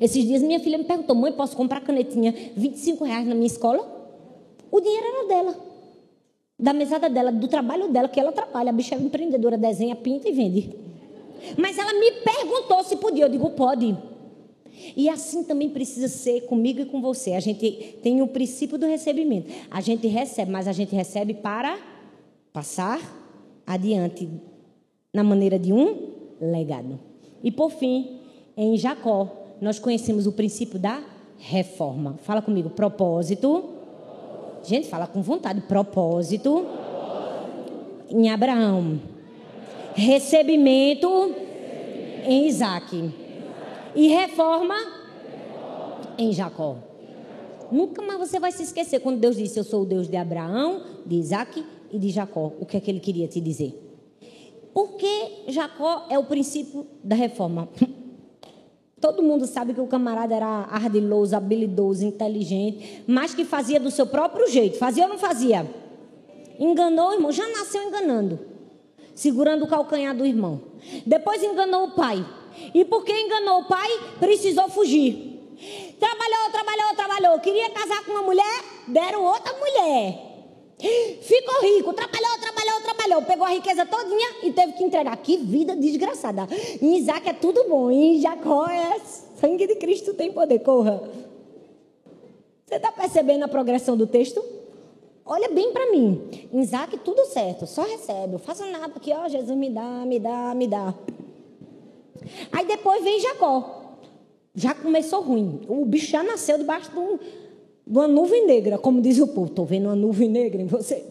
Esses 0.00 0.24
dias 0.24 0.42
minha 0.42 0.60
filha 0.60 0.78
me 0.78 0.84
perguntou, 0.84 1.16
mãe, 1.16 1.32
posso 1.32 1.56
comprar 1.56 1.80
canetinha 1.80 2.34
25 2.56 3.04
reais 3.04 3.26
na 3.26 3.34
minha 3.34 3.46
escola? 3.46 3.98
O 4.70 4.80
dinheiro 4.80 5.04
era 5.06 5.28
dela. 5.28 5.56
Da 6.58 6.72
mesada 6.72 7.08
dela, 7.08 7.32
do 7.32 7.48
trabalho 7.48 7.88
dela, 7.88 8.08
que 8.08 8.20
ela 8.20 8.32
trabalha. 8.32 8.70
A 8.70 8.72
bicha 8.72 8.94
é 8.94 8.98
empreendedora, 8.98 9.56
desenha, 9.56 9.96
pinta 9.96 10.28
e 10.28 10.32
vende. 10.32 10.70
Mas 11.56 11.78
ela 11.78 11.92
me 11.94 12.12
perguntou 12.12 12.84
se 12.84 12.96
podia. 12.96 13.24
Eu 13.24 13.28
digo, 13.28 13.50
pode. 13.50 13.96
E 14.96 15.08
assim 15.08 15.42
também 15.42 15.70
precisa 15.70 16.08
ser 16.08 16.42
comigo 16.42 16.80
e 16.80 16.86
com 16.86 17.00
você. 17.00 17.32
A 17.32 17.40
gente 17.40 17.98
tem 18.02 18.20
o 18.20 18.28
princípio 18.28 18.78
do 18.78 18.86
recebimento. 18.86 19.50
A 19.70 19.80
gente 19.80 20.06
recebe, 20.06 20.50
mas 20.50 20.68
a 20.68 20.72
gente 20.72 20.94
recebe 20.94 21.34
para 21.34 21.78
passar 22.52 23.00
adiante 23.66 24.28
na 25.12 25.24
maneira 25.24 25.58
de 25.58 25.72
um 25.72 26.10
legado. 26.40 26.98
E 27.42 27.50
por 27.50 27.70
fim, 27.70 28.20
em 28.56 28.76
Jacó, 28.76 29.28
nós 29.60 29.78
conhecemos 29.78 30.26
o 30.26 30.32
princípio 30.32 30.78
da 30.78 31.02
reforma. 31.38 32.18
Fala 32.22 32.42
comigo, 32.42 32.70
propósito. 32.70 33.64
Gente, 34.62 34.88
fala 34.88 35.06
com 35.06 35.22
vontade, 35.22 35.60
propósito. 35.62 36.66
Em 38.08 38.30
Abraão. 38.30 39.00
Recebimento 39.94 41.34
em 42.26 42.46
Isaac. 42.46 43.12
E 43.94 44.08
reforma 44.08 44.74
em 46.16 46.32
Jacó. 46.32 46.76
Nunca 47.72 48.02
mais 48.02 48.18
você 48.18 48.38
vai 48.38 48.52
se 48.52 48.62
esquecer 48.62 49.00
quando 49.00 49.18
Deus 49.20 49.36
disse: 49.36 49.58
Eu 49.58 49.64
sou 49.64 49.82
o 49.82 49.86
Deus 49.86 50.08
de 50.08 50.16
Abraão, 50.16 50.82
de 51.06 51.16
Isaac 51.16 51.64
e 51.90 51.98
de 51.98 52.10
Jacó. 52.10 52.52
O 52.60 52.66
que 52.66 52.76
é 52.76 52.80
que 52.80 52.90
ele 52.90 53.00
queria 53.00 53.28
te 53.28 53.40
dizer? 53.40 53.89
Por 54.72 54.96
que 54.96 55.44
Jacó 55.48 56.06
é 56.08 56.18
o 56.18 56.24
princípio 56.24 56.86
da 57.02 57.16
reforma? 57.16 57.68
Todo 59.00 59.22
mundo 59.22 59.46
sabe 59.46 59.72
que 59.72 59.80
o 59.80 59.86
camarada 59.86 60.34
era 60.34 60.46
ardiloso, 60.46 61.34
habilidoso, 61.34 62.04
inteligente, 62.04 63.02
mas 63.06 63.34
que 63.34 63.44
fazia 63.44 63.80
do 63.80 63.90
seu 63.90 64.06
próprio 64.06 64.46
jeito. 64.48 64.78
Fazia 64.78 65.04
ou 65.04 65.08
não 65.08 65.18
fazia? 65.18 65.66
Enganou 66.58 67.08
o 67.08 67.12
irmão, 67.14 67.32
já 67.32 67.48
nasceu 67.48 67.82
enganando, 67.82 68.38
segurando 69.14 69.64
o 69.64 69.68
calcanhar 69.68 70.14
do 70.14 70.26
irmão. 70.26 70.60
Depois 71.06 71.42
enganou 71.42 71.84
o 71.84 71.90
pai. 71.92 72.24
E 72.74 72.84
porque 72.84 73.12
enganou 73.12 73.60
o 73.60 73.64
pai, 73.64 73.88
precisou 74.18 74.68
fugir. 74.68 75.30
Trabalhou, 75.98 76.50
trabalhou, 76.52 76.94
trabalhou. 76.94 77.38
Queria 77.40 77.70
casar 77.70 78.04
com 78.04 78.12
uma 78.12 78.22
mulher, 78.22 78.64
deram 78.86 79.24
outra 79.24 79.54
mulher. 79.54 80.29
Ficou 80.80 81.62
rico, 81.62 81.92
trabalhou, 81.92 82.38
trabalhou, 82.40 82.80
trabalhou, 82.82 83.22
pegou 83.22 83.46
a 83.46 83.50
riqueza 83.50 83.84
todinha 83.84 84.28
e 84.42 84.52
teve 84.52 84.72
que 84.72 84.84
entregar. 84.84 85.16
Que 85.18 85.36
vida 85.36 85.76
desgraçada. 85.76 86.48
Em 86.80 86.96
Isaac 86.96 87.28
é 87.28 87.32
tudo 87.32 87.68
bom, 87.68 87.90
em 87.90 88.20
Jacó 88.20 88.66
é 88.66 88.98
sangue 89.40 89.66
de 89.66 89.76
Cristo 89.76 90.14
tem 90.14 90.32
poder, 90.32 90.58
corra. 90.60 91.02
Você 92.66 92.76
está 92.76 92.92
percebendo 92.92 93.44
a 93.44 93.48
progressão 93.48 93.96
do 93.96 94.06
texto? 94.06 94.42
Olha 95.24 95.48
bem 95.48 95.72
para 95.72 95.90
mim. 95.90 96.48
Em 96.52 96.60
Isaac 96.60 96.96
tudo 96.98 97.24
certo, 97.26 97.66
só 97.66 97.82
recebe. 97.82 98.34
Eu 98.34 98.38
faço 98.38 98.64
nada 98.66 98.92
aqui, 98.96 99.12
ó, 99.12 99.28
Jesus 99.28 99.56
me 99.56 99.70
dá, 99.70 100.04
me 100.06 100.18
dá, 100.18 100.54
me 100.54 100.66
dá. 100.66 100.94
Aí 102.52 102.66
depois 102.66 103.02
vem 103.02 103.20
Jacó. 103.20 103.78
Já 104.54 104.74
começou 104.74 105.22
ruim. 105.22 105.60
O 105.68 105.84
bicho 105.84 106.10
já 106.10 106.22
nasceu 106.22 106.58
debaixo 106.58 106.90
de 106.90 106.98
um 106.98 107.18
uma 107.90 108.06
nuvem 108.06 108.46
negra, 108.46 108.78
como 108.78 109.02
diz 109.02 109.18
o 109.18 109.26
povo. 109.26 109.48
Estou 109.48 109.66
vendo 109.66 109.86
uma 109.86 109.96
nuvem 109.96 110.28
negra 110.28 110.62
em 110.62 110.66
você. 110.66 111.04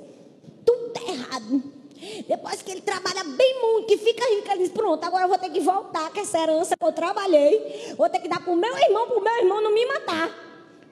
Tudo 0.66 0.88
está 0.88 1.02
errado. 1.12 1.62
Depois 2.26 2.62
que 2.62 2.72
ele 2.72 2.80
trabalha 2.80 3.22
bem 3.26 3.62
muito, 3.62 3.88
que 3.88 3.98
fica 3.98 4.24
rico, 4.34 4.50
ele 4.50 4.60
diz: 4.60 4.70
Pronto, 4.70 5.04
agora 5.04 5.26
eu 5.26 5.28
vou 5.28 5.38
ter 5.38 5.50
que 5.50 5.60
voltar 5.60 6.10
com 6.12 6.20
essa 6.20 6.40
herança 6.40 6.78
que 6.78 6.86
eu 6.86 6.94
trabalhei. 6.94 7.94
Vou 7.98 8.10
ter 8.10 8.20
que 8.20 8.30
dar 8.30 8.42
para 8.42 8.54
o 8.54 8.56
meu 8.56 8.78
irmão, 8.78 9.08
para 9.08 9.18
o 9.18 9.22
meu 9.22 9.38
irmão 9.40 9.62
não 9.62 9.74
me 9.74 9.86
matar. 9.86 10.30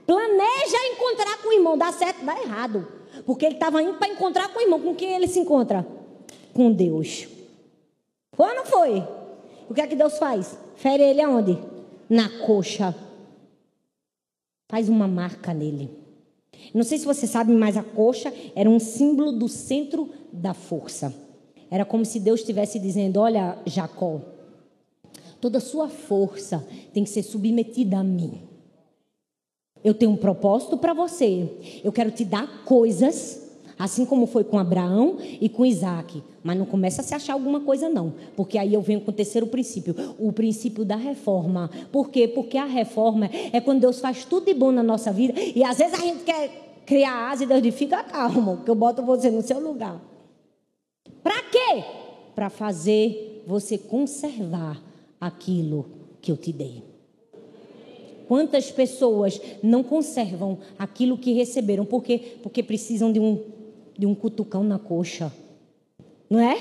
Planeja 0.05 0.77
encontrar 0.91 1.41
com 1.41 1.49
o 1.49 1.53
irmão, 1.53 1.77
dá 1.77 1.91
certo, 1.93 2.25
dá 2.25 2.37
errado. 2.41 2.85
Porque 3.25 3.45
ele 3.45 3.55
estava 3.55 3.81
indo 3.81 3.93
para 3.93 4.09
encontrar 4.09 4.49
com 4.49 4.59
o 4.59 4.61
irmão. 4.61 4.81
Com 4.81 4.93
quem 4.93 5.13
ele 5.13 5.27
se 5.27 5.39
encontra? 5.39 5.87
Com 6.53 6.69
Deus. 6.69 7.27
Foi 8.33 8.49
ou 8.49 8.55
não 8.55 8.65
foi? 8.65 9.03
O 9.69 9.73
que 9.73 9.81
é 9.81 9.87
que 9.87 9.95
Deus 9.95 10.17
faz? 10.17 10.57
Fere 10.75 11.03
ele 11.03 11.21
aonde? 11.21 11.57
Na 12.09 12.29
coxa 12.45 12.93
faz 14.67 14.89
uma 14.89 15.07
marca 15.07 15.53
nele. 15.53 15.89
Não 16.73 16.83
sei 16.83 16.97
se 16.97 17.05
você 17.05 17.25
sabe, 17.25 17.53
mas 17.53 17.77
a 17.77 17.83
coxa 17.83 18.33
era 18.55 18.69
um 18.69 18.79
símbolo 18.79 19.31
do 19.31 19.47
centro 19.47 20.09
da 20.31 20.53
força. 20.53 21.13
Era 21.69 21.85
como 21.85 22.05
se 22.05 22.19
Deus 22.19 22.41
estivesse 22.41 22.79
dizendo: 22.79 23.19
Olha, 23.19 23.57
Jacó, 23.65 24.21
toda 25.39 25.57
a 25.59 25.61
sua 25.61 25.89
força 25.89 26.65
tem 26.93 27.03
que 27.03 27.09
ser 27.09 27.23
submetida 27.23 27.97
a 27.97 28.03
mim. 28.03 28.41
Eu 29.83 29.93
tenho 29.93 30.11
um 30.11 30.17
propósito 30.17 30.77
para 30.77 30.93
você. 30.93 31.49
Eu 31.83 31.91
quero 31.91 32.11
te 32.11 32.25
dar 32.25 32.65
coisas 32.65 33.46
Assim 33.77 34.05
como 34.05 34.25
foi 34.25 34.43
com 34.43 34.57
Abraão 34.57 35.17
e 35.39 35.47
com 35.47 35.65
Isaac. 35.65 36.23
Mas 36.43 36.57
não 36.57 36.65
começa 36.65 37.01
a 37.01 37.03
se 37.03 37.13
achar 37.13 37.33
alguma 37.33 37.61
coisa, 37.61 37.87
não. 37.87 38.13
Porque 38.35 38.57
aí 38.57 38.73
eu 38.73 38.81
venho 38.81 39.01
com 39.01 39.11
o 39.11 39.13
terceiro 39.13 39.47
princípio: 39.47 39.95
o 40.17 40.31
princípio 40.31 40.83
da 40.83 40.95
reforma. 40.95 41.69
Por 41.91 42.09
quê? 42.09 42.27
Porque 42.27 42.57
a 42.57 42.65
reforma 42.65 43.29
é 43.53 43.61
quando 43.61 43.81
Deus 43.81 43.99
faz 43.99 44.25
tudo 44.25 44.45
de 44.45 44.53
bom 44.53 44.71
na 44.71 44.81
nossa 44.81 45.11
vida. 45.11 45.33
E 45.39 45.63
às 45.63 45.77
vezes 45.77 45.93
a 45.93 46.01
gente 46.01 46.23
quer 46.23 46.81
criar 46.85 47.29
asa 47.31 47.43
e 47.43 47.47
Deus 47.47 47.61
diz: 47.61 47.75
fica 47.75 48.03
calmo, 48.03 48.63
que 48.63 48.71
eu 48.71 48.75
boto 48.75 49.03
você 49.03 49.29
no 49.29 49.43
seu 49.43 49.59
lugar. 49.59 50.01
Para 51.21 51.43
quê? 51.43 51.83
Para 52.33 52.49
fazer 52.49 53.43
você 53.45 53.77
conservar 53.77 54.81
aquilo 55.21 55.85
que 56.21 56.31
eu 56.31 56.37
te 56.37 56.51
dei. 56.51 56.83
Quantas 58.27 58.71
pessoas 58.71 59.39
não 59.63 59.83
conservam 59.83 60.57
aquilo 60.77 61.17
que 61.17 61.31
receberam? 61.31 61.85
Por 61.85 62.03
quê? 62.03 62.37
Porque 62.43 62.61
precisam 62.61 63.11
de 63.11 63.19
um, 63.19 63.41
de 63.97 64.05
um 64.05 64.13
cutucão 64.13 64.63
na 64.63 64.77
coxa. 64.77 65.31
Não 66.29 66.39
é? 66.39 66.57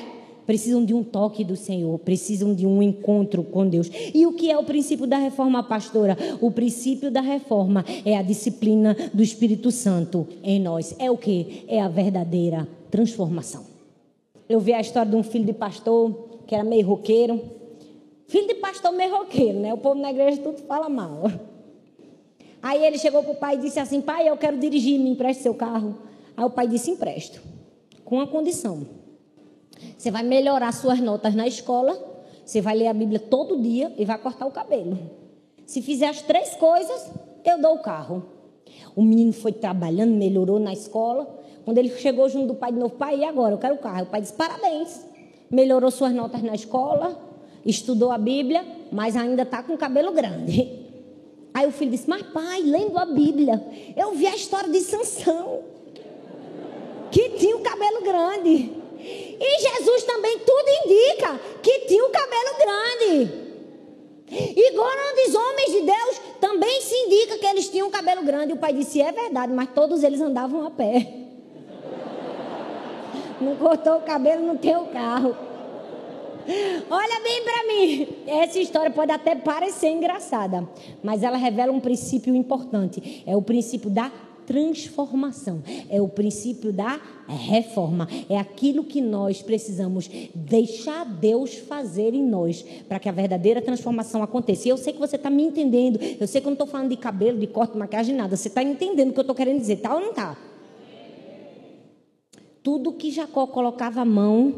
Precisam 0.46 0.84
de 0.84 0.94
um 0.94 1.02
toque 1.02 1.42
do 1.42 1.56
Senhor, 1.56 1.98
precisam 1.98 2.54
de 2.54 2.66
um 2.66 2.80
encontro 2.80 3.42
com 3.42 3.68
Deus. 3.68 3.90
E 4.14 4.24
o 4.26 4.32
que 4.32 4.50
é 4.50 4.56
o 4.56 4.62
princípio 4.62 5.06
da 5.06 5.18
reforma, 5.18 5.62
pastora? 5.62 6.16
O 6.40 6.52
princípio 6.52 7.10
da 7.10 7.20
reforma 7.20 7.84
é 8.04 8.16
a 8.16 8.22
disciplina 8.22 8.96
do 9.12 9.22
Espírito 9.22 9.72
Santo 9.72 10.26
em 10.44 10.60
nós. 10.60 10.94
É 11.00 11.10
o 11.10 11.18
que? 11.18 11.64
É 11.66 11.80
a 11.80 11.88
verdadeira 11.88 12.68
transformação. 12.90 13.64
Eu 14.48 14.60
vi 14.60 14.72
a 14.72 14.80
história 14.80 15.10
de 15.10 15.16
um 15.16 15.22
filho 15.24 15.44
de 15.44 15.52
pastor 15.52 16.28
que 16.46 16.54
era 16.54 16.62
meio 16.62 16.86
roqueiro. 16.86 17.40
Filho 18.28 18.46
de 18.46 18.54
pastor 18.54 18.92
meio 18.92 19.16
roqueiro, 19.16 19.58
né? 19.58 19.74
O 19.74 19.78
povo 19.78 20.00
na 20.00 20.10
igreja 20.10 20.40
tudo 20.40 20.58
fala 20.58 20.88
mal. 20.88 21.30
Aí 22.62 22.84
ele 22.84 22.98
chegou 22.98 23.22
para 23.22 23.32
o 23.32 23.36
pai 23.36 23.56
e 23.56 23.60
disse 23.60 23.78
assim: 23.78 24.00
Pai, 24.00 24.28
eu 24.28 24.36
quero 24.36 24.58
dirigir, 24.58 24.98
me 24.98 25.10
empreste 25.10 25.42
seu 25.42 25.54
carro. 25.54 25.96
Aí 26.36 26.44
o 26.44 26.50
pai 26.50 26.68
disse: 26.68 26.90
Empresto, 26.90 27.40
com 28.04 28.20
a 28.20 28.26
condição. 28.26 28.86
Você 29.96 30.10
vai 30.10 30.22
melhorar 30.22 30.72
suas 30.72 31.00
notas 31.00 31.34
na 31.34 31.46
escola, 31.46 31.98
você 32.44 32.60
vai 32.60 32.76
ler 32.76 32.88
a 32.88 32.94
Bíblia 32.94 33.18
todo 33.18 33.60
dia 33.60 33.92
e 33.98 34.04
vai 34.04 34.18
cortar 34.18 34.46
o 34.46 34.50
cabelo. 34.50 34.98
Se 35.66 35.82
fizer 35.82 36.08
as 36.08 36.22
três 36.22 36.54
coisas, 36.54 37.10
eu 37.44 37.60
dou 37.60 37.74
o 37.74 37.82
carro. 37.82 38.24
O 38.94 39.02
menino 39.02 39.32
foi 39.32 39.52
trabalhando, 39.52 40.12
melhorou 40.12 40.58
na 40.58 40.72
escola. 40.72 41.28
Quando 41.64 41.78
ele 41.78 41.90
chegou 41.90 42.28
junto 42.28 42.48
do 42.48 42.54
pai 42.54 42.72
de 42.72 42.78
novo, 42.78 42.94
pai, 42.94 43.18
e 43.18 43.24
agora? 43.24 43.54
Eu 43.54 43.58
quero 43.58 43.74
o 43.74 43.78
carro. 43.78 44.04
O 44.04 44.06
pai 44.06 44.20
disse: 44.20 44.32
Parabéns. 44.32 45.04
Melhorou 45.50 45.90
suas 45.90 46.12
notas 46.12 46.42
na 46.42 46.54
escola, 46.54 47.16
estudou 47.64 48.10
a 48.10 48.18
Bíblia, 48.18 48.64
mas 48.90 49.16
ainda 49.16 49.42
está 49.42 49.62
com 49.62 49.74
o 49.74 49.78
cabelo 49.78 50.12
grande. 50.12 50.86
Aí 51.54 51.66
o 51.66 51.72
filho 51.72 51.90
disse: 51.90 52.08
Mas 52.08 52.22
pai, 52.22 52.62
lendo 52.62 52.98
a 52.98 53.06
Bíblia, 53.06 53.64
eu 53.96 54.12
vi 54.12 54.26
a 54.26 54.34
história 54.34 54.68
de 54.68 54.80
Sansão, 54.80 55.60
que 57.10 57.30
tinha 57.30 57.56
o 57.56 57.60
cabelo 57.60 58.02
grande. 58.02 58.72
E 58.98 59.60
Jesus 59.60 60.02
também 60.04 60.38
tudo 60.40 60.68
indica 60.84 61.40
que 61.62 61.80
tinha 61.80 62.04
o 62.04 62.10
cabelo 62.10 62.56
grande. 62.58 63.46
E 64.28 64.72
grandes 64.72 65.34
homens 65.34 65.72
de 65.72 65.80
Deus 65.82 66.20
também 66.40 66.80
se 66.80 66.94
indica 66.94 67.38
que 67.38 67.46
eles 67.46 67.68
tinham 67.68 67.90
cabelo 67.90 68.22
grande. 68.22 68.52
O 68.52 68.56
pai 68.56 68.72
disse: 68.72 69.00
É 69.00 69.12
verdade, 69.12 69.52
mas 69.52 69.68
todos 69.70 70.02
eles 70.02 70.20
andavam 70.20 70.66
a 70.66 70.70
pé. 70.70 71.06
Não 73.40 73.54
cortou 73.56 73.98
o 73.98 74.00
cabelo, 74.00 74.46
não 74.46 74.56
tem 74.56 74.74
o 74.74 74.86
carro. 74.86 75.36
Olha 76.88 77.20
bem 77.22 77.42
para 77.42 77.66
mim. 77.66 78.08
Essa 78.26 78.58
história 78.58 78.90
pode 78.90 79.12
até 79.12 79.34
parecer 79.34 79.88
engraçada, 79.88 80.66
mas 81.02 81.22
ela 81.22 81.36
revela 81.36 81.70
um 81.70 81.80
princípio 81.80 82.34
importante. 82.34 83.22
É 83.26 83.36
o 83.36 83.42
princípio 83.42 83.90
da 83.90 84.10
transformação, 84.46 85.62
é 85.88 86.00
o 86.00 86.08
princípio 86.08 86.72
da 86.72 87.00
reforma, 87.28 88.08
é 88.30 88.38
aquilo 88.38 88.84
que 88.84 89.00
nós 89.00 89.42
precisamos 89.42 90.08
deixar 90.34 91.04
Deus 91.04 91.54
fazer 91.56 92.14
em 92.14 92.22
nós 92.22 92.62
para 92.88 92.98
que 92.98 93.08
a 93.08 93.12
verdadeira 93.12 93.60
transformação 93.60 94.22
aconteça. 94.22 94.68
E 94.68 94.70
eu 94.70 94.76
sei 94.76 94.92
que 94.92 94.98
você 94.98 95.16
está 95.16 95.28
me 95.28 95.42
entendendo, 95.42 95.98
eu 96.20 96.26
sei 96.26 96.40
que 96.40 96.46
eu 96.46 96.50
não 96.50 96.54
estou 96.54 96.66
falando 96.66 96.90
de 96.90 96.96
cabelo, 96.96 97.38
de 97.38 97.46
corte, 97.46 97.76
maquiagem, 97.76 98.14
nada. 98.14 98.36
Você 98.36 98.48
está 98.48 98.62
entendendo 98.62 99.10
o 99.10 99.12
que 99.12 99.18
eu 99.18 99.22
estou 99.22 99.36
querendo 99.36 99.58
dizer, 99.58 99.76
tá 99.76 99.94
ou 99.94 100.00
não 100.00 100.10
está? 100.10 100.36
Tudo 102.62 102.92
que 102.92 103.10
Jacó 103.10 103.46
colocava 103.46 104.00
a 104.00 104.04
mão 104.04 104.54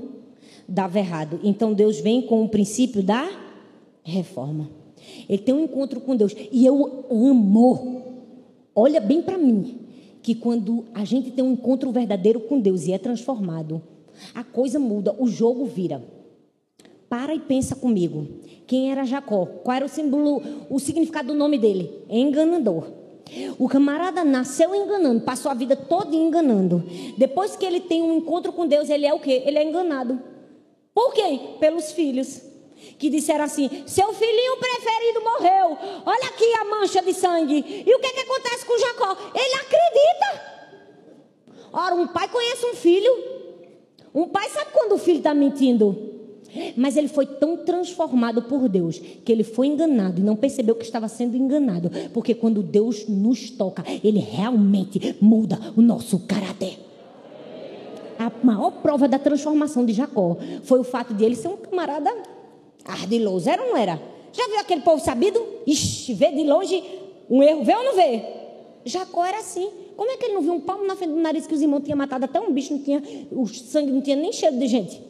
dava 0.69 0.99
errado. 0.99 1.41
Então 1.43 1.73
Deus 1.73 2.01
vem 2.01 2.23
com 2.23 2.45
o 2.45 2.49
princípio 2.49 3.03
da 3.03 3.29
reforma. 4.03 4.71
Ele 5.29 5.39
tem 5.39 5.55
um 5.55 5.65
encontro 5.65 6.01
com 6.01 6.17
Deus. 6.17 6.35
E 6.53 6.65
eu 6.65 7.05
amo. 7.11 8.03
Olha 8.75 9.01
bem 9.01 9.23
para 9.23 9.39
mim. 9.39 9.78
Que 10.29 10.35
quando 10.35 10.85
a 10.93 11.07
gente 11.07 11.31
tem 11.31 11.43
um 11.43 11.53
encontro 11.53 11.91
verdadeiro 11.91 12.39
com 12.39 12.61
Deus 12.61 12.87
e 12.87 12.93
é 12.93 12.99
transformado, 12.99 13.81
a 14.35 14.45
coisa 14.45 14.79
muda, 14.79 15.17
o 15.19 15.27
jogo 15.27 15.65
vira. 15.65 16.05
Para 17.09 17.35
e 17.35 17.41
pensa 17.41 17.75
comigo. 17.75 18.27
Quem 18.67 18.93
era 18.93 19.07
Jacó? 19.07 19.47
Qual 19.47 19.75
era 19.75 19.87
o 19.87 19.89
símbolo, 19.89 20.43
o 20.69 20.79
significado 20.79 21.29
do 21.29 21.35
nome 21.35 21.57
dele? 21.57 22.05
Enganador. 22.11 22.93
O 23.59 23.71
camarada 23.71 24.23
nasceu 24.23 24.75
enganando, 24.75 25.23
passou 25.23 25.51
a 25.51 25.55
vida 25.55 25.75
toda 25.75 26.15
enganando. 26.15 26.85
Depois 27.17 27.57
que 27.57 27.65
ele 27.65 27.81
tem 27.81 28.03
um 28.03 28.19
encontro 28.19 28.53
com 28.53 28.67
Deus, 28.67 28.91
ele 28.91 29.07
é 29.07 29.15
o 29.15 29.21
quê? 29.21 29.45
Ele 29.47 29.57
é 29.57 29.67
enganado. 29.67 30.21
Por 30.93 31.15
quê? 31.15 31.41
Pelos 31.59 31.93
filhos. 31.93 32.43
Que 32.99 33.11
disseram 33.11 33.45
assim: 33.45 33.85
seu 33.87 34.13
filhinho 34.13 34.57
preferido 34.57 35.21
morreu. 35.23 35.79
Olha 36.05 36.29
aqui 36.29 36.53
a 36.55 36.65
mancha 36.65 37.03
de 37.03 37.13
sangue. 37.13 37.85
E 37.87 37.95
o 37.95 37.99
que, 37.99 38.13
que 38.13 38.21
acontece 38.21 38.65
com 38.65 38.79
Jacó? 38.79 39.17
Ele 39.35 39.55
acredita. 39.55 40.59
Ora, 41.73 41.95
um 41.95 42.07
pai 42.07 42.29
conhece 42.29 42.67
um 42.67 42.75
filho. 42.75 43.13
Um 44.15 44.29
pai 44.29 44.49
sabe 44.49 44.71
quando 44.73 44.93
o 44.93 44.99
filho 44.99 45.19
está 45.19 45.35
mentindo. 45.35 46.07
Mas 46.77 46.97
ele 46.97 47.09
foi 47.09 47.27
tão 47.27 47.59
transformado 47.59 48.43
por 48.43 48.69
Deus 48.69 48.99
que 48.99 49.31
ele 49.31 49.45
foi 49.45 49.67
enganado 49.67 50.21
e 50.21 50.25
não 50.25 50.35
percebeu 50.35 50.75
que 50.75 50.85
estava 50.85 51.07
sendo 51.07 51.37
enganado. 51.37 51.91
Porque 52.15 52.35
quando 52.35 52.63
Deus 52.63 53.07
nos 53.07 53.51
toca, 53.51 53.85
ele 54.03 54.19
realmente 54.19 55.17
muda 55.21 55.59
o 55.77 55.83
nosso 55.83 56.21
caráter 56.21 56.89
a 58.19 58.33
maior 58.45 58.73
prova 58.83 59.07
da 59.07 59.19
transformação 59.19 59.85
de 59.85 59.93
Jacó 59.93 60.37
foi 60.65 60.81
o 60.81 60.85
fato 60.85 61.15
de 61.15 61.25
ele 61.25 61.37
ser 61.37 61.49
um 61.49 61.57
camarada 61.57 62.11
ardiloso. 62.89 63.49
Era 63.49 63.63
ou 63.63 63.69
não 63.69 63.77
era? 63.77 64.01
Já 64.33 64.47
viu 64.49 64.59
aquele 64.59 64.81
povo 64.81 65.03
sabido? 65.03 65.45
Ixi, 65.67 66.15
vê 66.15 66.33
de 66.33 66.43
longe 66.43 66.83
um 67.31 67.43
erro, 67.43 67.63
vê 67.63 67.75
ou 67.75 67.85
não 67.85 67.95
vê? 67.95 68.23
Jacó 68.85 69.25
era 69.25 69.39
assim. 69.39 69.71
Como 69.97 70.11
é 70.11 70.17
que 70.17 70.25
ele 70.27 70.35
não 70.35 70.43
viu 70.43 70.55
um 70.55 70.61
palmo 70.61 70.87
na 70.87 70.97
frente 70.97 71.11
do 71.11 71.21
nariz 71.21 71.47
que 71.47 71.55
os 71.55 71.61
irmãos 71.61 71.83
tinham 71.83 71.99
matado 71.99 72.25
até 72.25 72.41
um 72.41 72.53
bicho, 72.53 72.73
não 72.73 72.83
tinha, 72.83 73.03
o 73.33 73.47
sangue 73.47 73.91
não 73.91 74.01
tinha 74.01 74.17
nem 74.17 74.33
cheiro 74.33 74.59
de 74.59 74.67
gente? 74.67 75.03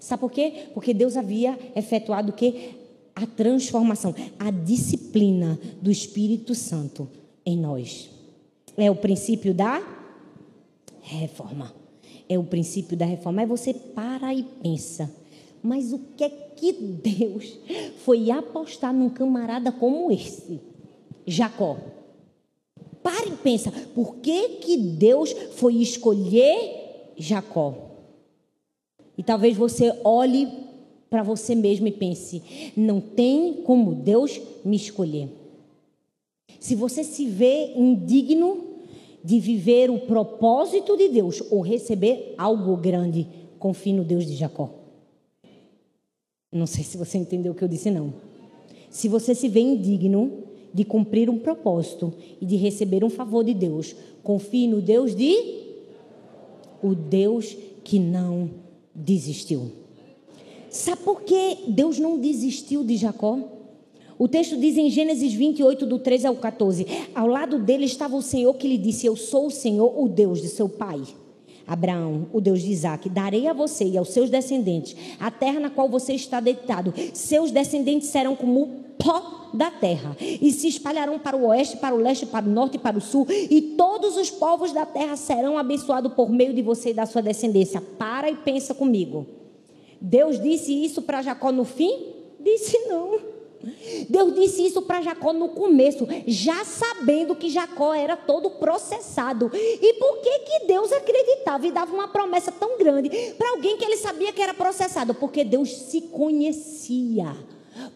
Sabe 0.00 0.20
por 0.20 0.30
quê? 0.30 0.66
Porque 0.74 0.92
Deus 0.92 1.16
havia 1.16 1.58
efetuado 1.76 2.30
o 2.30 2.34
quê? 2.34 2.70
A 3.14 3.26
transformação, 3.26 4.14
a 4.38 4.50
disciplina 4.50 5.58
do 5.80 5.90
Espírito 5.90 6.54
Santo 6.54 7.08
em 7.46 7.56
nós. 7.56 8.10
É 8.76 8.90
o 8.90 8.96
princípio 8.96 9.54
da 9.54 9.82
reforma. 11.00 11.72
É 12.28 12.38
o 12.38 12.44
princípio 12.44 12.96
da 12.96 13.04
reforma. 13.04 13.42
Aí 13.42 13.46
você 13.46 13.72
para 13.72 14.34
e 14.34 14.42
pensa. 14.42 15.10
Mas 15.64 15.94
o 15.94 15.98
que 16.14 16.24
é 16.24 16.28
que 16.28 16.74
Deus 16.74 17.58
foi 18.04 18.30
apostar 18.30 18.92
num 18.92 19.08
camarada 19.08 19.72
como 19.72 20.12
esse? 20.12 20.60
Jacó. 21.26 21.78
Para 23.02 23.28
e 23.28 23.36
pensa. 23.38 23.72
Por 23.94 24.16
que, 24.16 24.56
que 24.60 24.76
Deus 24.76 25.32
foi 25.52 25.76
escolher 25.76 27.12
Jacó? 27.16 27.74
E 29.16 29.22
talvez 29.22 29.56
você 29.56 29.98
olhe 30.04 30.52
para 31.08 31.22
você 31.22 31.54
mesmo 31.54 31.86
e 31.86 31.92
pense: 31.92 32.42
não 32.76 33.00
tem 33.00 33.62
como 33.64 33.94
Deus 33.94 34.38
me 34.62 34.76
escolher. 34.76 35.30
Se 36.60 36.74
você 36.74 37.02
se 37.02 37.26
vê 37.26 37.72
indigno 37.74 38.64
de 39.24 39.40
viver 39.40 39.90
o 39.90 40.00
propósito 40.00 40.94
de 40.94 41.08
Deus 41.08 41.42
ou 41.50 41.62
receber 41.62 42.34
algo 42.36 42.76
grande, 42.76 43.26
confie 43.58 43.94
no 43.94 44.04
Deus 44.04 44.26
de 44.26 44.34
Jacó. 44.34 44.83
Não 46.54 46.68
sei 46.68 46.84
se 46.84 46.96
você 46.96 47.18
entendeu 47.18 47.50
o 47.50 47.54
que 47.54 47.64
eu 47.64 47.68
disse, 47.68 47.90
não. 47.90 48.14
Se 48.88 49.08
você 49.08 49.34
se 49.34 49.48
vê 49.48 49.58
indigno 49.58 50.44
de 50.72 50.84
cumprir 50.84 51.28
um 51.28 51.36
propósito 51.36 52.14
e 52.40 52.46
de 52.46 52.54
receber 52.54 53.02
um 53.02 53.10
favor 53.10 53.42
de 53.42 53.52
Deus, 53.52 53.96
confie 54.22 54.68
no 54.68 54.80
Deus 54.80 55.16
de. 55.16 55.64
O 56.80 56.94
Deus 56.94 57.56
que 57.82 57.98
não 57.98 58.50
desistiu. 58.94 59.72
Sabe 60.70 61.02
por 61.02 61.22
que 61.22 61.58
Deus 61.66 61.98
não 61.98 62.18
desistiu 62.18 62.84
de 62.84 62.96
Jacó? 62.96 63.38
O 64.16 64.28
texto 64.28 64.56
diz 64.56 64.76
em 64.76 64.90
Gênesis 64.90 65.32
28, 65.32 65.84
do 65.86 65.98
13 65.98 66.28
ao 66.28 66.36
14: 66.36 66.86
Ao 67.14 67.26
lado 67.26 67.58
dele 67.58 67.84
estava 67.84 68.14
o 68.14 68.22
Senhor 68.22 68.54
que 68.54 68.68
lhe 68.68 68.78
disse: 68.78 69.06
Eu 69.06 69.16
sou 69.16 69.46
o 69.46 69.50
Senhor, 69.50 69.92
o 70.00 70.08
Deus 70.08 70.40
de 70.40 70.48
seu 70.48 70.68
pai. 70.68 71.02
Abraão, 71.66 72.26
o 72.32 72.40
Deus 72.40 72.62
de 72.62 72.70
Isaac, 72.70 73.08
darei 73.08 73.46
a 73.46 73.52
você 73.52 73.84
e 73.84 73.96
aos 73.96 74.10
seus 74.10 74.30
descendentes 74.30 74.96
a 75.18 75.30
terra 75.30 75.60
na 75.60 75.70
qual 75.70 75.88
você 75.88 76.14
está 76.14 76.40
deitado. 76.40 76.92
Seus 77.12 77.50
descendentes 77.50 78.08
serão 78.08 78.36
como 78.36 78.62
o 78.62 78.66
pó 78.98 79.50
da 79.54 79.70
terra, 79.70 80.16
e 80.20 80.50
se 80.50 80.66
espalharão 80.66 81.16
para 81.16 81.36
o 81.36 81.46
oeste, 81.46 81.76
para 81.76 81.94
o 81.94 81.98
leste, 81.98 82.26
para 82.26 82.44
o 82.44 82.50
norte 82.50 82.74
e 82.74 82.78
para 82.78 82.98
o 82.98 83.00
sul, 83.00 83.24
e 83.28 83.74
todos 83.76 84.16
os 84.16 84.28
povos 84.28 84.72
da 84.72 84.84
terra 84.84 85.14
serão 85.16 85.56
abençoados 85.56 86.12
por 86.12 86.28
meio 86.28 86.52
de 86.52 86.60
você 86.60 86.90
e 86.90 86.94
da 86.94 87.06
sua 87.06 87.22
descendência. 87.22 87.80
Para 87.80 88.28
e 88.28 88.34
pensa 88.34 88.74
comigo. 88.74 89.24
Deus 90.00 90.42
disse 90.42 90.72
isso 90.84 91.02
para 91.02 91.22
Jacó 91.22 91.52
no 91.52 91.64
fim? 91.64 92.14
Disse 92.40 92.76
não. 92.88 93.33
Deus 94.08 94.34
disse 94.34 94.66
isso 94.66 94.82
para 94.82 95.00
Jacó 95.00 95.32
no 95.32 95.50
começo, 95.50 96.06
já 96.26 96.64
sabendo 96.64 97.34
que 97.34 97.50
Jacó 97.50 97.94
era 97.94 98.16
todo 98.16 98.50
processado. 98.50 99.50
E 99.54 99.94
por 99.94 100.18
que, 100.20 100.38
que 100.40 100.66
Deus 100.66 100.92
acreditava 100.92 101.66
e 101.66 101.72
dava 101.72 101.94
uma 101.94 102.08
promessa 102.08 102.52
tão 102.52 102.78
grande 102.78 103.10
para 103.38 103.50
alguém 103.50 103.76
que 103.76 103.84
ele 103.84 103.96
sabia 103.96 104.32
que 104.32 104.42
era 104.42 104.54
processado? 104.54 105.14
Porque 105.14 105.44
Deus 105.44 105.70
se 105.70 106.02
conhecia 106.02 107.34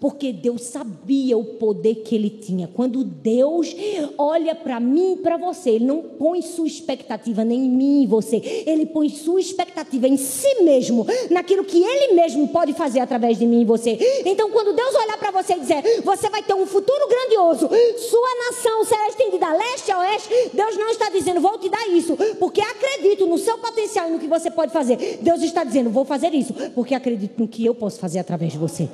porque 0.00 0.32
Deus 0.32 0.62
sabia 0.62 1.36
o 1.36 1.44
poder 1.44 1.96
que 1.96 2.14
ele 2.14 2.30
tinha. 2.30 2.68
Quando 2.68 3.02
Deus 3.04 3.74
olha 4.16 4.54
para 4.54 4.78
mim 4.80 5.14
e 5.14 5.16
para 5.16 5.36
você, 5.36 5.70
ele 5.70 5.84
não 5.84 6.02
põe 6.02 6.42
sua 6.42 6.66
expectativa 6.66 7.44
nem 7.44 7.66
em 7.66 7.70
mim 7.70 8.02
e 8.02 8.06
você, 8.06 8.36
ele 8.66 8.86
põe 8.86 9.08
sua 9.08 9.40
expectativa 9.40 10.06
em 10.06 10.16
si 10.16 10.62
mesmo, 10.62 11.06
naquilo 11.30 11.64
que 11.64 11.82
ele 11.82 12.14
mesmo 12.14 12.48
pode 12.48 12.72
fazer 12.72 13.00
através 13.00 13.38
de 13.38 13.46
mim 13.46 13.62
e 13.62 13.64
você. 13.64 13.98
Então, 14.24 14.50
quando 14.50 14.74
Deus 14.74 14.94
olhar 14.94 15.18
para 15.18 15.30
você 15.30 15.54
e 15.54 15.60
dizer, 15.60 16.02
você 16.02 16.28
vai 16.28 16.42
ter 16.42 16.54
um 16.54 16.66
futuro 16.66 17.08
grandioso, 17.08 17.68
sua 17.98 18.28
nação 18.46 18.84
será 18.84 19.08
estendida 19.08 19.52
leste 19.52 19.90
a 19.90 19.98
oeste, 19.98 20.28
Deus 20.52 20.76
não 20.76 20.90
está 20.90 21.10
dizendo, 21.10 21.40
vou 21.40 21.58
te 21.58 21.68
dar 21.68 21.88
isso, 21.88 22.16
porque 22.38 22.60
acredito 22.60 23.26
no 23.26 23.38
seu 23.38 23.58
potencial 23.58 24.08
e 24.08 24.12
no 24.12 24.18
que 24.18 24.26
você 24.26 24.50
pode 24.50 24.72
fazer. 24.72 25.18
Deus 25.20 25.42
está 25.42 25.64
dizendo, 25.64 25.90
vou 25.90 26.04
fazer 26.04 26.34
isso, 26.34 26.54
porque 26.74 26.94
acredito 26.94 27.38
no 27.38 27.48
que 27.48 27.64
eu 27.64 27.74
posso 27.74 27.98
fazer 27.98 28.18
através 28.18 28.52
de 28.52 28.58
você 28.58 28.88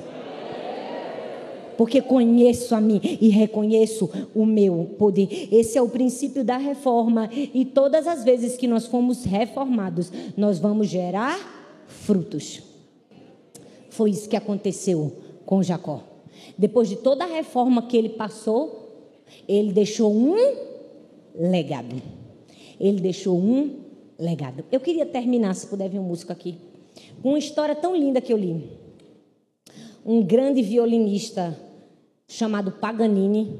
porque 1.77 2.01
conheço 2.01 2.73
a 2.75 2.81
mim 2.81 2.99
e 3.03 3.29
reconheço 3.29 4.09
o 4.33 4.45
meu 4.45 4.95
poder. 4.97 5.49
Esse 5.51 5.77
é 5.77 5.81
o 5.81 5.89
princípio 5.89 6.43
da 6.43 6.57
reforma. 6.57 7.29
E 7.31 7.65
todas 7.65 8.07
as 8.07 8.23
vezes 8.23 8.57
que 8.57 8.67
nós 8.67 8.85
fomos 8.85 9.23
reformados, 9.23 10.11
nós 10.35 10.59
vamos 10.59 10.87
gerar 10.87 11.37
frutos. 11.87 12.61
Foi 13.89 14.09
isso 14.09 14.27
que 14.27 14.35
aconteceu 14.35 15.13
com 15.45 15.63
Jacó. 15.63 16.03
Depois 16.57 16.89
de 16.89 16.97
toda 16.97 17.23
a 17.23 17.27
reforma 17.27 17.83
que 17.83 17.97
ele 17.97 18.09
passou, 18.09 18.85
ele 19.47 19.71
deixou 19.71 20.13
um 20.13 20.35
legado. 21.37 22.01
Ele 22.79 22.99
deixou 22.99 23.37
um 23.37 23.85
legado. 24.17 24.63
Eu 24.71 24.79
queria 24.79 25.05
terminar, 25.05 25.53
se 25.55 25.67
puder 25.67 25.89
vir 25.89 25.99
um 25.99 26.03
músico 26.03 26.31
aqui, 26.31 26.57
com 27.21 27.29
uma 27.29 27.39
história 27.39 27.75
tão 27.75 27.95
linda 27.95 28.21
que 28.21 28.31
eu 28.31 28.37
li. 28.37 28.84
Um 30.05 30.21
grande 30.21 30.61
violinista 30.61 31.59
chamado 32.27 32.73
Paganini, 32.73 33.59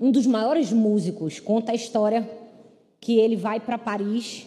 um 0.00 0.12
dos 0.12 0.24
maiores 0.24 0.72
músicos, 0.72 1.40
conta 1.40 1.72
a 1.72 1.74
história 1.74 2.28
que 3.00 3.18
ele 3.18 3.34
vai 3.34 3.58
para 3.58 3.76
Paris, 3.76 4.46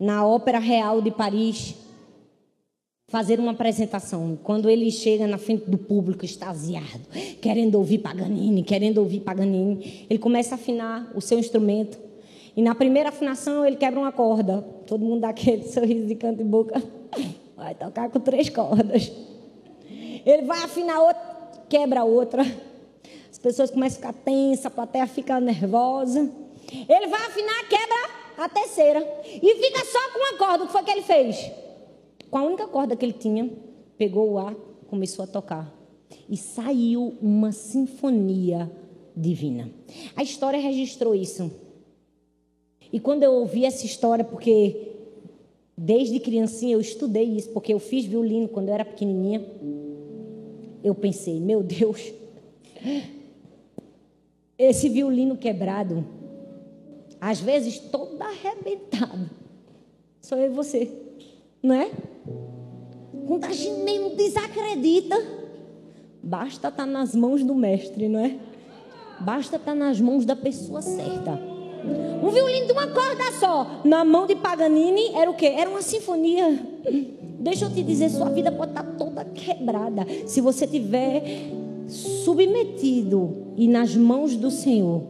na 0.00 0.26
Ópera 0.26 0.58
Real 0.58 1.00
de 1.00 1.12
Paris, 1.12 1.76
fazer 3.08 3.38
uma 3.38 3.52
apresentação. 3.52 4.36
Quando 4.42 4.68
ele 4.68 4.90
chega 4.90 5.28
na 5.28 5.38
frente 5.38 5.70
do 5.70 5.78
público, 5.78 6.24
extasiado, 6.24 7.06
querendo 7.40 7.76
ouvir 7.76 7.98
Paganini, 7.98 8.64
querendo 8.64 8.98
ouvir 8.98 9.20
Paganini, 9.20 10.06
ele 10.10 10.18
começa 10.18 10.56
a 10.56 10.56
afinar 10.56 11.12
o 11.14 11.20
seu 11.20 11.38
instrumento. 11.38 11.98
E 12.56 12.62
na 12.62 12.74
primeira 12.74 13.10
afinação 13.10 13.64
ele 13.64 13.76
quebra 13.76 14.00
uma 14.00 14.10
corda. 14.10 14.60
Todo 14.86 15.04
mundo 15.04 15.20
dá 15.20 15.28
aquele 15.28 15.62
sorriso 15.70 16.06
de 16.06 16.16
canto 16.16 16.40
e 16.40 16.44
boca. 16.44 16.82
Vai 17.56 17.74
tocar 17.74 18.10
com 18.10 18.20
três 18.20 18.50
cordas. 18.50 19.10
Ele 20.26 20.42
vai 20.42 20.62
afinar 20.62 21.00
outra, 21.00 21.22
quebra 21.68 22.04
outra. 22.04 22.42
As 23.30 23.38
pessoas 23.38 23.70
começam 23.70 23.98
a 23.98 24.12
ficar 24.12 24.24
tensas, 24.24 24.66
a 24.66 24.70
plateia 24.70 25.06
fica 25.06 25.40
nervosa. 25.40 26.30
Ele 26.70 27.06
vai 27.06 27.20
afinar, 27.26 27.68
quebra 27.68 27.96
a 28.38 28.48
terceira. 28.48 29.22
E 29.24 29.54
fica 29.54 29.84
só 29.84 30.12
com 30.12 30.18
uma 30.18 30.38
corda. 30.38 30.64
O 30.64 30.66
que 30.66 30.72
foi 30.72 30.82
que 30.82 30.90
ele 30.90 31.02
fez? 31.02 31.50
Com 32.30 32.38
a 32.38 32.42
única 32.42 32.66
corda 32.66 32.96
que 32.96 33.04
ele 33.04 33.12
tinha, 33.12 33.50
pegou 33.96 34.32
o 34.32 34.38
ar, 34.38 34.54
começou 34.88 35.24
a 35.24 35.28
tocar. 35.28 35.72
E 36.28 36.36
saiu 36.36 37.16
uma 37.22 37.52
sinfonia 37.52 38.70
divina. 39.16 39.70
A 40.14 40.22
história 40.22 40.60
registrou 40.60 41.14
isso. 41.14 41.50
E 42.92 43.00
quando 43.00 43.22
eu 43.22 43.32
ouvi 43.32 43.64
essa 43.64 43.86
história, 43.86 44.24
porque 44.24 44.85
desde 45.76 46.18
criancinha 46.18 46.74
eu 46.74 46.80
estudei 46.80 47.24
isso, 47.24 47.50
porque 47.50 47.72
eu 47.74 47.78
fiz 47.78 48.04
violino 48.04 48.48
quando 48.48 48.68
eu 48.68 48.74
era 48.74 48.84
pequenininha 48.84 49.44
eu 50.86 50.94
pensei, 50.94 51.40
meu 51.40 51.64
Deus, 51.64 52.12
esse 54.56 54.88
violino 54.88 55.36
quebrado, 55.36 56.06
às 57.20 57.40
vezes 57.40 57.78
todo 57.78 58.22
arrebentado, 58.22 59.28
sou 60.20 60.38
eu 60.38 60.46
e 60.46 60.54
você, 60.54 60.92
não 61.60 61.74
é? 61.74 61.90
Quando 63.26 63.44
a 63.46 63.52
gente 63.52 63.82
nem 63.82 64.14
desacredita, 64.14 65.16
basta 66.22 66.68
estar 66.68 66.70
tá 66.70 66.86
nas 66.86 67.16
mãos 67.16 67.42
do 67.42 67.54
mestre, 67.54 68.08
não 68.08 68.20
é? 68.20 68.38
Basta 69.18 69.56
estar 69.56 69.72
tá 69.72 69.74
nas 69.74 70.00
mãos 70.00 70.24
da 70.24 70.36
pessoa 70.36 70.80
certa. 70.82 71.55
Um 72.22 72.30
violino 72.30 72.66
de 72.66 72.72
uma 72.72 72.86
corda 72.86 73.32
só, 73.38 73.80
na 73.84 74.04
mão 74.04 74.26
de 74.26 74.34
Paganini, 74.34 75.14
era 75.14 75.30
o 75.30 75.34
quê? 75.34 75.46
Era 75.46 75.70
uma 75.70 75.82
sinfonia. 75.82 76.58
Deixa 77.38 77.66
eu 77.66 77.70
te 77.70 77.82
dizer, 77.82 78.10
sua 78.10 78.30
vida 78.30 78.50
pode 78.50 78.72
estar 78.72 78.84
toda 78.98 79.24
quebrada. 79.24 80.06
Se 80.26 80.40
você 80.40 80.66
tiver 80.66 81.22
submetido 81.88 83.52
e 83.56 83.68
nas 83.68 83.94
mãos 83.94 84.34
do 84.34 84.50
Senhor, 84.50 85.02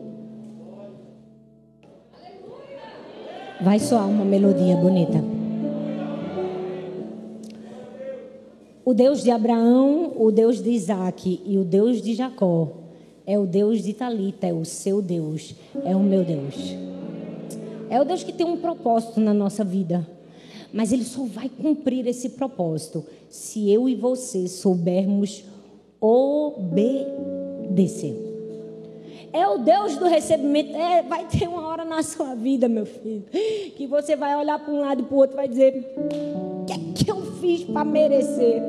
vai 3.61 3.79
soar 3.79 4.09
uma 4.09 4.25
melodia 4.25 4.77
bonita. 4.77 5.25
O 8.85 8.95
Deus 8.95 9.23
de 9.23 9.31
Abraão, 9.31 10.13
o 10.17 10.31
Deus 10.31 10.63
de 10.63 10.71
Isaac 10.71 11.43
e 11.45 11.59
o 11.59 11.65
Deus 11.65 12.01
de 12.03 12.15
Jacó 12.15 12.86
é 13.27 13.39
o 13.39 13.45
Deus 13.45 13.83
de 13.83 13.93
Talita, 13.93 14.47
é 14.47 14.53
o 14.53 14.65
seu 14.65 15.03
Deus, 15.03 15.55
é 15.85 15.97
o 15.97 16.01
meu 16.01 16.25
Deus. 16.25 16.77
É 17.91 18.01
o 18.01 18.05
Deus 18.05 18.23
que 18.23 18.33
tem 18.33 18.47
um 18.47 18.57
propósito 18.59 19.19
na 19.21 19.35
nossa 19.35 19.65
vida. 19.65 20.07
Mas 20.73 20.93
ele 20.93 21.05
só 21.05 21.25
vai 21.25 21.49
cumprir 21.49 22.07
esse 22.07 22.31
propósito 22.31 23.05
se 23.29 23.71
eu 23.71 23.89
e 23.89 23.95
você 23.95 24.47
soubermos 24.47 25.45
obedecer. 26.01 26.95
É 29.33 29.47
o 29.47 29.59
Deus 29.59 29.97
do 29.97 30.07
recebimento. 30.07 30.77
É, 30.77 31.03
vai 31.03 31.27
ter 31.27 31.49
uma 31.49 31.67
hora 31.67 31.85
na 31.85 32.03
sua 32.03 32.35
vida, 32.35 32.69
meu 32.69 32.87
filho, 32.87 33.25
que 33.77 33.87
você 33.87 34.17
vai 34.17 34.37
olhar 34.37 34.59
para 34.59 34.73
um 34.73 34.81
lado 34.81 35.03
e 35.03 35.05
para 35.05 35.15
o 35.15 35.19
outro 35.19 35.35
e 35.35 35.39
vai 35.39 35.49
dizer: 35.49 35.95
O 36.35 36.65
que 36.65 36.73
é 36.73 36.79
que 36.95 37.11
eu 37.11 37.21
fiz 37.41 37.65
para 37.65 37.85
merecer? 37.85 38.63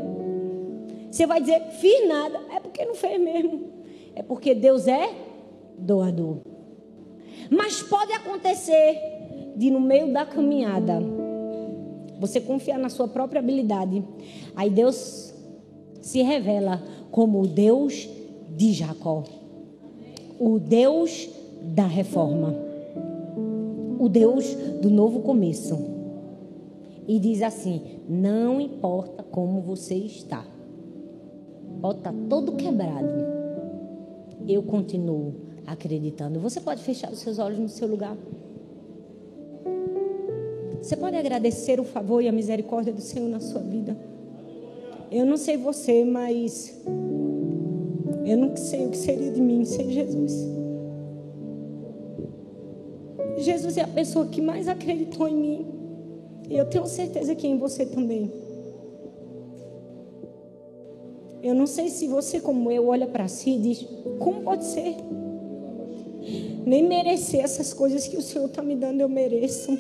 Você 1.11 1.25
vai 1.25 1.39
dizer: 1.39 1.61
Fiz 1.79 2.07
nada. 2.07 2.39
É 2.53 2.59
porque 2.59 2.83
não 2.85 2.95
fez 2.95 3.21
mesmo. 3.21 3.76
É 4.17 4.23
porque 4.23 4.55
Deus 4.55 4.87
é 4.87 5.13
doador. 5.77 6.37
Mas 7.51 7.83
pode 7.83 8.11
acontecer 8.13 8.97
de, 9.55 9.69
no 9.69 9.79
meio 9.79 10.11
da 10.11 10.25
caminhada, 10.25 10.99
você 12.19 12.41
confiar 12.41 12.79
na 12.79 12.89
sua 12.89 13.07
própria 13.07 13.37
habilidade. 13.37 14.03
Aí 14.55 14.71
Deus 14.71 15.31
se 16.01 16.23
revela 16.23 16.81
como 17.11 17.43
o 17.43 17.47
Deus 17.47 18.09
de 18.55 18.73
Jacó, 18.73 19.23
o 20.39 20.57
Deus 20.57 21.29
da 21.61 21.85
reforma, 21.85 22.55
o 23.99 24.09
Deus 24.09 24.51
do 24.81 24.89
novo 24.89 25.19
começo. 25.19 25.77
E 27.07 27.19
diz 27.19 27.43
assim: 27.43 27.99
não 28.09 28.59
importa 28.59 29.21
como 29.21 29.61
você 29.61 29.93
está, 29.93 30.43
pode 31.79 31.99
estar 31.99 32.15
todo 32.27 32.53
quebrado, 32.53 33.26
eu 34.53 34.63
continuo 34.63 35.35
acreditando. 35.65 36.39
Você 36.39 36.61
pode 36.61 36.81
fechar 36.83 37.11
os 37.11 37.19
seus 37.19 37.39
olhos 37.39 37.59
no 37.59 37.69
seu 37.69 37.87
lugar. 37.87 38.15
Você 40.81 40.95
pode 40.95 41.15
agradecer 41.17 41.79
o 41.79 41.83
favor 41.83 42.21
e 42.21 42.27
a 42.27 42.31
misericórdia 42.31 42.93
do 42.93 43.01
Senhor 43.01 43.27
na 43.27 43.39
sua 43.39 43.61
vida. 43.61 43.97
Eu 45.11 45.25
não 45.25 45.37
sei 45.37 45.57
você, 45.57 46.05
mas 46.05 46.81
eu 48.25 48.37
não 48.37 48.55
sei 48.55 48.85
o 48.85 48.89
que 48.89 48.97
seria 48.97 49.31
de 49.31 49.41
mim 49.41 49.65
sem 49.65 49.91
Jesus. 49.91 50.33
Jesus 53.37 53.77
é 53.77 53.81
a 53.81 53.87
pessoa 53.87 54.27
que 54.27 54.41
mais 54.41 54.67
acreditou 54.67 55.27
em 55.27 55.35
mim. 55.35 55.65
E 56.49 56.57
eu 56.57 56.65
tenho 56.65 56.85
certeza 56.87 57.35
que 57.35 57.47
em 57.47 57.57
você 57.57 57.85
também. 57.85 58.31
Eu 61.41 61.53
não 61.53 61.67
sei 61.67 61.89
se 61.89 62.07
você, 62.07 62.39
como 62.39 62.71
eu, 62.71 62.87
olha 62.87 63.07
para 63.07 63.27
si 63.27 63.51
e 63.51 63.59
diz: 63.59 63.87
como 64.19 64.41
pode 64.41 64.65
ser? 64.65 64.95
Nem 66.65 66.83
merecer 66.83 67.41
essas 67.41 67.73
coisas 67.73 68.07
que 68.07 68.17
o 68.17 68.21
Senhor 68.21 68.45
está 68.47 68.61
me 68.61 68.75
dando, 68.75 69.01
eu 69.01 69.09
mereço. 69.09 69.77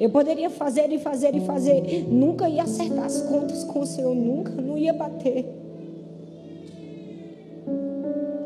Eu 0.00 0.10
poderia 0.10 0.50
fazer 0.50 0.92
e 0.92 0.98
fazer 0.98 1.34
e 1.34 1.40
fazer. 1.40 2.06
Nunca 2.08 2.48
ia 2.48 2.62
acertar 2.62 3.04
as 3.04 3.22
contas 3.22 3.64
com 3.64 3.80
o 3.80 3.86
Senhor, 3.86 4.14
nunca, 4.14 4.52
não 4.52 4.76
ia 4.76 4.92
bater. 4.92 5.46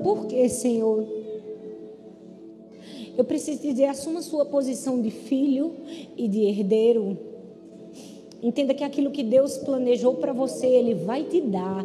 Por 0.02 0.26
que, 0.26 0.48
Senhor? 0.48 1.06
Eu 3.16 3.24
preciso 3.24 3.60
dizer, 3.60 3.86
assuma 3.86 4.22
sua 4.22 4.44
posição 4.46 5.00
de 5.00 5.10
filho 5.10 5.74
e 6.16 6.26
de 6.28 6.44
herdeiro. 6.44 7.31
Entenda 8.42 8.74
que 8.74 8.82
aquilo 8.82 9.12
que 9.12 9.22
Deus 9.22 9.56
planejou 9.58 10.14
para 10.14 10.32
você, 10.32 10.66
Ele 10.66 10.94
vai 10.94 11.22
te 11.22 11.40
dar. 11.40 11.84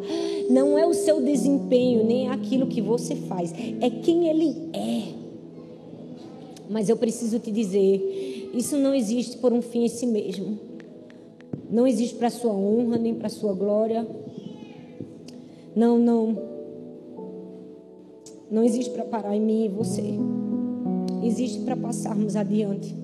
Não 0.49 0.75
é 0.77 0.87
o 0.87 0.93
seu 0.93 1.21
desempenho, 1.21 2.03
nem 2.03 2.29
aquilo 2.29 2.65
que 2.65 2.81
você 2.81 3.15
faz. 3.15 3.53
É 3.79 3.89
quem 3.91 4.27
Ele 4.27 4.55
é. 4.73 5.03
Mas 6.67 6.89
eu 6.89 6.97
preciso 6.97 7.37
te 7.37 7.51
dizer, 7.51 8.49
isso 8.53 8.75
não 8.75 8.95
existe 8.95 9.37
por 9.37 9.53
um 9.53 9.61
fim 9.61 9.85
em 9.85 9.87
si 9.87 10.07
mesmo. 10.07 10.57
Não 11.69 11.85
existe 11.85 12.15
para 12.15 12.29
sua 12.31 12.53
honra, 12.53 12.97
nem 12.97 13.13
para 13.13 13.29
sua 13.29 13.53
glória. 13.53 14.07
Não, 15.75 15.99
não. 15.99 16.37
Não 18.49 18.63
existe 18.63 18.89
para 18.91 19.05
parar 19.05 19.35
em 19.35 19.41
mim 19.41 19.65
e 19.65 19.69
você. 19.69 20.03
Existe 21.23 21.59
para 21.59 21.75
passarmos 21.75 22.35
adiante. 22.35 22.95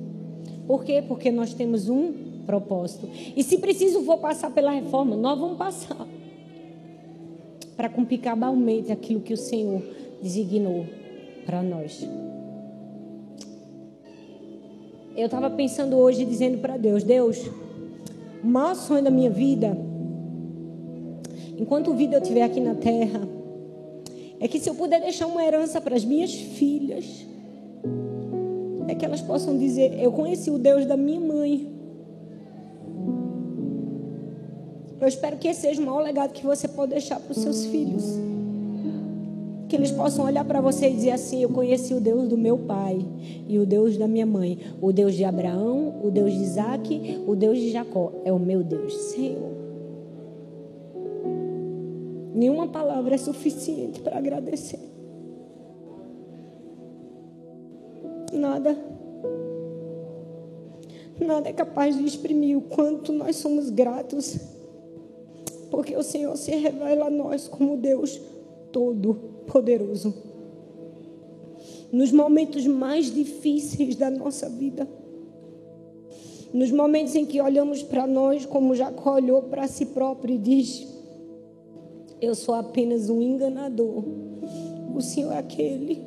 Por 0.66 0.84
quê? 0.84 1.04
Porque 1.08 1.30
nós 1.32 1.54
temos 1.54 1.88
um 1.88 2.33
propósito. 2.46 3.10
E 3.36 3.44
se 3.44 3.58
preciso 3.58 4.04
for 4.04 4.18
passar 4.18 4.52
pela 4.52 4.72
reforma, 4.72 5.16
nós 5.16 5.40
vamos 5.40 5.58
passar. 5.58 6.08
Para 7.76 7.90
cumprir 7.90 8.20
cabalmente 8.20 8.92
aquilo 8.92 9.20
que 9.22 9.34
o 9.34 9.38
Senhor 9.38 9.82
designou 10.22 10.86
para 11.46 11.62
nós. 11.62 12.08
Eu 15.16 15.26
estava 15.26 15.50
pensando 15.50 15.96
hoje, 15.98 16.26
dizendo 16.26 16.60
para 16.60 16.78
Deus: 16.78 17.04
Deus, 17.04 17.38
o 18.44 18.48
maior 18.48 18.76
sonho 18.76 19.04
da 19.04 19.12
minha 19.12 19.30
vida, 19.30 19.78
enquanto 21.58 21.94
vida 21.94 22.16
eu 22.16 22.22
estiver 22.22 22.44
aqui 22.44 22.60
na 22.60 22.76
terra, 22.76 23.28
é 24.40 24.48
que 24.48 24.60
se 24.60 24.70
eu 24.70 24.76
puder 24.76 25.02
deixar 25.02 25.28
uma 25.28 25.44
herança 25.44 25.80
para 25.80 25.96
as 25.96 26.04
minhas 26.04 26.34
filhas, 26.34 27.26
é 28.88 28.96
que 28.96 29.06
elas 29.06 29.22
possam 29.22 29.58
dizer: 29.58 30.00
Eu 30.02 30.12
conheci 30.12 30.50
o 30.50 30.58
Deus 30.58 30.86
da 30.86 30.98
minha 30.98 31.20
mãe. 31.20 31.73
Eu 35.04 35.08
espero 35.08 35.38
que 35.38 35.48
esse 35.48 35.62
seja 35.62 35.82
o 35.82 35.86
maior 35.86 36.02
legado 36.02 36.32
que 36.32 36.46
você 36.46 36.68
pode 36.68 36.92
deixar 36.92 37.20
para 37.20 37.32
os 37.32 37.38
seus 37.38 37.66
filhos 37.66 38.04
que 39.74 39.78
eles 39.78 39.90
possam 39.90 40.26
olhar 40.26 40.46
para 40.46 40.62
você 40.62 40.88
e 40.88 40.94
dizer 40.94 41.10
assim: 41.10 41.42
Eu 41.42 41.50
conheci 41.50 41.96
o 41.96 42.00
Deus 42.00 42.30
do 42.30 42.38
meu 42.38 42.60
pai 42.60 43.04
e 43.48 43.58
o 43.58 43.66
Deus 43.66 43.98
da 43.98 44.08
minha 44.08 44.26
mãe, 44.26 44.60
o 44.80 44.94
Deus 44.94 45.16
de 45.16 45.26
Abraão, 45.26 46.00
o 46.04 46.12
Deus 46.12 46.32
de 46.32 46.44
Isaac, 46.44 47.24
o 47.26 47.36
Deus 47.36 47.58
de 47.58 47.72
Jacó. 47.72 48.12
É 48.24 48.32
o 48.32 48.38
meu 48.38 48.64
Deus, 48.64 48.94
Senhor. 48.94 49.52
Nenhuma 52.36 52.68
palavra 52.68 53.16
é 53.16 53.18
suficiente 53.18 54.00
para 54.00 54.20
agradecer. 54.20 54.80
Nada. 58.32 58.78
Nada 61.20 61.50
é 61.50 61.54
capaz 61.54 61.98
de 61.98 62.06
exprimir 62.06 62.56
o 62.56 62.62
quanto 62.62 63.12
nós 63.12 63.38
somos 63.38 63.72
gratos. 63.72 64.38
Porque 65.74 65.98
o 65.98 66.04
Senhor 66.04 66.38
se 66.38 66.52
revela 66.52 67.08
a 67.08 67.10
nós 67.10 67.48
como 67.48 67.76
Deus 67.76 68.22
todo 68.72 69.16
poderoso. 69.48 70.14
Nos 71.92 72.12
momentos 72.12 72.68
mais 72.68 73.12
difíceis 73.12 73.96
da 73.96 74.08
nossa 74.12 74.48
vida. 74.48 74.88
Nos 76.54 76.70
momentos 76.70 77.16
em 77.16 77.26
que 77.26 77.42
olhamos 77.42 77.82
para 77.82 78.06
nós 78.06 78.46
como 78.46 78.76
Jacó 78.76 79.16
olhou 79.16 79.42
para 79.42 79.68
si 79.68 79.88
próprio 79.88 80.36
e 80.36 80.38
diz: 80.38 80.88
Eu 82.22 82.36
sou 82.36 82.54
apenas 82.54 83.10
um 83.10 83.20
enganador. 83.20 84.04
O 84.96 85.02
Senhor 85.02 85.34
é 85.34 85.40
aquele 85.40 86.04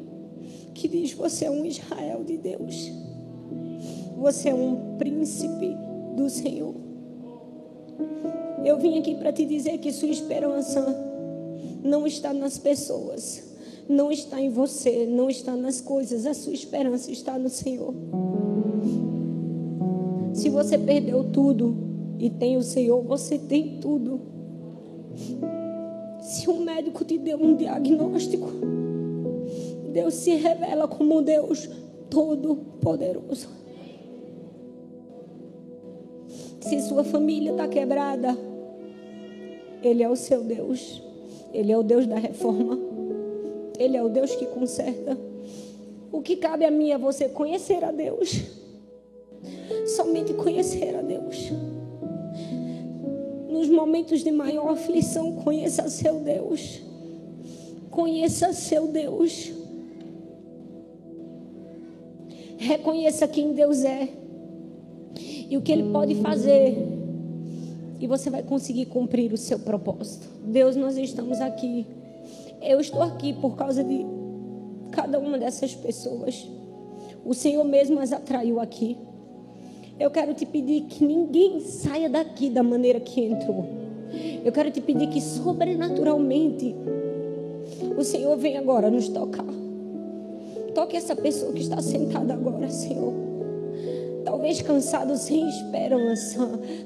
que 0.74 0.86
diz: 0.86 1.12
Você 1.12 1.44
é 1.44 1.50
um 1.50 1.66
Israel 1.66 2.22
de 2.22 2.38
Deus. 2.38 2.88
Você 4.16 4.50
é 4.50 4.54
um 4.54 4.96
príncipe 4.96 5.76
do 6.14 6.30
Senhor. 6.30 6.85
Eu 8.64 8.78
vim 8.78 8.98
aqui 8.98 9.14
para 9.14 9.32
te 9.32 9.44
dizer 9.44 9.78
que 9.78 9.92
sua 9.92 10.08
esperança 10.08 10.84
não 11.82 12.06
está 12.06 12.32
nas 12.32 12.58
pessoas, 12.58 13.42
não 13.88 14.10
está 14.10 14.40
em 14.40 14.50
você, 14.50 15.06
não 15.06 15.30
está 15.30 15.54
nas 15.54 15.80
coisas. 15.80 16.26
A 16.26 16.34
sua 16.34 16.52
esperança 16.52 17.10
está 17.10 17.38
no 17.38 17.48
Senhor. 17.48 17.94
Se 20.34 20.50
você 20.50 20.76
perdeu 20.76 21.24
tudo 21.24 21.76
e 22.18 22.28
tem 22.28 22.56
o 22.56 22.62
Senhor, 22.62 23.02
você 23.02 23.38
tem 23.38 23.78
tudo. 23.80 24.20
Se 26.20 26.50
um 26.50 26.64
médico 26.64 27.04
te 27.04 27.16
deu 27.16 27.38
um 27.38 27.54
diagnóstico, 27.54 28.48
Deus 29.92 30.14
se 30.14 30.34
revela 30.34 30.88
como 30.88 31.18
um 31.18 31.22
Deus 31.22 31.68
todo-poderoso. 32.10 33.48
Se 36.68 36.80
sua 36.82 37.04
família 37.04 37.52
está 37.52 37.68
quebrada, 37.68 38.36
Ele 39.84 40.02
é 40.02 40.08
o 40.08 40.16
seu 40.16 40.42
Deus. 40.42 41.00
Ele 41.52 41.70
é 41.70 41.78
o 41.78 41.82
Deus 41.84 42.08
da 42.08 42.16
reforma. 42.16 42.76
Ele 43.78 43.96
é 43.96 44.02
o 44.02 44.08
Deus 44.08 44.34
que 44.34 44.46
conserta. 44.46 45.16
O 46.10 46.20
que 46.20 46.34
cabe 46.34 46.64
a 46.64 46.70
mim 46.70 46.90
é 46.90 46.98
você 46.98 47.28
conhecer 47.28 47.84
a 47.84 47.92
Deus. 47.92 48.42
Somente 49.94 50.34
conhecer 50.34 50.96
a 50.96 51.02
Deus. 51.02 51.52
Nos 53.48 53.68
momentos 53.68 54.24
de 54.24 54.32
maior 54.32 54.70
aflição, 54.70 55.36
conheça 55.36 55.88
seu 55.88 56.18
Deus. 56.18 56.82
Conheça 57.92 58.52
seu 58.52 58.88
Deus. 58.88 59.52
Reconheça 62.58 63.28
quem 63.28 63.52
Deus 63.52 63.84
é 63.84 64.25
e 65.48 65.56
o 65.56 65.62
que 65.62 65.72
Ele 65.72 65.90
pode 65.90 66.14
fazer 66.16 66.96
e 68.00 68.06
você 68.06 68.28
vai 68.28 68.42
conseguir 68.42 68.86
cumprir 68.86 69.32
o 69.32 69.36
seu 69.36 69.58
propósito. 69.58 70.28
Deus, 70.44 70.76
nós 70.76 70.96
estamos 70.96 71.40
aqui. 71.40 71.86
Eu 72.62 72.80
estou 72.80 73.02
aqui 73.02 73.32
por 73.32 73.56
causa 73.56 73.82
de 73.82 74.04
cada 74.90 75.18
uma 75.18 75.38
dessas 75.38 75.74
pessoas. 75.74 76.46
O 77.24 77.34
Senhor 77.34 77.64
mesmo 77.64 77.98
as 77.98 78.12
atraiu 78.12 78.60
aqui. 78.60 78.96
Eu 79.98 80.10
quero 80.10 80.34
te 80.34 80.44
pedir 80.44 80.82
que 80.82 81.04
ninguém 81.04 81.60
saia 81.60 82.08
daqui 82.08 82.50
da 82.50 82.62
maneira 82.62 83.00
que 83.00 83.20
entrou. 83.20 83.64
Eu 84.44 84.52
quero 84.52 84.70
te 84.70 84.80
pedir 84.80 85.08
que 85.08 85.20
sobrenaturalmente 85.20 86.74
o 87.96 88.04
Senhor 88.04 88.36
venha 88.36 88.60
agora 88.60 88.90
nos 88.90 89.08
tocar. 89.08 89.46
Toque 90.74 90.96
essa 90.96 91.16
pessoa 91.16 91.52
que 91.52 91.60
está 91.60 91.80
sentada 91.80 92.34
agora, 92.34 92.68
Senhor 92.68 93.25
talvez 94.26 94.60
cansado, 94.60 95.16
sem 95.16 95.48
esperança. 95.48 96.40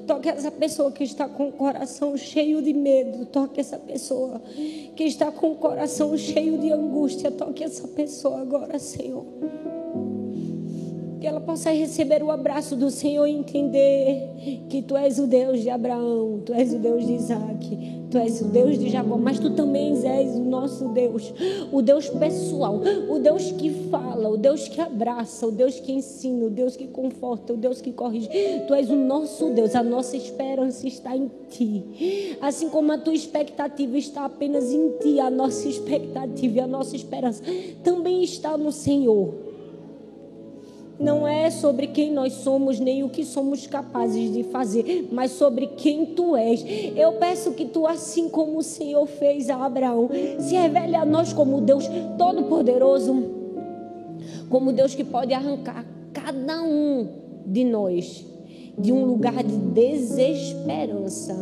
Toque 0.05 0.29
essa 0.29 0.51
pessoa 0.51 0.91
que 0.91 1.03
está 1.03 1.27
com 1.27 1.49
o 1.49 1.51
coração 1.51 2.15
cheio 2.15 2.61
de 2.61 2.71
medo. 2.71 3.25
Toque 3.25 3.59
essa 3.59 3.79
pessoa 3.79 4.39
que 4.95 5.03
está 5.03 5.31
com 5.31 5.51
o 5.51 5.55
coração 5.55 6.15
cheio 6.15 6.59
de 6.59 6.71
angústia. 6.71 7.31
Toque 7.31 7.63
essa 7.63 7.87
pessoa 7.87 8.39
agora, 8.41 8.77
Senhor. 8.77 9.25
Que 11.21 11.27
ela 11.27 11.39
possa 11.39 11.69
receber 11.69 12.23
o 12.23 12.31
abraço 12.31 12.75
do 12.75 12.89
Senhor 12.89 13.27
e 13.27 13.31
entender 13.31 14.65
que 14.67 14.81
Tu 14.81 14.97
és 14.97 15.19
o 15.19 15.27
Deus 15.27 15.61
de 15.61 15.69
Abraão, 15.69 16.41
Tu 16.43 16.51
és 16.51 16.73
o 16.73 16.79
Deus 16.79 17.05
de 17.05 17.13
Isaac, 17.13 18.07
Tu 18.09 18.17
és 18.17 18.41
o 18.41 18.45
Deus 18.45 18.79
de 18.79 18.89
Jacó, 18.89 19.17
mas 19.17 19.37
Tu 19.37 19.51
também 19.51 19.95
és 20.03 20.35
o 20.35 20.39
nosso 20.39 20.87
Deus, 20.87 21.31
o 21.71 21.79
Deus 21.83 22.09
pessoal, 22.09 22.81
o 23.07 23.19
Deus 23.19 23.51
que 23.51 23.69
fala, 23.91 24.29
o 24.29 24.35
Deus 24.35 24.67
que 24.67 24.81
abraça, 24.81 25.45
o 25.45 25.51
Deus 25.51 25.79
que 25.79 25.91
ensina, 25.91 26.45
o 26.45 26.49
Deus 26.49 26.75
que 26.75 26.87
conforta, 26.87 27.53
o 27.53 27.57
Deus 27.57 27.81
que 27.81 27.93
corrige. 27.93 28.27
Tu 28.67 28.73
és 28.73 28.89
o 28.89 28.95
nosso 28.95 29.51
Deus, 29.51 29.75
a 29.75 29.83
nossa 29.83 30.17
esperança 30.17 30.87
está 30.87 31.15
em 31.15 31.29
Ti. 31.51 32.35
Assim 32.41 32.67
como 32.67 32.93
a 32.93 32.97
Tua 32.97 33.13
expectativa 33.13 33.95
está 33.95 34.25
apenas 34.25 34.73
em 34.73 34.89
Ti, 34.97 35.19
a 35.19 35.29
nossa 35.29 35.69
expectativa 35.69 36.57
e 36.57 36.61
a 36.61 36.67
nossa 36.67 36.95
esperança 36.95 37.43
também 37.83 38.23
está 38.23 38.57
no 38.57 38.71
Senhor 38.71 39.50
não 41.01 41.27
é 41.27 41.49
sobre 41.49 41.87
quem 41.87 42.11
nós 42.11 42.33
somos 42.33 42.79
nem 42.79 43.03
o 43.03 43.09
que 43.09 43.25
somos 43.25 43.65
capazes 43.65 44.31
de 44.31 44.43
fazer, 44.43 45.07
mas 45.11 45.31
sobre 45.31 45.67
quem 45.67 46.05
tu 46.05 46.35
és. 46.35 46.63
Eu 46.95 47.13
peço 47.13 47.53
que 47.53 47.65
tu, 47.65 47.87
assim 47.87 48.29
como 48.29 48.59
o 48.59 48.63
Senhor 48.63 49.05
fez 49.07 49.49
a 49.49 49.65
Abraão, 49.65 50.09
se 50.39 50.55
revele 50.55 50.95
a 50.95 51.03
nós 51.03 51.33
como 51.33 51.61
Deus 51.61 51.85
Todo-Poderoso, 52.17 53.29
como 54.49 54.71
Deus 54.71 54.93
que 54.93 55.03
pode 55.03 55.33
arrancar 55.33 55.85
cada 56.13 56.61
um 56.61 57.07
de 57.45 57.63
nós 57.63 58.31
de 58.77 58.91
um 58.91 59.05
lugar 59.05 59.43
de 59.43 59.55
desesperança 59.55 61.35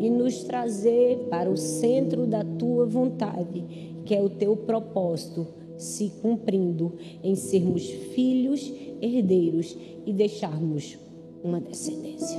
e 0.00 0.10
nos 0.10 0.42
trazer 0.44 1.26
para 1.30 1.48
o 1.48 1.56
centro 1.56 2.26
da 2.26 2.44
tua 2.44 2.84
vontade, 2.84 3.64
que 4.04 4.14
é 4.14 4.22
o 4.22 4.28
teu 4.28 4.56
propósito 4.56 5.46
se 5.76 6.12
cumprindo 6.22 6.94
em 7.22 7.34
sermos 7.34 7.88
filhos 8.14 8.72
herdeiros 9.00 9.76
e 10.06 10.12
deixarmos 10.12 10.98
uma 11.42 11.60
descendência. 11.60 12.38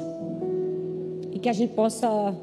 E 1.32 1.40
que 1.40 1.50
a 1.50 1.54
gente 1.54 1.74
possa 1.74 2.36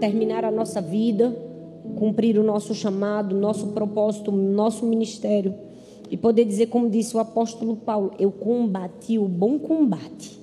terminar 0.00 0.44
a 0.44 0.50
nossa 0.50 0.80
vida 0.80 1.48
cumprir 1.96 2.38
o 2.38 2.42
nosso 2.42 2.74
chamado, 2.74 3.36
nosso 3.36 3.68
propósito, 3.68 4.30
nosso 4.30 4.86
ministério. 4.86 5.54
E 6.10 6.16
poder 6.16 6.44
dizer, 6.44 6.66
como 6.66 6.88
disse 6.88 7.16
o 7.16 7.20
apóstolo 7.20 7.76
Paulo: 7.76 8.12
Eu 8.18 8.30
combati 8.30 9.18
o 9.18 9.26
bom 9.26 9.58
combate, 9.58 10.38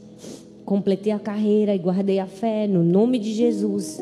completei 0.64 1.12
a 1.12 1.20
carreira 1.20 1.74
e 1.74 1.80
guardei 1.80 2.20
a 2.20 2.28
fé 2.28 2.68
no 2.68 2.84
nome 2.84 3.18
de 3.18 3.34
Jesus. 3.34 4.00